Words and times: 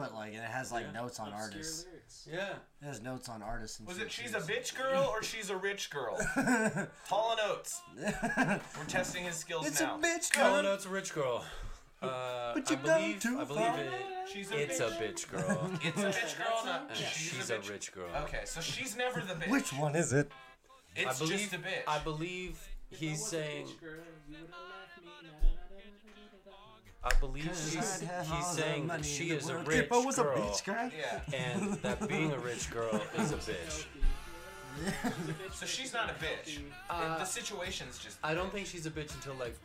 but 0.00 0.14
like 0.14 0.32
it 0.34 0.40
has 0.42 0.72
like 0.72 0.86
Yeah. 0.86 0.92
notes 1.00 1.20
on 1.20 1.28
Obscure 1.28 1.42
artists. 1.44 1.84
lyrics. 1.86 2.28
Yeah. 2.30 2.54
It 2.82 2.86
has 2.86 3.00
notes 3.00 3.28
on 3.28 3.42
artists 3.42 3.78
and 3.78 3.86
Was 3.88 3.98
it 3.98 4.10
she's 4.10 4.34
a 4.34 4.40
bitch 4.40 4.76
girl 4.76 5.04
or 5.14 5.22
she's 5.22 5.50
a 5.50 5.56
rich 5.56 5.90
girl? 5.90 6.16
Hall 7.06 7.32
and 7.32 7.40
Oates. 7.50 7.80
We're 8.78 8.84
testing 8.88 9.24
his 9.24 9.36
skills 9.36 9.66
it's 9.66 9.80
a 9.80 9.84
now. 9.84 9.98
bitch 9.98 10.30
Oh, 10.36 10.54
girl. 10.54 10.62
no, 10.62 10.74
it's 10.74 10.86
a 10.86 10.90
rich 10.90 11.14
girl. 11.14 11.44
Uh, 12.02 12.54
But 12.54 12.66
I 12.66 12.72
you've 12.72 12.82
gone 12.82 13.00
believe, 13.02 13.20
too 13.20 13.38
I 13.38 13.44
believe 13.44 13.74
it. 13.74 13.92
She's 14.32 14.50
a 14.52 14.58
It's 14.62 14.80
bitch. 14.80 14.88
a 14.88 15.02
bitch 15.02 15.28
girl. 15.30 15.70
It's 15.84 15.98
a 16.00 16.06
bitch 16.06 16.38
girl, 16.38 16.62
not 16.64 16.86
and 16.88 16.96
she's, 16.96 17.08
she's 17.34 17.50
a 17.50 17.56
a 17.56 17.60
rich 17.60 17.92
girl. 17.92 18.08
Okay, 18.24 18.40
so 18.46 18.62
she's 18.62 18.96
never 18.96 19.20
the 19.20 19.34
bitch. 19.34 19.50
Which 19.50 19.70
one 19.74 19.94
is 19.94 20.14
it? 20.14 20.32
It's 20.96 21.20
I 21.20 21.22
believe. 21.22 21.38
just 21.40 21.52
a 21.52 21.58
bitch. 21.58 21.82
I 21.86 21.98
believe 21.98 22.58
If 22.90 22.96
I 22.96 23.00
he's 23.04 23.18
was 23.18 23.26
a 23.26 23.30
saying. 23.32 23.66
I 27.02 27.14
believe 27.20 27.44
he's, 27.46 27.76
I'd 28.02 28.06
have 28.08 28.30
all 28.30 28.36
he's 28.36 28.46
saying 28.48 28.86
that 28.88 29.04
she 29.04 29.30
in 29.30 29.36
is 29.38 29.48
a 29.48 29.56
rich 29.58 29.78
If 29.84 29.92
I 29.92 29.98
was 29.98 30.18
a 30.18 30.22
girl, 30.22 30.36
bitch 30.36 30.64
girl. 30.64 30.90
yeah. 30.98 31.20
and 31.34 31.72
that 31.82 32.06
being 32.08 32.30
a 32.32 32.38
rich 32.38 32.70
girl 32.70 33.00
is 33.16 33.32
a 33.32 33.36
bitch. 33.36 33.84
So 35.54 35.66
she's 35.66 35.92
not 35.92 36.10
a 36.10 36.14
bitch. 36.14 36.58
Uh, 36.88 37.18
the 37.18 37.24
situation's 37.24 37.98
just. 37.98 38.18
I 38.22 38.34
don't 38.34 38.52
think 38.52 38.66
she's 38.66 38.86
a 38.86 38.90
bitch 38.90 39.14
until 39.14 39.34
like 39.34 39.56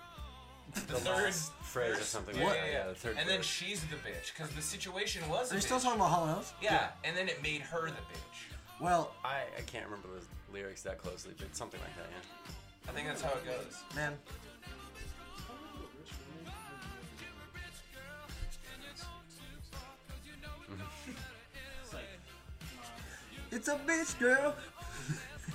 the 0.74 0.80
the 0.82 1.00
third 1.00 1.24
last 1.26 1.52
phrase 1.62 1.98
or 2.00 2.04
something 2.04 2.36
Yeah, 2.38 2.44
like 2.46 2.56
yeah, 2.56 2.62
that. 2.64 2.72
yeah. 2.72 2.78
Yeah, 2.80 2.88
the 2.90 2.96
third. 2.96 3.16
and 3.20 3.30
then 3.30 3.38
verse. 3.38 3.46
she's 3.46 3.82
the 3.82 3.96
bitch 3.98 4.34
because 4.36 4.50
the 4.56 4.62
situation 4.62 5.22
was. 5.30 5.52
Are 5.52 5.56
a 5.56 5.58
you 5.58 5.62
still 5.62 5.78
bitch. 5.78 5.84
talking 5.84 6.00
about 6.00 6.10
Hall 6.12 6.28
and 6.28 6.38
Oates? 6.38 6.54
Yeah, 6.62 6.88
and 7.04 7.16
then 7.16 7.28
it 7.30 7.42
made 7.44 7.62
her 7.62 7.86
the 7.88 7.92
bitch. 7.92 8.82
Well, 8.82 9.14
I, 9.24 9.42
I 9.58 9.62
can't 9.66 9.86
remember 9.86 10.08
the 10.10 10.54
lyrics 10.54 10.82
that 10.84 10.98
closely, 10.98 11.34
but 11.38 11.56
something 11.56 11.80
like 11.80 11.96
that. 11.98 12.08
Yeah. 12.12 12.90
I 12.90 12.92
think 12.94 13.08
that's 13.08 13.22
how 13.22 13.30
it 13.32 13.46
goes. 13.46 13.84
man, 13.96 14.14
it's 23.56 23.68
a 23.68 23.76
bitch 23.88 24.20
girl. 24.20 24.56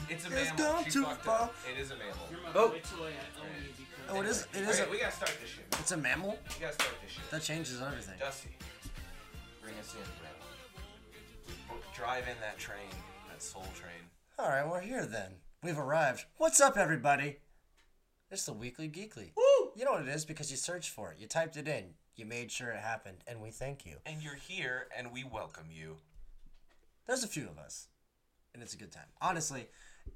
It's 0.09 0.27
a 0.27 0.37
It's 0.37 0.51
mammal. 0.59 0.73
gone 0.73 0.85
She 0.85 0.91
too 0.91 1.05
far. 1.05 1.43
up. 1.43 1.55
It 1.71 1.79
is 1.81 1.91
a 1.93 1.97
mammal. 1.97 2.29
you're 2.31 2.41
my 2.43 2.51
Oh. 2.55 2.69
boy 2.71 2.81
toy, 2.81 3.13
I 3.13 3.41
own 3.41 3.49
you 3.63 3.69
because 3.77 3.87
Oh, 4.09 4.21
it 4.21 4.27
is. 4.27 4.47
It 4.53 4.69
is. 4.69 4.81
Okay, 4.81 4.89
A, 4.89 4.91
we 4.91 4.99
gotta 4.99 5.13
start 5.15 5.37
this 5.41 5.51
shit. 5.51 5.67
it's 5.79 5.93
a 5.93 5.97
mammal. 5.97 6.39
We 6.55 6.61
gotta 6.61 6.73
start 6.75 6.95
this 7.03 7.13
shit. 7.13 7.31
That 7.31 7.43
changes 7.43 7.81
everything. 7.81 8.19
Dusty, 8.19 8.57
bring 9.63 9.75
us 9.79 9.95
in, 9.95 10.01
bro. 10.19 11.77
Drive 11.95 12.27
in 12.29 12.37
that 12.41 12.59
train, 12.59 12.89
that 13.31 13.43
soul 13.43 13.67
train. 13.75 14.11
All 14.39 14.49
right, 14.49 14.67
we're 14.67 14.81
here 14.81 15.05
then. 15.07 15.35
We've 15.63 15.79
arrived. 15.79 16.25
What's 16.39 16.61
up, 16.61 16.77
everybody? 16.79 17.37
It's 18.31 18.45
the 18.47 18.53
Weekly 18.55 18.89
Geekly. 18.89 19.33
Woo! 19.37 19.73
You 19.77 19.85
know 19.85 19.93
what 19.93 20.03
it 20.03 20.09
is 20.09 20.25
because 20.25 20.51
you 20.51 20.57
searched 20.57 20.91
for 20.91 21.13
it. 21.13 21.19
You 21.19 21.27
typed 21.27 21.57
it 21.57 21.69
in. 21.69 21.95
You 22.17 22.25
made 22.27 22.51
sure 22.51 22.71
it 22.71 22.81
happened, 22.81 23.19
and 23.27 23.41
we 23.41 23.51
thank 23.51 23.85
you. 23.87 23.99
And 24.07 24.23
you're 24.23 24.35
here, 24.35 24.89
and 24.97 25.13
we 25.13 25.25
welcome 25.25 25.67
you. 25.71 25.97
There's 27.11 27.25
a 27.25 27.27
few 27.27 27.49
of 27.49 27.59
us, 27.59 27.89
and 28.55 28.63
it's 28.63 28.75
a 28.75 28.77
good 28.77 28.93
time. 28.93 29.09
Honestly, 29.21 29.67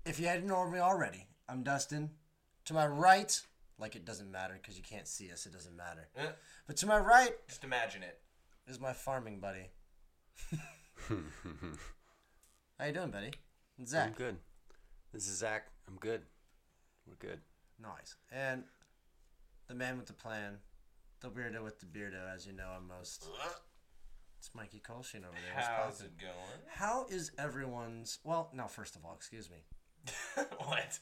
if 0.07 0.21
you 0.21 0.29
hadn't 0.29 0.47
known 0.47 0.71
me 0.71 0.79
already, 0.79 1.27
I'm 1.49 1.65
Dustin. 1.65 2.11
To 2.67 2.73
my 2.73 2.87
right, 2.87 3.37
like 3.81 3.97
it 3.97 4.05
doesn't 4.05 4.31
matter 4.31 4.55
because 4.63 4.77
you 4.77 4.85
can't 4.85 5.09
see 5.09 5.33
us, 5.33 5.45
it 5.45 5.53
doesn't 5.53 5.77
matter. 5.77 6.07
But 6.69 6.77
to 6.77 6.87
my 6.87 7.01
right 7.01 7.33
Just 7.49 7.65
imagine 7.65 8.05
it. 8.05 8.21
is 8.69 8.79
my 8.79 8.93
farming 8.93 9.41
buddy. 9.41 9.71
How 12.79 12.87
you 12.87 12.93
doing, 12.93 13.11
buddy? 13.11 13.33
And 13.77 13.89
Zach. 13.89 14.11
I'm 14.11 14.15
good. 14.15 14.37
This 15.13 15.27
is 15.27 15.39
Zach. 15.39 15.67
I'm 15.89 15.97
good. 15.97 16.23
We're 17.09 17.29
good. 17.29 17.41
Nice. 17.83 18.15
And 18.31 18.63
the 19.67 19.75
man 19.75 19.97
with 19.97 20.07
the 20.07 20.13
plan, 20.13 20.59
the 21.19 21.29
weirdo 21.29 21.65
with 21.65 21.81
the 21.81 21.87
beardo, 21.87 22.33
as 22.33 22.47
you 22.47 22.53
know 22.53 22.71
him 22.79 22.87
most. 22.87 23.27
It's 24.45 24.55
Mikey 24.55 24.83
Colshin 24.87 25.21
over 25.25 25.33
there. 25.43 25.55
What's 25.55 25.67
How's 25.69 25.95
poppin'? 26.03 26.07
it 26.07 26.21
going? 26.21 26.61
How 26.69 27.07
is 27.09 27.31
everyone's? 27.39 28.19
Well, 28.25 28.51
no. 28.53 28.67
First 28.67 28.95
of 28.95 29.03
all, 29.03 29.15
excuse 29.15 29.49
me. 29.49 29.57
what? 30.59 30.99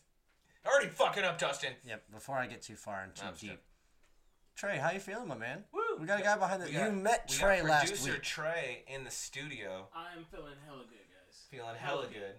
Already 0.64 0.86
fucking 0.90 1.24
up, 1.24 1.38
Dustin. 1.38 1.72
Yep. 1.84 2.04
Before 2.12 2.36
I 2.36 2.46
get 2.46 2.62
too 2.62 2.76
far 2.76 3.02
and 3.02 3.12
too 3.12 3.26
I'm 3.26 3.34
deep, 3.34 3.50
sure. 3.50 3.58
Trey, 4.54 4.78
how 4.78 4.92
you 4.92 5.00
feeling, 5.00 5.26
my 5.26 5.36
man? 5.36 5.64
Woo! 5.74 5.80
We 5.98 6.06
got 6.06 6.20
a 6.20 6.22
guy 6.22 6.38
behind 6.38 6.62
the. 6.62 6.66
We 6.66 6.72
got- 6.72 6.86
you 6.86 6.96
met 6.96 7.24
we 7.28 7.34
Trey 7.36 7.56
got 7.62 7.68
last 7.68 7.86
producer. 7.86 8.18
Trey 8.18 8.84
in 8.86 9.02
the 9.02 9.10
studio, 9.10 9.88
I'm 9.92 10.24
feeling 10.30 10.52
hella 10.64 10.84
good, 10.84 10.98
guys. 11.10 11.40
feeling 11.50 11.74
hella 11.76 12.06
good. 12.06 12.36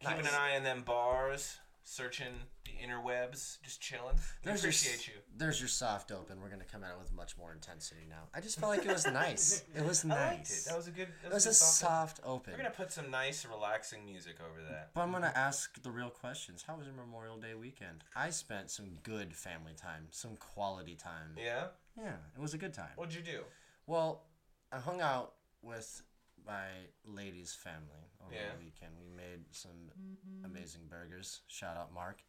Keeping 0.00 0.24
Nice. 0.24 0.34
an 0.34 0.38
eye 0.38 0.56
on 0.58 0.64
them 0.64 0.82
bars, 0.82 1.56
searching 1.90 2.32
the 2.64 2.72
interwebs, 2.84 3.58
just 3.62 3.80
chilling. 3.80 4.16
We 4.16 4.20
There's 4.42 4.62
your 4.62 4.70
appreciate 4.70 4.94
s- 4.96 5.06
you. 5.08 5.14
There's 5.36 5.60
your 5.60 5.68
soft 5.68 6.10
open. 6.10 6.40
We're 6.40 6.48
gonna 6.48 6.64
come 6.64 6.82
at 6.82 6.90
it 6.90 6.98
with 6.98 7.12
much 7.14 7.38
more 7.38 7.52
intensity 7.52 8.00
now. 8.08 8.24
I 8.34 8.40
just 8.40 8.58
felt 8.58 8.70
like 8.76 8.84
it 8.84 8.92
was 8.92 9.06
nice. 9.12 9.62
It 9.74 9.84
was 9.84 10.04
I 10.04 10.08
liked 10.08 10.20
it. 10.32 10.38
nice. 10.38 10.64
That 10.64 10.76
was 10.76 10.88
a 10.88 10.90
good. 10.90 11.06
That 11.22 11.28
It 11.30 11.32
was 11.34 11.46
was, 11.46 11.56
a 11.60 11.64
soft. 11.64 12.16
soft 12.16 12.20
open. 12.24 12.52
We're 12.52 12.58
gonna 12.58 12.70
put 12.70 12.90
some 12.90 13.08
nice, 13.10 13.46
relaxing 13.46 14.04
music 14.04 14.36
over 14.40 14.60
that. 14.68 14.90
But 14.94 15.02
I'm 15.02 15.12
gonna 15.12 15.32
ask 15.34 15.80
the 15.80 15.90
real 15.92 16.10
questions. 16.10 16.64
How 16.66 16.76
was 16.76 16.86
your 16.86 16.94
Memorial 16.96 17.36
Day 17.38 17.54
weekend? 17.54 18.02
I 18.16 18.30
spent 18.30 18.68
some 18.70 18.86
good 19.04 19.32
family 19.32 19.74
time, 19.76 20.08
some 20.10 20.34
quality 20.36 20.96
time. 20.96 21.36
Yeah. 21.38 21.68
Yeah, 21.96 22.16
it 22.36 22.40
was 22.40 22.52
a 22.52 22.58
good 22.58 22.74
time. 22.74 22.90
What'd 22.96 23.14
you 23.14 23.22
do? 23.22 23.42
Well, 23.86 24.24
I 24.72 24.78
hung 24.80 25.00
out 25.00 25.34
with 25.62 26.02
my 26.46 26.68
lady's 27.04 27.52
family 27.54 28.10
over 28.24 28.34
Yeah. 28.34 28.52
the 28.56 28.64
weekend. 28.64 28.92
We 29.00 29.08
made 29.08 29.44
some 29.50 29.90
mm-hmm. 29.98 30.44
amazing 30.44 30.82
burgers. 30.88 31.40
Shout 31.48 31.76
out 31.76 31.92
Mark. 31.92 32.22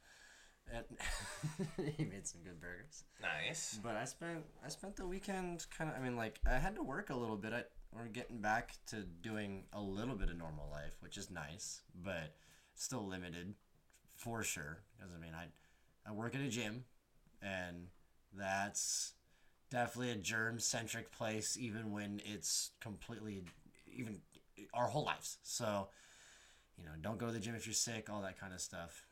And 0.73 0.85
he 1.97 2.03
made 2.03 2.27
some 2.27 2.41
good 2.43 2.59
burgers. 2.59 3.03
Nice. 3.21 3.79
But 3.81 3.95
I 3.95 4.05
spent 4.05 4.43
I 4.65 4.69
spent 4.69 4.95
the 4.95 5.07
weekend 5.07 5.65
kind 5.75 5.89
of. 5.89 5.95
I 5.95 5.99
mean, 5.99 6.17
like 6.17 6.39
I 6.45 6.55
had 6.55 6.75
to 6.75 6.83
work 6.83 7.09
a 7.09 7.15
little 7.15 7.37
bit. 7.37 7.53
I, 7.53 7.63
we're 7.93 8.07
getting 8.07 8.41
back 8.41 8.75
to 8.87 9.03
doing 9.03 9.63
a 9.71 9.81
little 9.81 10.15
bit 10.15 10.29
of 10.29 10.37
normal 10.37 10.69
life, 10.69 10.97
which 10.99 11.17
is 11.17 11.31
nice, 11.31 11.81
but 11.95 12.35
still 12.75 13.07
limited 13.07 13.53
for 14.17 14.43
sure. 14.43 14.79
Because 14.97 15.13
I 15.15 15.19
mean, 15.19 15.33
I 15.33 15.45
I 16.07 16.11
work 16.11 16.35
at 16.35 16.41
a 16.41 16.49
gym, 16.49 16.83
and 17.41 17.87
that's 18.33 19.13
definitely 19.69 20.11
a 20.11 20.15
germ 20.15 20.59
centric 20.59 21.11
place, 21.11 21.57
even 21.57 21.91
when 21.91 22.21
it's 22.25 22.71
completely 22.81 23.43
even 23.97 24.21
our 24.73 24.87
whole 24.87 25.05
lives. 25.05 25.37
So 25.43 25.89
you 26.77 26.85
know, 26.85 26.91
don't 27.01 27.17
go 27.17 27.27
to 27.27 27.31
the 27.31 27.39
gym 27.39 27.55
if 27.55 27.65
you're 27.65 27.73
sick, 27.73 28.09
all 28.09 28.21
that 28.21 28.39
kind 28.39 28.53
of 28.53 28.61
stuff. 28.61 29.05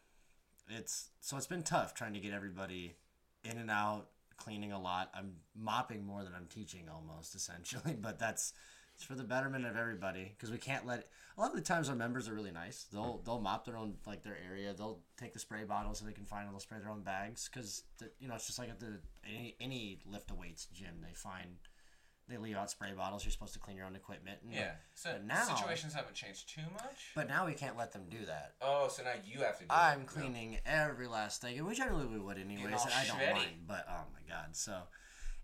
It's 0.69 1.09
so 1.19 1.37
it's 1.37 1.47
been 1.47 1.63
tough 1.63 1.93
trying 1.93 2.13
to 2.13 2.19
get 2.19 2.33
everybody 2.33 2.95
in 3.43 3.57
and 3.57 3.69
out, 3.69 4.07
cleaning 4.37 4.71
a 4.71 4.79
lot. 4.79 5.11
I'm 5.13 5.33
mopping 5.55 6.05
more 6.05 6.23
than 6.23 6.33
I'm 6.35 6.47
teaching 6.47 6.87
almost 6.89 7.35
essentially, 7.35 7.95
but 7.99 8.19
that's 8.19 8.53
it's 8.95 9.03
for 9.03 9.15
the 9.15 9.23
betterment 9.23 9.65
of 9.65 9.75
everybody 9.75 10.33
because 10.35 10.51
we 10.51 10.57
can't 10.57 10.85
let 10.85 11.07
a 11.37 11.41
lot 11.41 11.49
of 11.49 11.55
the 11.57 11.61
times 11.61 11.89
our 11.89 11.95
members 11.95 12.29
are 12.29 12.33
really 12.33 12.51
nice. 12.51 12.85
They'll 12.91 13.21
they'll 13.25 13.41
mop 13.41 13.65
their 13.65 13.77
own 13.77 13.95
like 14.05 14.23
their 14.23 14.37
area. 14.49 14.73
They'll 14.73 14.99
take 15.17 15.33
the 15.33 15.39
spray 15.39 15.63
bottle 15.65 15.93
so 15.93 16.05
they 16.05 16.13
can 16.13 16.25
find. 16.25 16.49
They'll 16.49 16.59
spray 16.59 16.79
their 16.79 16.91
own 16.91 17.01
bags 17.01 17.49
because 17.51 17.83
you 18.19 18.27
know 18.27 18.35
it's 18.35 18.47
just 18.47 18.57
like 18.57 18.69
at 18.69 18.79
the 18.79 18.99
any 19.27 19.55
any 19.59 19.99
lift 20.05 20.31
weights 20.31 20.67
gym 20.73 21.01
they 21.01 21.13
find 21.13 21.57
they 22.27 22.37
leave 22.37 22.55
out 22.55 22.71
spray 22.71 22.91
bottles. 22.91 23.23
You're 23.23 23.31
supposed 23.31 23.53
to 23.53 23.59
clean 23.59 23.77
your 23.77 23.85
own 23.85 23.95
equipment. 23.95 24.39
And, 24.43 24.51
Yeah. 24.53 24.75
So 24.93 25.11
But 25.13 25.25
now- 25.25 25.43
situations 25.55 25.93
haven't 25.93 26.15
changed 26.15 26.49
too 26.49 26.67
much. 26.73 27.11
But 27.15 27.27
now 27.27 27.45
we 27.45 27.53
can't 27.53 27.77
let 27.77 27.91
them 27.91 28.09
do 28.09 28.25
that. 28.25 28.55
oh, 28.61 28.87
so 28.87 29.03
now 29.03 29.13
you 29.23 29.39
have 29.41 29.57
to 29.59 29.65
do 29.65 29.67
I'm 29.71 30.01
it. 30.01 30.07
cleaning 30.07 30.59
every 30.65 31.07
last 31.07 31.41
thing, 31.41 31.63
which 31.65 31.77
generally 31.77 32.07
we 32.07 32.19
would 32.19 32.37
anyways. 32.37 32.65
And 32.65 32.93
I 32.93 33.05
don't 33.05 33.17
sweaty. 33.17 33.33
mind, 33.33 33.67
but 33.67 33.85
oh 33.87 34.05
my 34.13 34.21
god, 34.27 34.55
so 34.55 34.83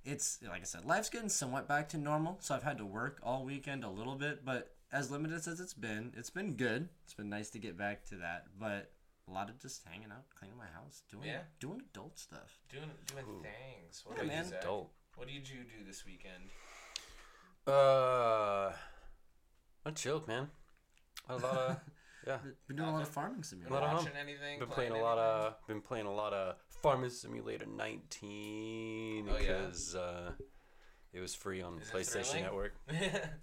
it's 0.03 0.41
like 0.41 0.61
I 0.61 0.65
said, 0.65 0.85
life's 0.85 1.09
getting 1.09 1.29
somewhat 1.29 1.67
back 1.67 1.89
to 1.89 1.97
normal. 1.97 2.37
So 2.41 2.55
I've 2.55 2.63
had 2.63 2.77
to 2.79 2.85
work 2.85 3.19
all 3.21 3.45
weekend 3.45 3.83
a 3.83 3.89
little 3.89 4.15
bit, 4.15 4.43
but 4.43 4.75
as 4.91 5.11
limited 5.11 5.35
as 5.47 5.59
it's 5.59 5.73
been, 5.75 6.13
it's 6.17 6.29
been 6.31 6.55
good. 6.55 6.89
It's 7.05 7.13
been 7.13 7.29
nice 7.29 7.49
to 7.51 7.59
get 7.59 7.77
back 7.77 8.03
to 8.05 8.15
that, 8.17 8.47
but 8.59 8.91
a 9.27 9.31
lot 9.31 9.49
of 9.49 9.59
just 9.61 9.85
hanging 9.85 10.11
out, 10.11 10.25
cleaning 10.35 10.57
my 10.57 10.65
house, 10.65 11.03
doing 11.09 11.27
Yeah. 11.27 11.43
doing 11.59 11.81
adult 11.81 12.17
stuff. 12.17 12.59
Doing 12.69 12.89
doing 13.05 13.43
things. 13.43 14.03
What 14.03 14.17
Yeah, 14.17 14.23
about 14.23 14.35
you, 14.45 14.51
man. 14.51 14.53
Adult. 14.61 14.91
What 15.15 15.27
did 15.27 15.47
you 15.47 15.63
do 15.63 15.83
this 15.85 16.03
weekend? 16.05 16.49
Uh, 17.67 18.71
I 19.85 19.91
chilled, 19.95 20.27
man. 20.27 20.47
A 21.29 21.35
lot 21.35 21.43
of 21.57 21.77
yeah. 22.27 22.37
Been 22.67 22.77
doing 22.77 22.89
a 22.89 22.93
lot 22.93 23.01
of 23.01 23.07
farming 23.07 23.43
simulator. 23.43 23.73
Lot 23.73 23.83
of 23.83 23.93
watching 23.93 24.07
home. 24.13 24.17
anything? 24.21 24.59
Been 24.59 24.67
playing 24.67 24.91
a 24.93 25.01
lot 25.01 25.17
of 25.17 25.55
been 25.67 25.81
playing 25.81 26.05
a 26.07 26.13
lot 26.13 26.33
of 26.33 26.55
Farming 26.81 27.11
Simulator 27.11 27.65
19 27.67 29.27
Oh, 29.29 29.33
yeah? 29.33 29.39
because 29.39 29.95
uh, 29.95 30.31
it 31.13 31.19
was 31.19 31.35
free 31.35 31.61
on 31.61 31.77
Is 31.79 31.89
PlayStation? 31.89 32.41
Network. 32.41 32.73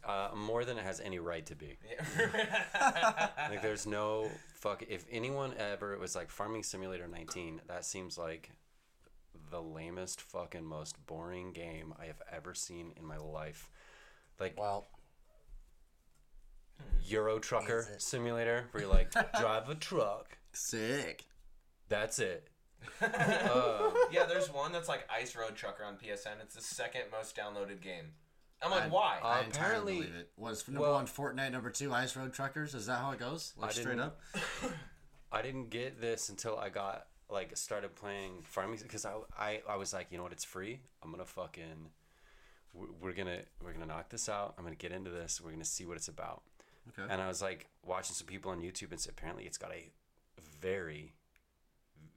Uh, 0.05 0.31
more 0.35 0.65
than 0.65 0.79
it 0.79 0.85
has 0.85 1.01
any 1.01 1.19
right 1.19 1.45
to 1.47 1.55
be. 1.55 1.77
Yeah. 2.19 3.29
Like 3.51 3.63
there's 3.63 3.87
no 3.87 4.29
fuck. 4.55 4.83
If 4.89 5.05
anyone 5.11 5.53
ever 5.59 5.97
was 5.99 6.17
like 6.17 6.31
Farming 6.31 6.63
Simulator 6.63 7.07
19, 7.07 7.61
that 7.69 7.85
seems 7.85 8.19
like 8.19 8.51
the 9.51 9.61
lamest 9.63 10.21
fucking 10.21 10.65
most 10.65 10.97
boring 11.07 11.53
game 11.53 11.95
I 12.01 12.07
have 12.07 12.21
ever 12.33 12.55
seen 12.55 12.93
in 12.97 13.05
my 13.05 13.17
life. 13.19 13.71
Like 14.39 14.59
Well, 14.59 14.87
Euro 17.07 17.39
Trucker 17.39 17.87
Simulator, 17.99 18.67
where 18.73 18.83
you 18.85 18.89
like 18.89 19.11
drive 19.41 19.69
a 19.69 19.75
truck. 19.75 20.37
sick. 20.53 21.25
That's 21.89 22.19
it. 22.19 22.49
Uh, 23.03 23.91
yeah, 24.13 24.25
there's 24.25 24.53
one 24.53 24.71
that's 24.73 24.89
like 24.89 25.05
Ice 25.11 25.35
Road 25.35 25.57
Trucker 25.57 25.83
on 25.85 25.95
PSN. 25.95 26.41
It's 26.43 26.55
the 26.55 26.61
second 26.63 27.03
most 27.11 27.37
downloaded 27.37 27.81
game. 27.81 28.05
I'm 28.63 28.71
like, 28.71 28.85
I- 28.85 28.89
why? 28.89 29.19
I 29.23 29.41
entirely 29.41 29.49
apparently- 29.51 29.95
believe 29.95 30.15
it. 30.15 30.31
Was 30.37 30.67
number 30.69 30.81
well- 30.83 30.93
one 30.95 31.07
Fortnite, 31.07 31.51
number 31.53 31.71
two 31.71 31.93
Ice 31.93 32.15
Road 32.17 32.33
Truckers. 32.33 32.75
Is 32.75 32.87
that 32.87 32.99
how 33.01 33.11
it 33.13 33.19
goes? 33.19 33.53
Like 33.57 33.73
straight 33.73 33.99
up. 33.99 34.21
I 35.33 35.43
didn't 35.43 35.71
get 35.71 36.01
this 36.01 36.29
until 36.29 36.57
I 36.57 36.69
got 36.69 37.07
like 37.31 37.57
started 37.57 37.95
playing 37.97 38.43
farming 38.45 38.79
because 38.83 39.05
I, 39.05 39.15
I 39.37 39.61
I 39.69 39.77
was 39.77 39.93
like, 39.93 40.07
you 40.11 40.17
know 40.17 40.23
what, 40.23 40.33
it's 40.33 40.45
free. 40.45 40.81
I'm 41.03 41.11
gonna 41.11 41.25
fucking 41.27 41.91
we're- 42.75 42.93
we're 43.01 43.13
gonna 43.13 43.41
we're 43.63 43.73
gonna 43.73 43.87
knock 43.87 44.09
this 44.11 44.29
out. 44.29 44.55
I'm 44.59 44.65
gonna 44.65 44.77
get 44.77 44.93
into 44.93 45.11
this. 45.11 45.41
We're 45.41 45.51
gonna 45.53 45.65
see 45.65 45.85
what 45.87 45.97
it's 45.97 46.09
about. 46.09 46.43
Okay. 46.99 47.13
And 47.13 47.21
I 47.21 47.29
was 47.29 47.43
like 47.43 47.67
watching 47.85 48.15
some 48.15 48.27
people 48.27 48.51
on 48.51 48.61
YouTube, 48.61 48.85
and 48.91 48.95
s- 48.95 49.07
apparently 49.07 49.45
it's 49.45 49.59
got 49.59 49.73
a 49.73 49.91
very, 50.61 51.13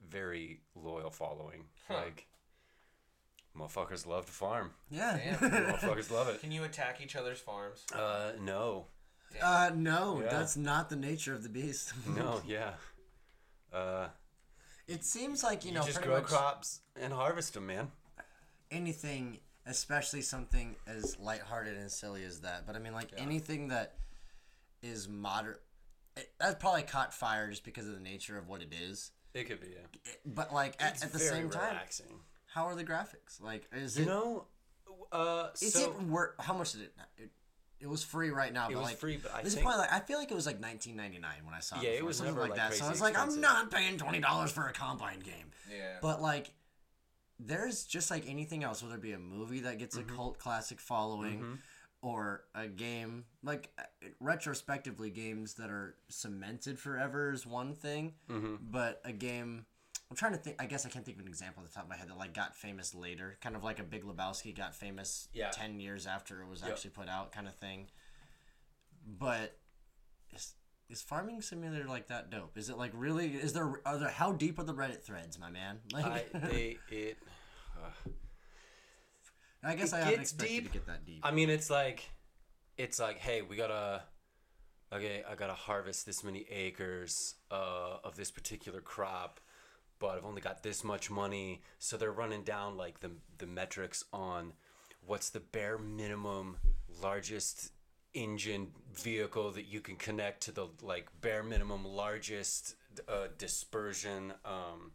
very 0.08 0.60
loyal 0.74 1.10
following. 1.10 1.64
Huh. 1.88 1.94
Like, 2.04 2.26
motherfuckers 3.56 4.06
love 4.06 4.26
to 4.26 4.32
farm. 4.32 4.72
yeah. 4.90 5.18
motherfuckers 5.40 6.10
love 6.10 6.28
it. 6.28 6.40
Can 6.40 6.52
you 6.52 6.64
attack 6.64 7.00
each 7.02 7.16
other's 7.16 7.38
farms? 7.38 7.84
Uh, 7.94 8.32
no, 8.40 8.86
uh, 9.42 9.70
no, 9.74 10.20
Yeah. 10.22 10.28
that's 10.30 10.56
not 10.56 10.88
the 10.88 10.96
nature 10.96 11.34
of 11.34 11.42
the 11.42 11.48
beast. 11.50 11.92
no, 12.16 12.40
yeah. 12.46 12.74
Uh, 13.72 14.08
It 14.88 15.04
seems 15.04 15.42
like 15.42 15.64
you, 15.64 15.70
you, 15.72 15.74
know 15.78 15.84
just 15.84 16.00
grow 16.02 16.14
much 16.20 16.24
crops 16.26 16.80
and 16.96 17.12
harvest 17.12 17.54
them, 17.54 17.66
man. 17.66 17.90
anything, 18.70 19.38
especially 19.66 20.22
something 20.22 20.76
as 20.86 21.18
lighthearted 21.18 21.76
and 21.76 21.90
silly 21.90 22.24
as 22.24 22.40
that. 22.40 22.66
But 22.66 22.76
I 22.76 22.78
mean, 22.78 22.92
like 22.92 23.10
anything 23.16 23.68
that 23.68 23.94
is 24.82 25.08
moderate. 25.08 25.60
It, 26.16 26.30
that 26.40 26.60
probably 26.60 26.82
caught 26.82 27.14
fire 27.14 27.48
just 27.48 27.64
because 27.64 27.86
of 27.86 27.94
the 27.94 28.00
nature 28.00 28.36
of 28.36 28.48
what 28.48 28.60
it 28.60 28.72
is. 28.72 29.12
It 29.34 29.44
could 29.44 29.60
be. 29.60 29.68
Yeah. 29.68 30.12
But 30.26 30.52
like 30.52 30.74
at, 30.78 31.02
at 31.02 31.12
the 31.12 31.18
very 31.18 31.30
same 31.30 31.50
time, 31.50 31.76
how 32.52 32.66
are 32.66 32.74
the 32.74 32.84
graphics? 32.84 33.40
Like, 33.40 33.66
is 33.72 33.96
You 33.96 34.02
it? 34.02 34.06
You 34.06 34.12
know, 34.12 34.44
uh, 35.10 35.48
is 35.60 35.72
so 35.72 35.90
it 35.92 36.02
worth? 36.02 36.32
How 36.38 36.54
much 36.54 36.72
did 36.72 36.82
it? 36.82 36.92
It, 37.16 37.30
it 37.80 37.88
was 37.88 38.04
free 38.04 38.30
right 38.30 38.52
now. 38.52 38.68
It 38.68 38.74
but 38.74 38.80
was 38.80 38.88
like, 38.90 38.98
free, 38.98 39.18
but 39.20 39.34
I 39.34 39.38
this 39.38 39.48
is 39.48 39.54
think- 39.54 39.66
probably 39.66 39.80
like 39.80 39.92
I 39.92 40.00
feel 40.00 40.18
like 40.18 40.30
it 40.30 40.34
was 40.34 40.46
like 40.46 40.60
19.99 40.60 40.96
when 41.44 41.54
I 41.54 41.60
saw 41.60 41.78
it. 41.78 41.84
Yeah, 41.84 41.90
it 41.90 42.04
was 42.04 42.18
something 42.18 42.34
never, 42.34 42.46
like 42.46 42.58
like, 42.58 42.70
that. 42.70 42.74
So 42.74 42.86
I 42.86 42.90
was 42.90 43.00
like, 43.00 43.18
I'm 43.18 43.40
not 43.40 43.70
paying 43.70 43.96
twenty 43.96 44.20
dollars 44.20 44.52
for 44.52 44.68
a 44.68 44.72
combine 44.72 45.20
game. 45.20 45.50
Yeah. 45.70 45.96
But 46.02 46.20
like, 46.20 46.52
there's 47.46 47.84
just 47.84 48.10
like 48.10 48.28
anything 48.28 48.62
else, 48.64 48.82
whether 48.82 48.94
it 48.96 49.02
be 49.02 49.12
a 49.12 49.18
movie 49.18 49.60
that 49.60 49.78
gets 49.78 49.96
Mm-hmm. 49.96 50.12
a 50.12 50.16
cult 50.16 50.38
classic 50.38 50.80
following, 50.80 51.58
or 52.02 52.44
a 52.54 52.66
game 52.66 53.24
like 53.42 53.70
uh, 53.78 53.82
retrospectively 54.20 55.10
games 55.10 55.54
that 55.54 55.70
are 55.70 55.94
cemented 56.08 56.78
forever 56.78 57.32
is 57.32 57.46
one 57.46 57.74
thing, 57.74 58.14
Mm-hmm. 58.30 58.56
but 58.70 59.00
a 59.04 59.12
game. 59.12 59.66
I'm 60.10 60.16
trying 60.16 60.32
to 60.32 60.38
think. 60.38 60.60
I 60.60 60.66
guess 60.66 60.84
I 60.84 60.90
can't 60.90 61.06
think 61.06 61.16
of 61.16 61.22
an 61.22 61.28
example 61.28 61.62
at 61.62 61.70
the 61.70 61.74
top 61.74 61.84
of 61.84 61.88
my 61.88 61.96
head 61.96 62.08
that 62.08 62.18
like 62.18 62.34
got 62.34 62.54
famous 62.54 62.94
later, 62.94 63.38
kind 63.40 63.56
of 63.56 63.64
like 63.64 63.78
a 63.78 63.82
Big 63.82 64.04
Lebowski 64.04 64.54
got 64.54 64.74
famous 64.74 65.28
Yeah. 65.32 65.48
ten 65.50 65.80
years 65.80 66.06
after 66.06 66.42
it 66.42 66.48
was 66.48 66.60
Yep. 66.60 66.70
actually 66.70 66.90
put 66.90 67.08
out, 67.08 67.32
kind 67.32 67.48
of 67.48 67.54
thing. 67.54 67.86
But 69.06 69.56
is 70.34 70.54
is 70.90 71.00
Farming 71.00 71.40
Simulator 71.40 71.86
like 71.88 72.08
that 72.08 72.30
dope? 72.30 72.58
Is 72.58 72.68
it 72.68 72.76
like 72.76 72.90
really? 72.94 73.28
Is 73.34 73.52
there 73.54 73.80
are 73.86 73.96
there 73.98 74.08
how 74.10 74.32
deep 74.32 74.58
are 74.58 74.64
the 74.64 74.74
Reddit 74.74 75.02
threads, 75.02 75.38
my 75.38 75.50
man? 75.50 75.78
Like, 75.92 76.04
I, 76.04 76.24
they 76.38 76.76
it. 76.90 77.16
I 79.64 79.74
guess 79.74 79.92
It 79.92 79.96
I 79.96 79.98
haven't 80.00 80.20
expected 80.20 80.48
deep. 80.54 80.66
to 80.66 80.72
get 80.72 80.86
that 80.86 81.04
deep. 81.06 81.20
I 81.22 81.30
mean, 81.30 81.50
it's 81.50 81.70
like, 81.70 82.10
it's 82.76 82.98
like, 82.98 83.18
hey, 83.18 83.42
we 83.42 83.56
gotta, 83.56 84.02
okay, 84.92 85.22
I 85.30 85.34
gotta 85.34 85.54
harvest 85.54 86.04
this 86.06 86.24
many 86.24 86.46
acres 86.50 87.34
uh, 87.50 87.98
of 88.02 88.16
this 88.16 88.30
particular 88.30 88.80
crop, 88.80 89.40
but 90.00 90.16
I've 90.16 90.24
only 90.24 90.40
got 90.40 90.62
this 90.62 90.82
much 90.82 91.10
money. 91.10 91.62
So 91.78 91.96
they're 91.96 92.10
running 92.12 92.42
down 92.42 92.76
like 92.76 93.00
the 93.00 93.12
the 93.38 93.46
metrics 93.46 94.04
on 94.12 94.52
what's 95.06 95.30
the 95.30 95.40
bare 95.40 95.78
minimum 95.78 96.56
largest 97.00 97.72
engine 98.14 98.68
vehicle 98.92 99.52
that 99.52 99.66
you 99.66 99.80
can 99.80 99.96
connect 99.96 100.42
to 100.42 100.52
the 100.52 100.66
like 100.82 101.08
bare 101.20 101.42
minimum 101.42 101.84
largest 101.84 102.74
uh, 103.08 103.28
dispersion 103.38 104.32
um, 104.44 104.90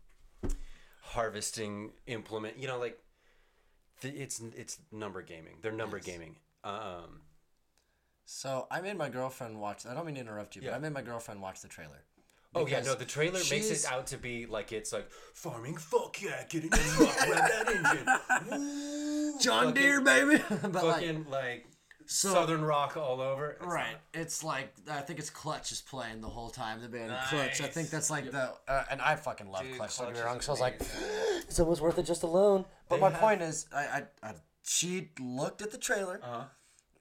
harvesting 1.07 1.92
implement. 2.06 2.57
You 2.57 2.68
know, 2.68 2.80
like 2.80 3.00
th- 4.01 4.13
it's 4.15 4.39
it's 4.56 4.80
number 4.92 5.21
gaming. 5.21 5.57
They're 5.62 5.71
number 5.71 5.98
Yes. 5.98 6.06
gaming. 6.06 6.36
Um, 6.63 7.21
So 8.25 8.68
I 8.69 8.81
made 8.81 8.98
my 8.98 9.09
girlfriend 9.09 9.59
watch. 9.62 9.86
I 9.86 9.94
don't 9.94 10.06
mean 10.06 10.15
to 10.15 10.21
interrupt 10.21 10.56
you, 10.56 10.62
Yeah. 10.62 10.71
but 10.71 10.75
I 10.75 10.80
made 10.80 10.94
my 10.94 11.01
girlfriend 11.01 11.42
watch 11.42 11.62
the 11.62 11.69
trailer. 11.69 12.04
oh 12.56 12.65
yeah, 12.65 12.81
no, 12.81 12.95
the 12.95 13.06
trailer 13.06 13.39
makes 13.51 13.69
it 13.69 13.86
out 13.92 14.07
to 14.07 14.18
be 14.18 14.45
like 14.48 14.71
it's 14.71 14.92
like 14.92 15.09
farming. 15.33 15.77
Fuck 15.77 16.21
yeah, 16.21 16.44
get 16.50 16.63
in 16.63 16.69
the 16.69 16.77
truck, 16.77 17.21
rev 17.21 17.30
that 17.51 17.68
engine. 18.50 18.59
Woo, 18.59 19.39
John 19.39 19.68
fucking- 19.68 19.81
Deere, 19.81 20.01
baby. 20.01 20.44
but 20.50 20.74
like, 20.74 20.94
Fucking 20.95 21.25
like, 21.30 21.65
So- 22.09 22.33
southern 22.33 22.63
rock 22.63 22.98
all 22.98 23.19
over. 23.21 23.51
It's 23.51 23.65
right, 23.65 23.92
not- 23.92 24.01
it's 24.21 24.44
like 24.44 24.74
I 24.89 25.01
think 25.01 25.19
it's 25.19 25.30
Clutch 25.30 25.71
is 25.71 25.81
playing 25.81 26.21
the 26.21 26.30
whole 26.30 26.50
time. 26.50 26.81
The 26.81 26.88
band 26.88 27.13
Clutch. 27.30 27.62
I 27.62 27.68
think 27.68 27.89
that's 27.89 28.09
like 28.09 28.31
the 28.31 28.54
uh, 28.68 28.83
and 28.89 29.01
I 29.01 29.15
fucking 29.15 29.50
love 29.51 29.63
Dude, 29.63 29.77
Clutch. 29.77 29.98
Don't 29.98 30.07
get 30.13 30.15
me 30.18 30.21
wrong. 30.21 30.42
So 30.42 30.51
I 30.51 30.54
was 30.54 30.62
like, 30.62 30.81
it's 31.48 31.59
almost 31.59 31.81
worth 31.81 31.98
it 32.00 32.04
just 32.04 32.24
alone. 32.24 32.65
But 32.89 32.95
They 32.95 33.01
my 33.01 33.09
have- 33.12 33.19
point 33.19 33.42
is, 33.42 33.68
I, 33.75 33.81
I, 33.83 34.04
I 34.24 34.33
she 34.63 35.09
looked 35.19 35.62
at 35.62 35.71
the 35.71 35.77
trailer. 35.77 36.19
Uh-huh. 36.24 36.44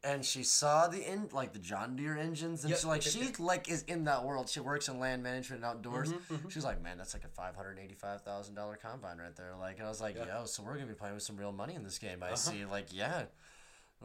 and 0.04 0.24
she 0.24 0.44
saw 0.44 0.86
the 0.86 1.02
in 1.02 1.28
like 1.32 1.52
the 1.52 1.58
John 1.58 1.96
Deere 1.96 2.16
engines, 2.16 2.62
and 2.62 2.70
Yep, 2.70 2.78
she 2.80 2.86
like 2.86 3.02
she 3.02 3.32
like 3.40 3.68
is 3.68 3.82
in 3.84 4.04
that 4.04 4.24
world. 4.24 4.48
She 4.48 4.60
works 4.60 4.88
in 4.88 5.00
land 5.00 5.22
management 5.22 5.62
and 5.64 5.70
outdoors. 5.70 6.12
Mm-hmm, 6.12 6.48
She's 6.48 6.64
like, 6.64 6.80
man, 6.82 6.96
that's 6.98 7.12
like 7.14 7.24
a 7.24 7.28
five 7.28 7.56
hundred 7.56 7.78
eighty 7.82 7.94
five 7.94 8.22
thousand 8.22 8.54
dollar 8.54 8.76
combine 8.80 9.18
right 9.18 9.34
there. 9.34 9.52
Like, 9.58 9.78
and 9.78 9.86
I 9.86 9.88
was 9.88 10.00
like, 10.00 10.16
yo, 10.16 10.44
so 10.44 10.62
we're 10.62 10.74
gonna 10.74 10.86
be 10.86 10.94
playing 10.94 11.14
with 11.14 11.24
some 11.24 11.36
real 11.36 11.50
money 11.52 11.74
in 11.74 11.82
this 11.82 11.98
game. 11.98 12.22
Uh-huh. 12.22 12.32
I 12.32 12.34
see. 12.36 12.64
Like, 12.64 12.86
yeah. 12.92 13.24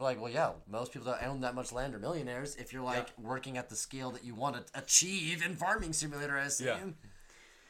We're 0.01 0.07
like, 0.07 0.21
well, 0.21 0.31
yeah. 0.31 0.51
Most 0.67 0.93
people 0.93 1.11
that 1.11 1.23
own 1.23 1.41
that 1.41 1.53
much 1.53 1.71
land 1.71 1.93
are 1.93 1.99
millionaires. 1.99 2.55
If 2.55 2.73
you're 2.73 2.81
like 2.81 3.09
working 3.21 3.59
at 3.59 3.69
the 3.69 3.75
scale 3.75 4.09
that 4.11 4.23
you 4.23 4.33
want 4.33 4.55
to 4.55 4.79
achieve 4.79 5.45
in 5.45 5.55
Farming 5.55 5.93
Simulator, 5.93 6.37
I 6.37 6.45
assume. 6.45 6.95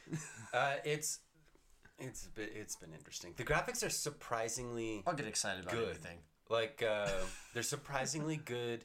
Yeah. 0.10 0.18
Uh, 0.54 0.74
it's 0.84 1.20
it's 1.98 2.28
been, 2.28 2.50
it's 2.54 2.76
been 2.76 2.92
interesting. 2.92 3.34
The 3.38 3.46
graphics 3.46 3.86
are 3.86 3.90
surprisingly 3.90 5.02
I'll 5.08 5.14
get 5.14 5.26
excited 5.26 5.64
about 5.64 5.76
Good. 5.76 5.90
anything. 5.92 6.18
like 6.50 6.84
uh, 6.86 7.08
they're 7.54 7.64
surprisingly 7.64 8.36
good. 8.36 8.84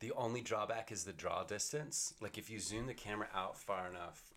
The 0.00 0.10
only 0.16 0.40
drawback 0.40 0.90
is 0.90 1.04
the 1.04 1.12
draw 1.12 1.44
distance. 1.44 2.14
Like 2.20 2.36
if 2.36 2.50
you 2.50 2.58
zoom 2.58 2.88
the 2.88 2.94
camera 2.94 3.28
out 3.32 3.56
far 3.56 3.86
enough, 3.86 4.32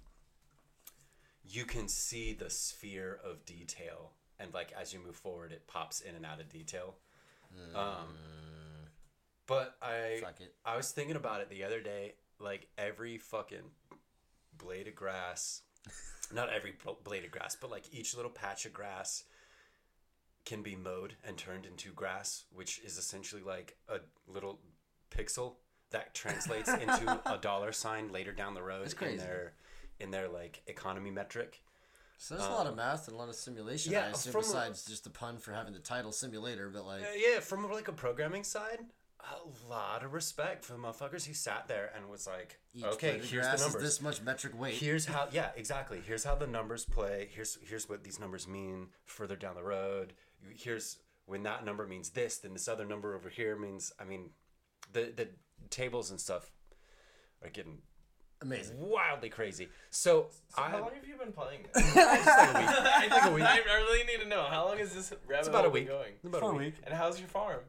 you 1.43 1.65
can 1.65 1.87
see 1.87 2.33
the 2.33 2.51
sphere 2.51 3.19
of 3.25 3.43
detail, 3.45 4.11
and 4.39 4.53
like 4.53 4.71
as 4.79 4.93
you 4.93 4.99
move 5.03 5.15
forward, 5.15 5.51
it 5.51 5.65
pops 5.65 6.01
in 6.01 6.13
and 6.13 6.23
out 6.23 6.39
of 6.39 6.49
detail. 6.49 6.97
Um, 7.75 8.15
but 9.47 9.75
I. 9.81 10.19
I 10.65 10.77
was 10.77 10.91
thinking 10.91 11.15
about 11.15 11.41
it 11.41 11.49
the 11.49 11.63
other 11.63 11.81
day. 11.81 12.13
Like 12.39 12.67
every 12.77 13.17
fucking 13.17 13.71
blade 14.57 14.87
of 14.87 14.95
grass, 14.95 15.61
not 16.33 16.49
every 16.49 16.73
blade 17.03 17.25
of 17.25 17.31
grass, 17.31 17.55
but 17.59 17.69
like 17.69 17.85
each 17.93 18.15
little 18.15 18.31
patch 18.31 18.65
of 18.65 18.73
grass 18.73 19.23
can 20.45 20.63
be 20.63 20.75
mowed 20.75 21.15
and 21.23 21.37
turned 21.37 21.65
into 21.65 21.91
grass, 21.91 22.45
which 22.51 22.79
is 22.83 22.97
essentially 22.97 23.43
like 23.43 23.77
a 23.87 23.99
little 24.27 24.59
pixel 25.15 25.55
that 25.91 26.13
translates 26.13 26.69
into 26.69 27.21
a 27.31 27.37
dollar 27.37 27.71
sign 27.71 28.11
later 28.11 28.31
down 28.31 28.53
the 28.53 28.63
road 28.63 28.93
in 29.01 29.17
their 29.17 29.53
in 29.99 30.11
their 30.11 30.27
like 30.27 30.61
economy 30.67 31.11
metric. 31.11 31.61
So 32.21 32.35
there's 32.35 32.47
a 32.47 32.51
lot 32.51 32.67
of 32.67 32.75
math 32.75 33.07
and 33.07 33.15
a 33.15 33.17
lot 33.17 33.29
of 33.29 33.35
simulation. 33.35 33.91
yeah, 33.91 34.05
I 34.05 34.09
assume, 34.09 34.33
from 34.33 34.41
besides 34.41 34.85
just 34.85 35.05
the 35.05 35.09
pun 35.09 35.39
for 35.39 35.53
having 35.53 35.73
the 35.73 35.79
title 35.79 36.11
simulator, 36.11 36.69
but 36.69 36.85
like. 36.85 37.01
Uh, 37.01 37.05
yeah, 37.17 37.39
from 37.39 37.67
like 37.71 37.87
a 37.87 37.93
programming 37.93 38.43
side, 38.43 38.77
a 39.19 39.67
lot 39.67 40.03
of 40.03 40.13
respect 40.13 40.63
for 40.63 40.73
the 40.73 40.79
motherfuckers 40.79 41.25
who 41.25 41.33
sat 41.33 41.67
there 41.67 41.91
and 41.95 42.07
was 42.11 42.27
like, 42.27 42.59
Each 42.75 42.83
okay, 42.83 43.19
here's 43.23 43.47
the 43.47 43.57
numbers. 43.57 43.81
this 43.81 44.01
much 44.03 44.21
metric 44.21 44.53
weight. 44.59 44.75
Here's 44.75 45.07
how, 45.07 45.29
yeah, 45.31 45.49
exactly. 45.55 45.99
Here's 46.05 46.23
how 46.23 46.35
the 46.35 46.45
numbers 46.45 46.85
play. 46.85 47.27
Here's 47.33 47.57
here's 47.67 47.89
what 47.89 48.03
these 48.03 48.19
numbers 48.19 48.47
mean 48.47 48.89
further 49.05 49.35
down 49.35 49.55
the 49.55 49.63
road. 49.63 50.13
Here's 50.55 50.97
when 51.25 51.41
that 51.41 51.65
number 51.65 51.87
means 51.87 52.11
this, 52.11 52.37
then 52.37 52.53
this 52.53 52.67
other 52.67 52.85
number 52.85 53.15
over 53.15 53.29
here 53.29 53.57
means. 53.57 53.93
I 53.99 54.03
mean, 54.03 54.29
the 54.93 55.11
the 55.15 55.29
tables 55.71 56.11
and 56.11 56.19
stuff 56.19 56.51
are 57.43 57.49
getting 57.49 57.79
Amazing. 58.41 58.77
wildly 58.79 59.29
crazy. 59.29 59.69
So, 59.89 60.27
So 60.55 60.61
I 60.63 60.69
how 60.69 60.79
long 60.81 60.91
have 60.95 61.07
you 61.07 61.15
been 61.15 61.31
playing 61.31 61.61
this? 61.73 61.83
I 61.97 63.07
think 63.09 63.25
a 63.25 63.31
week. 63.33 63.43
I, 63.43 63.59
I 63.69 63.75
really 63.75 64.03
need 64.05 64.21
to 64.23 64.27
know 64.27 64.43
how 64.49 64.65
long 64.67 64.79
is 64.79 64.93
this 64.93 65.11
rabbit 65.27 65.39
It's 65.39 65.47
about 65.47 65.59
a 65.65 65.69
hole 65.69 65.71
been 65.73 65.83
week. 65.83 65.87
going? 65.89 66.11
About 66.25 66.39
For 66.41 66.45
a 66.45 66.49
a 66.49 66.57
week. 66.57 66.59
week. 66.75 66.83
And 66.85 66.93
how's 66.95 67.19
your 67.19 67.29
farm? 67.29 67.59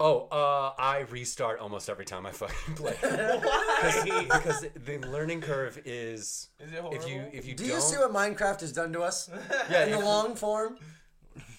Oh, 0.00 0.26
uh, 0.32 0.72
I 0.76 1.00
restart 1.10 1.60
almost 1.60 1.88
every 1.88 2.04
time 2.04 2.26
I 2.26 2.32
fucking 2.32 2.74
play. 2.74 2.96
Why? 3.00 4.24
because 4.28 4.66
the 4.84 4.98
learning 4.98 5.40
curve 5.40 5.80
is 5.84 6.48
Is 6.58 6.72
it 6.72 6.80
horrible? 6.80 6.96
if 6.96 7.08
you 7.08 7.24
if 7.32 7.46
you 7.46 7.54
Do 7.54 7.64
don't 7.66 7.76
you 7.76 7.80
see 7.80 7.96
what 7.98 8.12
Minecraft 8.12 8.60
has 8.62 8.72
done 8.72 8.92
to 8.92 9.02
us 9.02 9.30
yeah 9.70 9.84
in 9.84 9.92
the 9.92 9.98
long 10.00 10.34
form? 10.34 10.78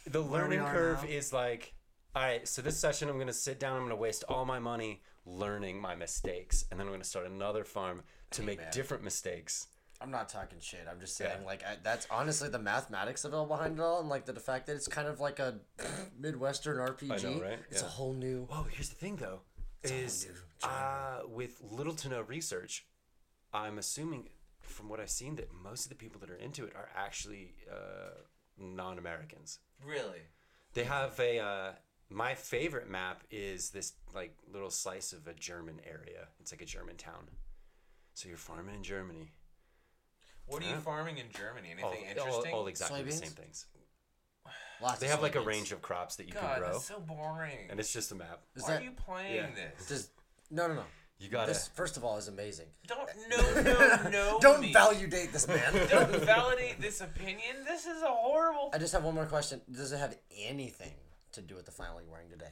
the 0.07 0.19
learning 0.21 0.59
curve 0.65 1.03
now? 1.03 1.09
is 1.09 1.31
like 1.31 1.73
all 2.15 2.23
right 2.23 2.47
so 2.47 2.61
this 2.61 2.77
session 2.77 3.09
i'm 3.09 3.15
going 3.15 3.27
to 3.27 3.33
sit 3.33 3.59
down 3.59 3.73
i'm 3.73 3.79
going 3.79 3.89
to 3.89 3.95
waste 3.95 4.23
all 4.29 4.45
my 4.45 4.59
money 4.59 5.01
learning 5.25 5.79
my 5.81 5.95
mistakes 5.95 6.65
and 6.71 6.79
then 6.79 6.87
i'm 6.87 6.91
going 6.91 7.01
to 7.01 7.07
start 7.07 7.25
another 7.25 7.63
farm 7.63 8.03
to 8.31 8.43
make 8.43 8.59
Amen. 8.59 8.71
different 8.73 9.03
mistakes 9.03 9.67
I'm 10.01 10.11
not 10.11 10.27
talking 10.29 10.59
shit. 10.59 10.85
I'm 10.91 10.99
just 10.99 11.15
saying, 11.15 11.39
Yeah. 11.41 11.45
like, 11.45 11.63
I, 11.63 11.77
that's 11.81 12.05
honestly 12.11 12.49
the 12.49 12.59
mathematics 12.59 13.23
of 13.23 13.33
it 13.33 13.35
all 13.35 13.45
behind 13.45 13.79
it 13.79 13.81
all, 13.81 14.01
and 14.01 14.09
like 14.09 14.25
the 14.25 14.33
fact 14.33 14.67
that 14.67 14.75
it's 14.75 14.87
kind 14.87 15.07
of 15.07 15.19
like 15.19 15.39
a 15.39 15.55
midwestern 16.19 16.77
RPG. 16.77 17.23
Know, 17.23 17.41
right? 17.41 17.59
It's 17.71 17.81
a 17.81 17.87
whole 17.87 18.13
new. 18.13 18.43
Whoa, 18.43 18.63
here's 18.69 18.89
the 18.89 18.95
thing 18.95 19.15
though, 19.15 19.39
a 19.83 19.87
whole 19.87 19.97
is 19.97 20.25
new 20.25 20.69
uh, 20.69 21.21
with 21.27 21.61
little 21.71 21.93
to 21.95 22.09
no 22.09 22.21
research, 22.21 22.85
I'm 23.53 23.77
assuming 23.77 24.29
from 24.59 24.89
what 24.89 24.99
I've 24.99 25.09
seen 25.09 25.35
that 25.37 25.49
most 25.53 25.85
of 25.85 25.89
the 25.89 25.95
people 25.95 26.19
that 26.21 26.29
are 26.29 26.35
into 26.35 26.65
it 26.65 26.73
are 26.75 26.89
actually 26.95 27.53
uh, 27.71 28.21
non-Americans. 28.57 29.59
Really? 29.85 30.21
They 30.73 30.83
have 30.83 31.17
a 31.19 31.39
uh, 31.39 31.71
my 32.09 32.35
favorite 32.35 32.89
map 32.89 33.23
is 33.31 33.69
this 33.69 33.93
like 34.13 34.35
little 34.51 34.69
slice 34.69 35.13
of 35.13 35.27
a 35.27 35.33
German 35.33 35.79
area. 35.85 36.27
It's 36.39 36.51
like 36.51 36.61
a 36.61 36.65
German 36.65 36.97
town. 36.97 37.29
So 38.15 38.29
you're 38.29 38.37
farming 38.37 38.75
in 38.75 38.83
Germany. 38.83 39.31
What 40.47 40.63
are 40.63 40.65
you 40.65 40.71
Yeah. 40.73 40.79
farming 40.79 41.17
in 41.17 41.31
Germany? 41.31 41.75
All, 41.83 41.89
Anything 41.91 42.03
all, 42.19 42.25
interesting? 42.27 42.53
all 42.53 42.67
exactly 42.67 43.03
the 43.03 43.11
Soybeans? 43.11 43.19
same 43.19 43.31
things. 43.31 43.65
Lots 44.81 44.99
They 44.99 45.07
of 45.07 45.11
have 45.13 45.21
like 45.21 45.35
a 45.35 45.39
soybeans. 45.39 45.45
range 45.45 45.71
of 45.71 45.81
crops 45.81 46.15
that 46.17 46.27
you 46.27 46.33
God, 46.33 46.41
can 46.41 46.59
grow, 46.59 46.71
that's 46.73 46.85
so 46.85 46.99
boring. 46.99 47.69
and 47.69 47.79
it's 47.79 47.91
just 47.93 48.11
a 48.11 48.15
map. 48.15 48.41
Is 48.55 48.63
Why 48.63 48.69
that 48.71 48.81
are 48.81 48.83
you 48.85 48.91
playing 48.91 49.35
yeah. 49.35 49.69
this? 49.77 49.87
does 49.87 50.09
no 50.49 50.67
no 50.67 50.75
no? 50.75 50.83
You 51.17 51.29
gotta. 51.29 51.47
This 51.53 51.69
first 51.69 51.95
of 51.97 52.03
all 52.03 52.17
is 52.17 52.27
amazing. 52.27 52.67
Don't 52.87 53.09
no 53.29 53.61
no 53.61 54.09
no. 54.09 54.39
Don't 54.41 54.59
me. 54.61 54.73
validate 54.73 55.31
this 55.31 55.47
man. 55.47 55.73
Don't 55.89 56.11
validate 56.25 56.79
this 56.81 56.99
opinion. 57.01 57.63
This 57.65 57.85
is 57.85 58.01
a 58.01 58.07
horrible. 58.07 58.69
I 58.73 58.77
just 58.77 58.91
have 58.93 59.03
one 59.03 59.15
more 59.15 59.25
question. 59.25 59.61
Does 59.71 59.91
it 59.93 59.97
have 59.97 60.17
anything 60.37 60.93
to 61.31 61.41
do 61.41 61.55
with 61.55 61.65
the 61.65 61.71
flannel 61.71 62.01
you're 62.01 62.11
wearing 62.11 62.29
today? 62.29 62.51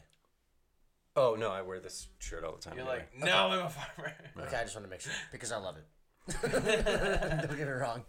Oh 1.16 1.36
no, 1.38 1.52
I 1.52 1.62
wear 1.62 1.80
this 1.80 2.08
shirt 2.20 2.44
all 2.44 2.54
the 2.54 2.62
time. 2.62 2.76
You're 2.78 2.88
anyway. 2.88 3.06
like, 3.20 3.26
no, 3.26 3.36
I'm 3.50 3.66
a 3.66 3.70
farmer. 3.70 4.14
Okay, 4.40 4.58
I 4.58 4.64
just 4.64 4.76
wanted 4.76 4.88
to 4.88 4.92
make 4.92 5.02
sure 5.02 5.12
because 5.32 5.52
I 5.52 5.58
love 5.58 5.76
it. 5.78 5.86
Don't 6.42 7.58
get 7.58 7.68
me 7.68 7.74
wrong. 7.74 8.04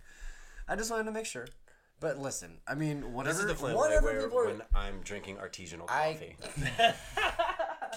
I 0.68 0.76
just 0.76 0.90
wanted 0.90 1.04
to 1.04 1.12
make 1.12 1.26
sure. 1.26 1.46
But 2.00 2.18
listen, 2.18 2.58
I 2.66 2.74
mean, 2.74 3.12
whatever, 3.12 3.34
this 3.34 3.42
is 3.44 3.48
the 3.48 3.54
flannel 3.54 3.78
I 3.80 3.82
whatever 3.82 4.06
wear 4.12 4.22
people 4.22 4.38
are, 4.38 4.46
when 4.46 4.62
I'm 4.74 5.00
drinking 5.04 5.36
artisanal 5.36 5.88
I- 5.88 6.12
coffee. 6.12 6.36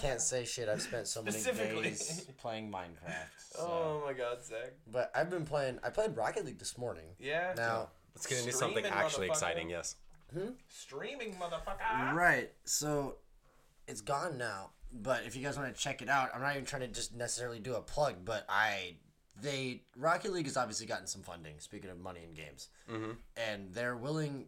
can't 0.00 0.20
say 0.20 0.44
shit. 0.44 0.68
I've 0.68 0.80
spent 0.82 1.08
so 1.08 1.22
many 1.22 1.36
Specifically. 1.36 1.82
days 1.82 2.26
playing 2.38 2.70
Minecraft. 2.70 3.26
So. 3.52 3.60
Oh 3.60 4.02
my 4.06 4.12
God, 4.12 4.44
Zach. 4.44 4.72
But 4.90 5.10
I've 5.14 5.28
been 5.30 5.44
playing. 5.44 5.80
I 5.82 5.90
played 5.90 6.16
Rocket 6.16 6.44
League 6.46 6.58
this 6.58 6.78
morning. 6.78 7.04
Yeah. 7.18 7.52
Now, 7.56 7.88
Let's 8.14 8.26
get 8.26 8.38
into 8.38 8.52
something 8.52 8.84
Streaming, 8.84 8.92
actually 8.98 9.26
motherfucker. 9.28 9.30
exciting. 9.30 9.70
Yes. 9.70 9.96
Hmm? 10.32 10.50
Streaming, 10.68 11.34
motherfucker. 11.34 12.12
right. 12.14 12.50
So 12.64 13.16
it's 13.88 14.00
gone 14.00 14.38
now. 14.38 14.70
But 14.92 15.24
if 15.26 15.36
you 15.36 15.42
guys 15.42 15.56
want 15.58 15.74
to 15.74 15.80
check 15.80 16.00
it 16.02 16.08
out, 16.08 16.30
I'm 16.34 16.40
not 16.40 16.52
even 16.52 16.64
trying 16.64 16.82
to 16.82 16.88
just 16.88 17.14
necessarily 17.14 17.58
do 17.60 17.74
a 17.74 17.80
plug. 17.80 18.24
But 18.24 18.44
I, 18.48 18.96
they 19.40 19.82
Rocket 19.96 20.32
League 20.32 20.46
has 20.46 20.56
obviously 20.56 20.86
gotten 20.86 21.06
some 21.06 21.22
funding. 21.22 21.54
Speaking 21.60 21.90
of 21.90 21.98
money 22.00 22.20
in 22.26 22.34
games, 22.34 22.68
Mm-hmm. 22.90 23.10
and 23.36 23.74
they're 23.74 23.96
willing 23.96 24.46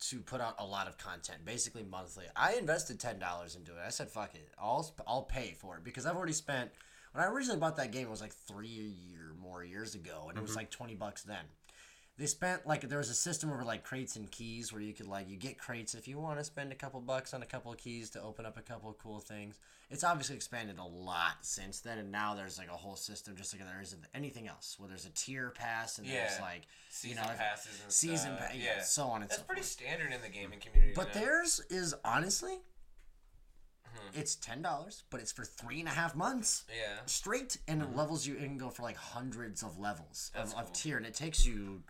to 0.00 0.20
put 0.20 0.40
out 0.40 0.54
a 0.58 0.64
lot 0.64 0.86
of 0.86 0.96
content, 0.96 1.44
basically 1.44 1.82
monthly. 1.82 2.24
I 2.36 2.54
invested 2.54 2.98
ten 3.00 3.18
dollars 3.18 3.56
into 3.56 3.72
it. 3.72 3.80
I 3.86 3.90
said, 3.90 4.08
"Fuck 4.08 4.34
it, 4.34 4.48
I'll 4.58 4.90
I'll 5.06 5.22
pay 5.24 5.52
for 5.58 5.76
it," 5.76 5.84
because 5.84 6.06
I've 6.06 6.16
already 6.16 6.32
spent. 6.32 6.70
When 7.12 7.24
I 7.24 7.28
originally 7.28 7.58
bought 7.58 7.76
that 7.78 7.90
game, 7.90 8.06
it 8.06 8.10
was 8.10 8.20
like 8.20 8.32
three 8.34 8.94
or 9.18 9.34
more 9.34 9.64
years 9.64 9.94
ago, 9.94 10.26
and 10.28 10.38
it 10.38 10.42
was 10.42 10.54
like 10.56 10.70
twenty 10.70 10.94
bucks 10.94 11.22
then. 11.22 11.44
They 12.18 12.26
spent 12.26 12.66
like 12.66 12.80
there 12.88 12.98
was 12.98 13.10
a 13.10 13.14
system 13.14 13.48
over 13.52 13.64
like 13.64 13.84
crates 13.84 14.16
and 14.16 14.28
keys 14.30 14.72
where 14.72 14.82
you 14.82 14.92
could 14.92 15.06
like 15.06 15.28
you 15.30 15.36
get 15.36 15.56
crates 15.56 15.94
if 15.94 16.08
you 16.08 16.18
want 16.18 16.38
to 16.38 16.44
spend 16.44 16.72
a 16.72 16.74
couple 16.74 17.00
bucks 17.00 17.32
on 17.32 17.42
a 17.42 17.46
couple 17.46 17.70
of 17.70 17.78
keys 17.78 18.10
to 18.10 18.22
open 18.22 18.44
up 18.44 18.56
a 18.58 18.60
couple 18.60 18.90
of 18.90 18.98
cool 18.98 19.20
things. 19.20 19.58
It's 19.88 20.02
obviously 20.02 20.34
expanded 20.34 20.78
a 20.78 20.84
lot 20.84 21.36
since 21.42 21.78
then, 21.80 21.96
and 21.98 22.10
now 22.10 22.34
there's 22.34 22.58
like 22.58 22.68
a 22.68 22.76
whole 22.76 22.96
system 22.96 23.36
just 23.36 23.54
like 23.54 23.64
there 23.64 23.80
isn't 23.80 24.02
anything 24.14 24.48
else. 24.48 24.74
Where 24.78 24.88
there's 24.88 25.06
a 25.06 25.10
tier 25.10 25.50
pass 25.50 25.98
and 25.98 26.08
there's 26.08 26.40
like 26.40 26.62
Season 26.90 27.16
you 27.16 27.22
know 27.22 27.30
passes 27.36 27.80
and 27.84 27.92
season 27.92 28.36
pa- 28.36 28.48
yeah, 28.54 28.82
so 28.82 29.04
on 29.04 29.22
and 29.22 29.30
so 29.30 29.36
forth. 29.36 29.38
That's 29.38 29.38
so 29.38 29.44
pretty 29.46 29.60
forth. 29.62 29.66
standard 29.70 30.12
in 30.12 30.20
the 30.20 30.28
gaming 30.28 30.58
community. 30.58 30.94
But 30.96 31.14
now. 31.14 31.20
theirs 31.20 31.60
is 31.70 31.94
honestly, 32.04 32.58
Mm-hmm. 33.96 34.20
it's 34.20 34.34
ten 34.36 34.60
dollars, 34.60 35.04
but 35.10 35.20
it's 35.20 35.32
for 35.32 35.44
three 35.44 35.80
and 35.80 35.88
a 35.88 35.92
half 35.92 36.14
months 36.14 36.64
Yeah. 36.68 36.98
straight, 37.06 37.56
and 37.66 37.80
it 37.80 37.96
levels 37.96 38.26
you. 38.26 38.34
It 38.34 38.40
can 38.44 38.58
go 38.58 38.68
for 38.68 38.82
like 38.82 38.96
hundreds 38.96 39.62
of 39.62 39.78
levels 39.78 40.30
That's 40.34 40.52
of, 40.52 40.58
of 40.60 40.72
tier, 40.74 40.98
and 40.98 41.06
it 41.06 41.14
takes 41.14 41.46
you 41.46 41.82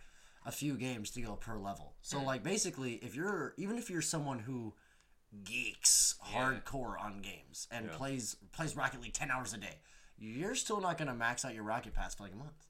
a 0.47 0.52
few 0.52 0.75
games 0.75 1.11
to 1.12 1.21
go 1.21 1.35
per 1.35 1.59
level. 1.59 1.95
So 2.02 2.18
hmm. 2.18 2.26
like 2.26 2.42
basically, 2.42 2.95
if 2.95 3.14
you're 3.14 3.54
even 3.57 3.76
if 3.78 3.90
you're 3.90 4.02
someone 4.02 4.40
who 4.40 4.75
geeks 5.45 6.14
Yeah. 6.30 6.61
hardcore 6.61 6.99
on 7.00 7.21
games 7.21 7.68
and 7.71 7.87
Yeah. 7.87 7.97
plays 7.97 8.37
plays 8.52 8.76
Rocket 8.76 9.00
League 9.00 9.12
ten 9.12 9.30
hours 9.30 9.52
a 9.52 9.59
day, 9.59 9.80
you're 10.16 10.54
still 10.54 10.80
not 10.80 10.99
gonna 10.99 11.14
max 11.14 11.45
out 11.45 11.54
your 11.54 11.64
Rocket 11.64 11.95
Pass 11.95 12.14
for 12.14 12.25
like 12.25 12.33
a 12.33 12.37
month 12.37 12.66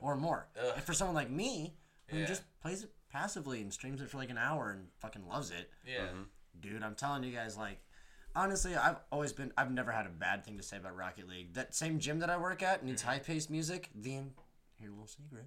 or 0.00 0.16
more. 0.16 0.48
Ugh. 0.58 0.72
And 0.76 0.82
for 0.82 0.94
someone 0.94 1.14
like 1.14 1.30
me 1.30 1.76
who 2.08 2.18
Yeah. 2.18 2.26
just 2.26 2.42
plays 2.60 2.82
it 2.82 2.92
passively 3.08 3.60
and 3.60 3.72
streams 3.72 4.00
it 4.00 4.08
for 4.08 4.16
like 4.16 4.30
an 4.30 4.38
hour 4.38 4.70
and 4.70 4.88
fucking 4.98 5.26
loves 5.26 5.50
it, 5.50 5.70
Yeah. 5.84 6.06
Mm-hmm. 6.06 6.22
dude, 6.60 6.82
I'm 6.82 6.94
telling 6.94 7.22
you 7.24 7.32
guys, 7.32 7.56
like, 7.56 7.78
honestly, 8.34 8.74
I've 8.74 9.00
always 9.10 9.32
been, 9.32 9.52
I've 9.56 9.70
never 9.70 9.92
had 9.92 10.06
a 10.06 10.10
bad 10.10 10.44
thing 10.44 10.56
to 10.56 10.62
say 10.62 10.78
about 10.78 10.96
Rocket 10.96 11.28
League. 11.28 11.54
That 11.54 11.74
same 11.74 11.98
gym 11.98 12.18
that 12.20 12.30
I 12.30 12.38
work 12.38 12.62
at 12.62 12.84
needs 12.84 13.02
mm-hmm. 13.02 13.10
high 13.10 13.18
paced 13.18 13.50
music. 13.50 13.90
The 13.94 14.16
en- 14.16 14.34
here, 14.78 14.88
a 14.88 14.92
little 14.92 15.06
secret. 15.06 15.46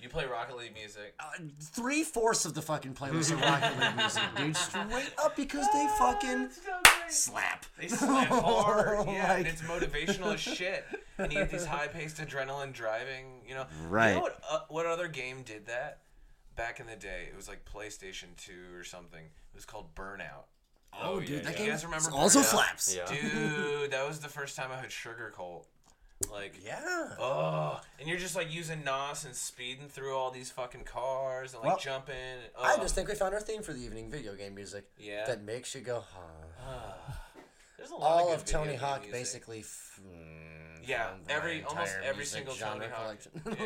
You 0.00 0.08
play 0.08 0.26
Rocket 0.26 0.56
League 0.56 0.74
music. 0.74 1.14
Uh, 1.18 1.24
Three 1.60 2.04
fourths 2.04 2.44
of 2.44 2.54
the 2.54 2.62
fucking 2.62 2.94
playlist 2.94 3.32
are 3.32 3.36
Rocket 3.36 3.78
League 3.80 3.96
music, 3.96 4.22
dude. 4.36 4.56
Straight 4.56 5.12
up 5.24 5.34
because 5.34 5.66
they 5.72 5.88
fucking 5.98 6.50
slap. 7.08 7.66
They 7.78 7.88
slap 7.88 8.28
hard. 8.28 9.06
Yeah, 9.08 9.34
and 9.34 9.44
Like- 9.44 9.52
it's 9.52 9.62
motivational 9.62 10.34
as 10.34 10.40
shit. 10.56 10.84
And 11.18 11.32
you 11.32 11.38
get 11.40 11.50
these 11.50 11.64
high 11.66 11.88
paced 11.88 12.18
adrenaline 12.18 12.72
driving. 12.72 13.42
You 13.46 13.54
know. 13.54 13.66
You 13.82 13.88
Right. 13.88 14.14
know 14.14 14.20
what? 14.20 14.40
Uh, 14.48 14.60
what 14.68 14.86
other 14.86 15.08
game 15.08 15.42
did 15.42 15.66
that? 15.66 15.98
Back 16.54 16.78
in 16.80 16.86
the 16.86 16.96
day, 16.96 17.24
it 17.28 17.36
was 17.36 17.48
like 17.48 17.64
PlayStation 17.64 18.36
Two 18.36 18.76
or 18.76 18.84
something. 18.84 19.24
It 19.24 19.54
was 19.54 19.64
called 19.64 19.94
Burnout. 19.96 20.44
Oh, 21.00 21.20
dude, 21.20 21.44
that 21.44 21.52
You 21.52 21.58
game 21.58 21.68
guys 21.70 21.84
remember 21.84 22.10
also 22.12 22.40
Burnout? 22.40 22.44
slaps. 22.44 22.96
Yeah. 22.96 23.04
Dude, 23.06 23.90
that 23.90 24.06
was 24.08 24.20
the 24.20 24.28
first 24.28 24.56
time 24.56 24.70
I 24.72 24.76
heard 24.76 24.90
Sugarcult. 24.90 25.64
Like, 26.30 26.54
Yeah. 26.64 27.14
oh, 27.20 27.80
and 28.00 28.08
you're 28.08 28.18
just 28.18 28.34
like 28.34 28.52
using 28.52 28.82
NOS 28.84 29.24
and 29.24 29.34
speeding 29.36 29.88
through 29.88 30.16
all 30.16 30.30
these 30.32 30.50
fucking 30.50 30.82
cars 30.84 31.54
and 31.54 31.62
like 31.62 31.70
Well, 31.72 31.78
jumping. 31.78 32.16
and- 32.16 32.42
I 32.58 32.74
oh. 32.76 32.80
just 32.82 32.94
think 32.96 33.08
we 33.08 33.14
found 33.14 33.34
our 33.34 33.40
theme 33.40 33.62
for 33.62 33.72
the 33.72 33.80
evening 33.80 34.10
video 34.10 34.34
game 34.34 34.54
music. 34.56 34.84
Yeah. 34.98 35.24
That 35.26 35.42
makes 35.42 35.74
you 35.76 35.80
go, 35.80 36.02
huh. 36.12 36.94
There's 37.76 37.90
a 37.90 37.94
lot 37.94 38.02
All 38.10 38.28
of, 38.32 38.40
of 38.40 38.44
good 38.44 38.52
Tony 38.52 38.70
game 38.72 38.80
Hawk 38.80 39.00
music. 39.02 39.12
basically. 39.12 39.60
F- 39.60 40.00
mm, 40.04 40.88
Yeah, 40.88 41.10
every 41.28 41.62
almost 41.62 41.94
every 42.02 42.24
single 42.24 42.54
genre 42.54 42.88
Tony 42.88 42.92
Hawk. 42.92 43.18
collection. 43.44 43.56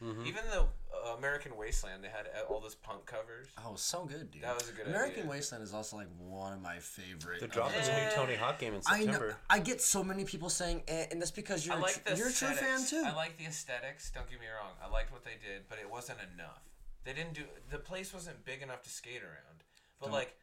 Yeah, 0.00 0.24
even 0.24 0.42
the 0.50 0.64
uh, 1.06 1.16
American 1.16 1.56
Wasteland, 1.56 2.02
they 2.04 2.08
had 2.08 2.26
uh, 2.26 2.52
all 2.52 2.60
those 2.60 2.74
punk 2.74 3.06
covers. 3.06 3.48
Oh, 3.64 3.74
so 3.76 4.04
good, 4.04 4.30
dude. 4.30 4.42
That 4.42 4.54
was 4.54 4.68
a 4.68 4.72
good 4.72 4.86
American 4.86 5.20
idea. 5.20 5.30
Wasteland 5.30 5.64
is 5.64 5.72
also 5.74 5.96
like 5.96 6.08
one 6.18 6.52
of 6.52 6.60
my 6.62 6.78
favorite. 6.78 7.40
They're 7.40 7.48
dropping 7.48 7.80
a 7.80 8.04
new 8.08 8.10
Tony 8.14 8.34
Hawk 8.34 8.58
game 8.58 8.74
in 8.74 8.80
I 8.86 9.00
September. 9.04 9.28
know. 9.28 9.34
I 9.50 9.58
get 9.58 9.80
so 9.80 10.02
many 10.04 10.24
people 10.24 10.48
saying, 10.50 10.82
eh, 10.88 11.06
and 11.10 11.20
that's 11.20 11.30
because 11.30 11.66
you're 11.66 11.78
like 11.78 12.04
tr- 12.04 12.14
you're 12.14 12.28
a 12.28 12.32
true 12.32 12.48
fan 12.48 12.84
too. 12.86 13.02
I 13.06 13.14
like 13.14 13.36
the 13.38 13.44
aesthetics. 13.46 14.10
Don't 14.10 14.28
get 14.30 14.40
me 14.40 14.46
wrong. 14.46 14.72
I 14.84 14.88
liked 14.90 15.12
what 15.12 15.24
they 15.24 15.32
did, 15.40 15.62
but 15.68 15.78
it 15.78 15.90
wasn't 15.90 16.18
enough. 16.34 16.62
They 17.04 17.12
didn't 17.12 17.34
do. 17.34 17.42
The 17.70 17.78
place 17.78 18.12
wasn't 18.12 18.44
big 18.44 18.62
enough 18.62 18.82
to 18.82 18.90
skate 18.90 19.22
around. 19.22 19.62
But 20.00 20.12
like 20.12 20.36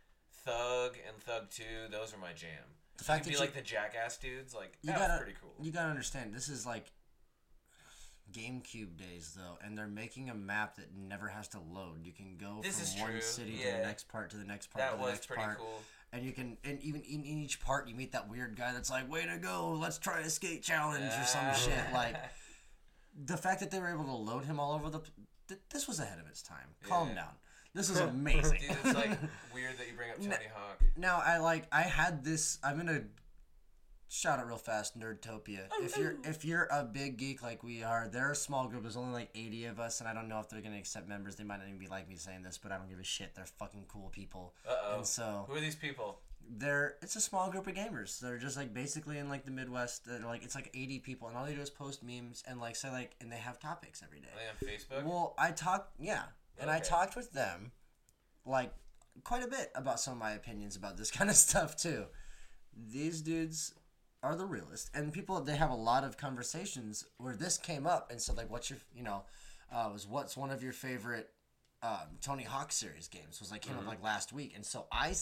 Thug 0.43 0.95
and 1.07 1.17
Thug 1.21 1.49
Two, 1.49 1.63
those 1.91 2.13
are 2.13 2.17
my 2.17 2.33
jam. 2.33 2.49
The 2.97 3.03
fact 3.03 3.23
to 3.23 3.29
be 3.29 3.35
that 3.35 3.39
you- 3.41 3.45
like 3.45 3.53
the 3.55 3.61
jackass 3.61 4.17
dudes, 4.17 4.53
like 4.55 4.77
you 4.81 4.87
that 4.91 4.99
gotta 4.99 5.13
was 5.13 5.21
pretty 5.21 5.37
cool. 5.41 5.53
you 5.59 5.71
gotta 5.71 5.89
understand. 5.89 6.33
This 6.33 6.47
is 6.49 6.65
like 6.65 6.91
GameCube 8.31 8.97
days 8.97 9.35
though, 9.37 9.57
and 9.65 9.77
they're 9.77 9.87
making 9.87 10.29
a 10.29 10.35
map 10.35 10.75
that 10.77 10.87
never 10.95 11.27
has 11.27 11.47
to 11.49 11.59
load. 11.59 12.03
You 12.05 12.11
can 12.11 12.37
go 12.37 12.59
This 12.61 12.81
is 12.81 12.93
from 12.93 13.01
one 13.03 13.11
true, 13.11 13.21
city 13.21 13.57
to 13.57 13.71
the 13.71 13.83
next 13.83 14.07
part 14.09 14.29
to 14.31 14.37
the 14.37 14.43
next 14.45 14.67
part 14.71 14.83
that 14.83 14.91
to 14.91 14.97
the 14.97 15.03
was 15.03 15.11
next 15.13 15.27
pretty 15.27 15.43
part. 15.43 15.57
cool. 15.57 15.81
And 16.13 16.23
you 16.25 16.31
can, 16.31 16.57
and 16.63 16.79
even 16.81 17.01
in, 17.01 17.23
in 17.23 17.39
each 17.39 17.59
part, 17.59 17.87
you 17.89 17.95
meet 17.95 18.13
that 18.13 18.29
weird 18.29 18.55
guy 18.55 18.71
that's 18.73 18.89
like, 18.89 19.11
"Way 19.11 19.25
to 19.25 19.37
go! 19.37 19.71
Let's 19.79 19.97
try 19.97 20.19
a 20.21 20.29
skate 20.29 20.63
challenge 20.63 21.03
or 21.13 21.23
some 21.25 21.53
shit." 21.55 21.93
Like 21.93 22.15
the 23.25 23.37
fact 23.37 23.59
that 23.59 23.71
they 23.71 23.79
were 23.79 23.89
able 23.91 24.05
to 24.05 24.13
load 24.15 24.45
him 24.45 24.59
all 24.59 24.73
over 24.73 24.89
the. 24.89 24.99
Th- 25.47 25.59
this 25.69 25.87
was 25.87 25.99
ahead 25.99 26.19
of 26.19 26.27
its 26.27 26.41
time. 26.41 26.69
Calm 26.87 27.13
down. 27.15 27.33
This 27.73 27.89
is 27.89 27.99
amazing. 27.99 28.59
Dude, 28.61 28.77
it's 28.85 28.93
like 28.95 29.09
weird 29.53 29.77
that 29.77 29.87
you 29.87 29.93
bring 29.97 30.09
up 30.11 30.17
Tony 30.17 30.47
Hawk. 30.53 30.79
Now 30.95 31.21
I 31.25 31.39
like 31.39 31.65
I 31.71 31.81
had 31.81 32.23
this. 32.23 32.59
I'm 32.63 32.77
gonna 32.77 33.03
shout 34.15 34.39
it 34.39 34.45
real 34.45 34.57
fast, 34.57 34.97
Nerdtopia. 34.97 35.67
Oh, 35.71 35.83
if 35.83 35.97
you're 35.97 36.15
if 36.23 36.45
you're 36.45 36.67
a 36.71 36.83
big 36.83 37.17
geek 37.17 37.43
like 37.43 37.63
we 37.63 37.83
are, 37.83 38.07
they're 38.11 38.31
a 38.31 38.35
small 38.35 38.67
group. 38.67 38.83
There's 38.83 38.97
only 38.97 39.13
like 39.13 39.29
80 39.35 39.65
of 39.65 39.79
us, 39.79 39.99
and 39.99 40.07
I 40.09 40.13
don't 40.13 40.27
know 40.27 40.39
if 40.39 40.49
they're 40.49 40.61
gonna 40.61 40.77
accept 40.77 41.07
members. 41.07 41.35
They 41.35 41.43
might 41.43 41.57
not 41.57 41.67
even 41.67 41.79
be 41.79 41.87
like 41.87 42.07
me 42.07 42.15
saying 42.15 42.43
this, 42.43 42.57
but 42.57 42.71
I 42.71 42.77
don't 42.77 42.89
give 42.89 42.99
a 42.99 43.03
shit. 43.03 43.35
They're 43.35 43.45
fucking 43.45 43.85
cool 43.87 44.09
people. 44.09 44.53
Uh-oh. 44.67 44.97
And 44.97 45.05
so 45.05 45.45
Who 45.47 45.55
are 45.55 45.59
these 45.59 45.75
people? 45.75 46.19
they're 46.47 46.95
it's 47.01 47.15
a 47.15 47.21
small 47.21 47.49
group 47.49 47.67
of 47.67 47.73
gamers. 47.73 48.19
They're 48.19 48.37
just 48.37 48.55
like 48.57 48.73
basically 48.73 49.17
in 49.17 49.29
like 49.29 49.45
the 49.45 49.51
Midwest. 49.51 50.05
They're 50.05 50.19
like 50.19 50.43
it's 50.43 50.55
like 50.55 50.69
80 50.73 50.99
people, 50.99 51.27
and 51.27 51.37
all 51.37 51.45
they 51.45 51.55
do 51.55 51.61
is 51.61 51.69
post 51.69 52.03
memes 52.03 52.43
and 52.47 52.59
like 52.59 52.75
say 52.75 52.91
like 52.91 53.15
and 53.21 53.31
they 53.31 53.37
have 53.37 53.59
topics 53.59 54.01
every 54.03 54.19
day. 54.19 54.27
Are 54.33 54.39
they 54.59 54.67
on 54.67 54.77
Facebook? 54.77 55.05
Well, 55.05 55.33
I 55.37 55.51
talked, 55.51 55.99
yeah, 55.99 56.23
and 56.59 56.69
I 56.69 56.79
talked 56.79 57.15
with 57.15 57.31
them, 57.33 57.71
like, 58.45 58.71
quite 59.23 59.43
a 59.43 59.47
bit 59.47 59.71
about 59.75 59.99
some 59.99 60.13
of 60.13 60.19
my 60.19 60.31
opinions 60.31 60.75
about 60.75 60.97
this 60.97 61.11
kind 61.17 61.29
of 61.29 61.35
stuff 61.35 61.75
too. 61.75 62.05
These 62.77 63.21
dudes 63.21 63.73
are 64.25 64.35
the 64.35 64.45
realest, 64.45 64.89
and 64.95 65.13
people 65.13 65.39
they 65.39 65.55
have 65.55 65.69
a 65.69 65.75
lot 65.75 66.03
of 66.03 66.17
conversations 66.17 67.05
where 67.19 67.35
this 67.35 67.57
came 67.57 67.85
up, 67.85 68.09
and 68.09 68.19
so 68.19 68.33
like, 68.33 68.49
what's 68.49 68.71
your, 68.71 68.79
you 68.95 69.03
know, 69.03 69.23
uh, 69.71 69.89
was 69.93 70.07
what's 70.07 70.35
one 70.35 70.49
of 70.49 70.63
your 70.63 70.73
favorite 70.73 71.29
um, 71.83 72.17
Tony 72.21 72.43
Hawk 72.43 72.71
series 72.71 73.07
games? 73.07 73.39
Was 73.39 73.51
like 73.51 73.61
came 73.61 73.77
up 73.77 73.85
like 73.85 74.03
last 74.03 74.33
week, 74.33 74.53
and 74.55 74.65
so 74.65 74.87
I 74.91 75.13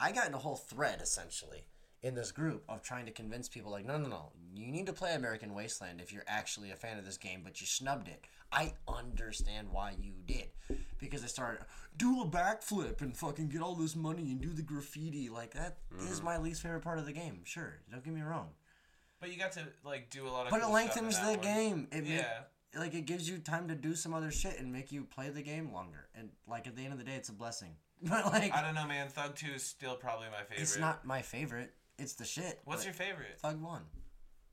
I 0.00 0.10
got 0.10 0.26
in 0.26 0.34
a 0.34 0.38
whole 0.38 0.56
thread 0.56 1.00
essentially 1.02 1.66
in 2.02 2.14
this 2.14 2.32
group 2.32 2.64
of 2.68 2.82
trying 2.82 3.04
to 3.04 3.12
convince 3.12 3.46
people 3.46 3.70
like 3.70 3.84
no 3.84 3.98
no 3.98 4.08
no. 4.08 4.32
You 4.54 4.72
need 4.72 4.86
to 4.86 4.94
play 4.94 5.14
American 5.14 5.54
Wasteland 5.54 6.00
if 6.00 6.10
you're 6.10 6.24
actually 6.26 6.70
a 6.70 6.76
fan 6.76 6.98
of 6.98 7.04
this 7.04 7.18
game, 7.18 7.42
but 7.44 7.60
you 7.60 7.66
snubbed 7.66 8.08
it. 8.08 8.24
I 8.50 8.72
understand 8.88 9.68
why 9.70 9.96
you 10.00 10.14
did 10.24 10.48
because 10.98 11.22
they 11.22 11.28
started 11.28 11.60
do 11.96 12.20
a 12.20 12.26
backflip 12.26 13.00
and 13.00 13.16
fucking 13.16 13.48
get 13.48 13.62
all 13.62 13.74
this 13.74 13.96
money 13.96 14.30
and 14.30 14.40
do 14.40 14.50
the 14.50 14.62
graffiti 14.62 15.28
like 15.28 15.54
that 15.54 15.78
is 15.98 16.16
mm-hmm. 16.16 16.24
my 16.24 16.38
least 16.38 16.62
favorite 16.62 16.82
part 16.82 16.98
of 16.98 17.06
the 17.06 17.12
game. 17.12 17.40
Sure, 17.44 17.78
don't 17.90 18.04
get 18.04 18.12
me 18.12 18.22
wrong. 18.22 18.48
But 19.20 19.32
you 19.32 19.38
got 19.38 19.52
to 19.52 19.62
like 19.84 20.10
do 20.10 20.26
a 20.26 20.30
lot 20.30 20.46
of. 20.46 20.50
But 20.50 20.58
it 20.58 20.64
cool 20.64 20.76
stuff 20.76 20.96
in 20.96 21.04
lengthens 21.04 21.18
that 21.18 21.42
the 21.42 21.48
one. 21.48 21.56
game. 21.56 21.88
It 21.90 22.04
Yeah. 22.04 22.28
ma- 22.74 22.80
like 22.80 22.94
it 22.94 23.06
gives 23.06 23.28
you 23.28 23.38
time 23.38 23.68
to 23.68 23.74
do 23.74 23.94
some 23.94 24.12
other 24.12 24.30
shit 24.30 24.58
and 24.58 24.72
make 24.72 24.92
you 24.92 25.04
play 25.04 25.30
the 25.30 25.42
game 25.42 25.72
longer. 25.72 26.08
And 26.14 26.30
like 26.46 26.66
at 26.66 26.76
the 26.76 26.82
end 26.82 26.92
of 26.92 26.98
the 26.98 27.04
day, 27.04 27.14
it's 27.14 27.28
a 27.28 27.34
blessing. 27.34 27.76
But 28.02 28.26
like, 28.26 28.52
I 28.52 28.60
don't 28.60 28.74
know, 28.74 28.86
man. 28.86 29.08
Thug 29.08 29.34
Two 29.36 29.52
is 29.54 29.62
still 29.62 29.96
probably 29.96 30.26
my 30.28 30.42
favorite. 30.42 30.60
it's 30.60 30.78
not 30.78 31.06
my 31.06 31.22
favorite. 31.22 31.72
It's 31.98 32.12
the 32.12 32.26
shit. 32.26 32.60
What's 32.66 32.84
your 32.84 32.92
favorite? 32.92 33.40
Thug 33.40 33.62
One? 33.62 33.84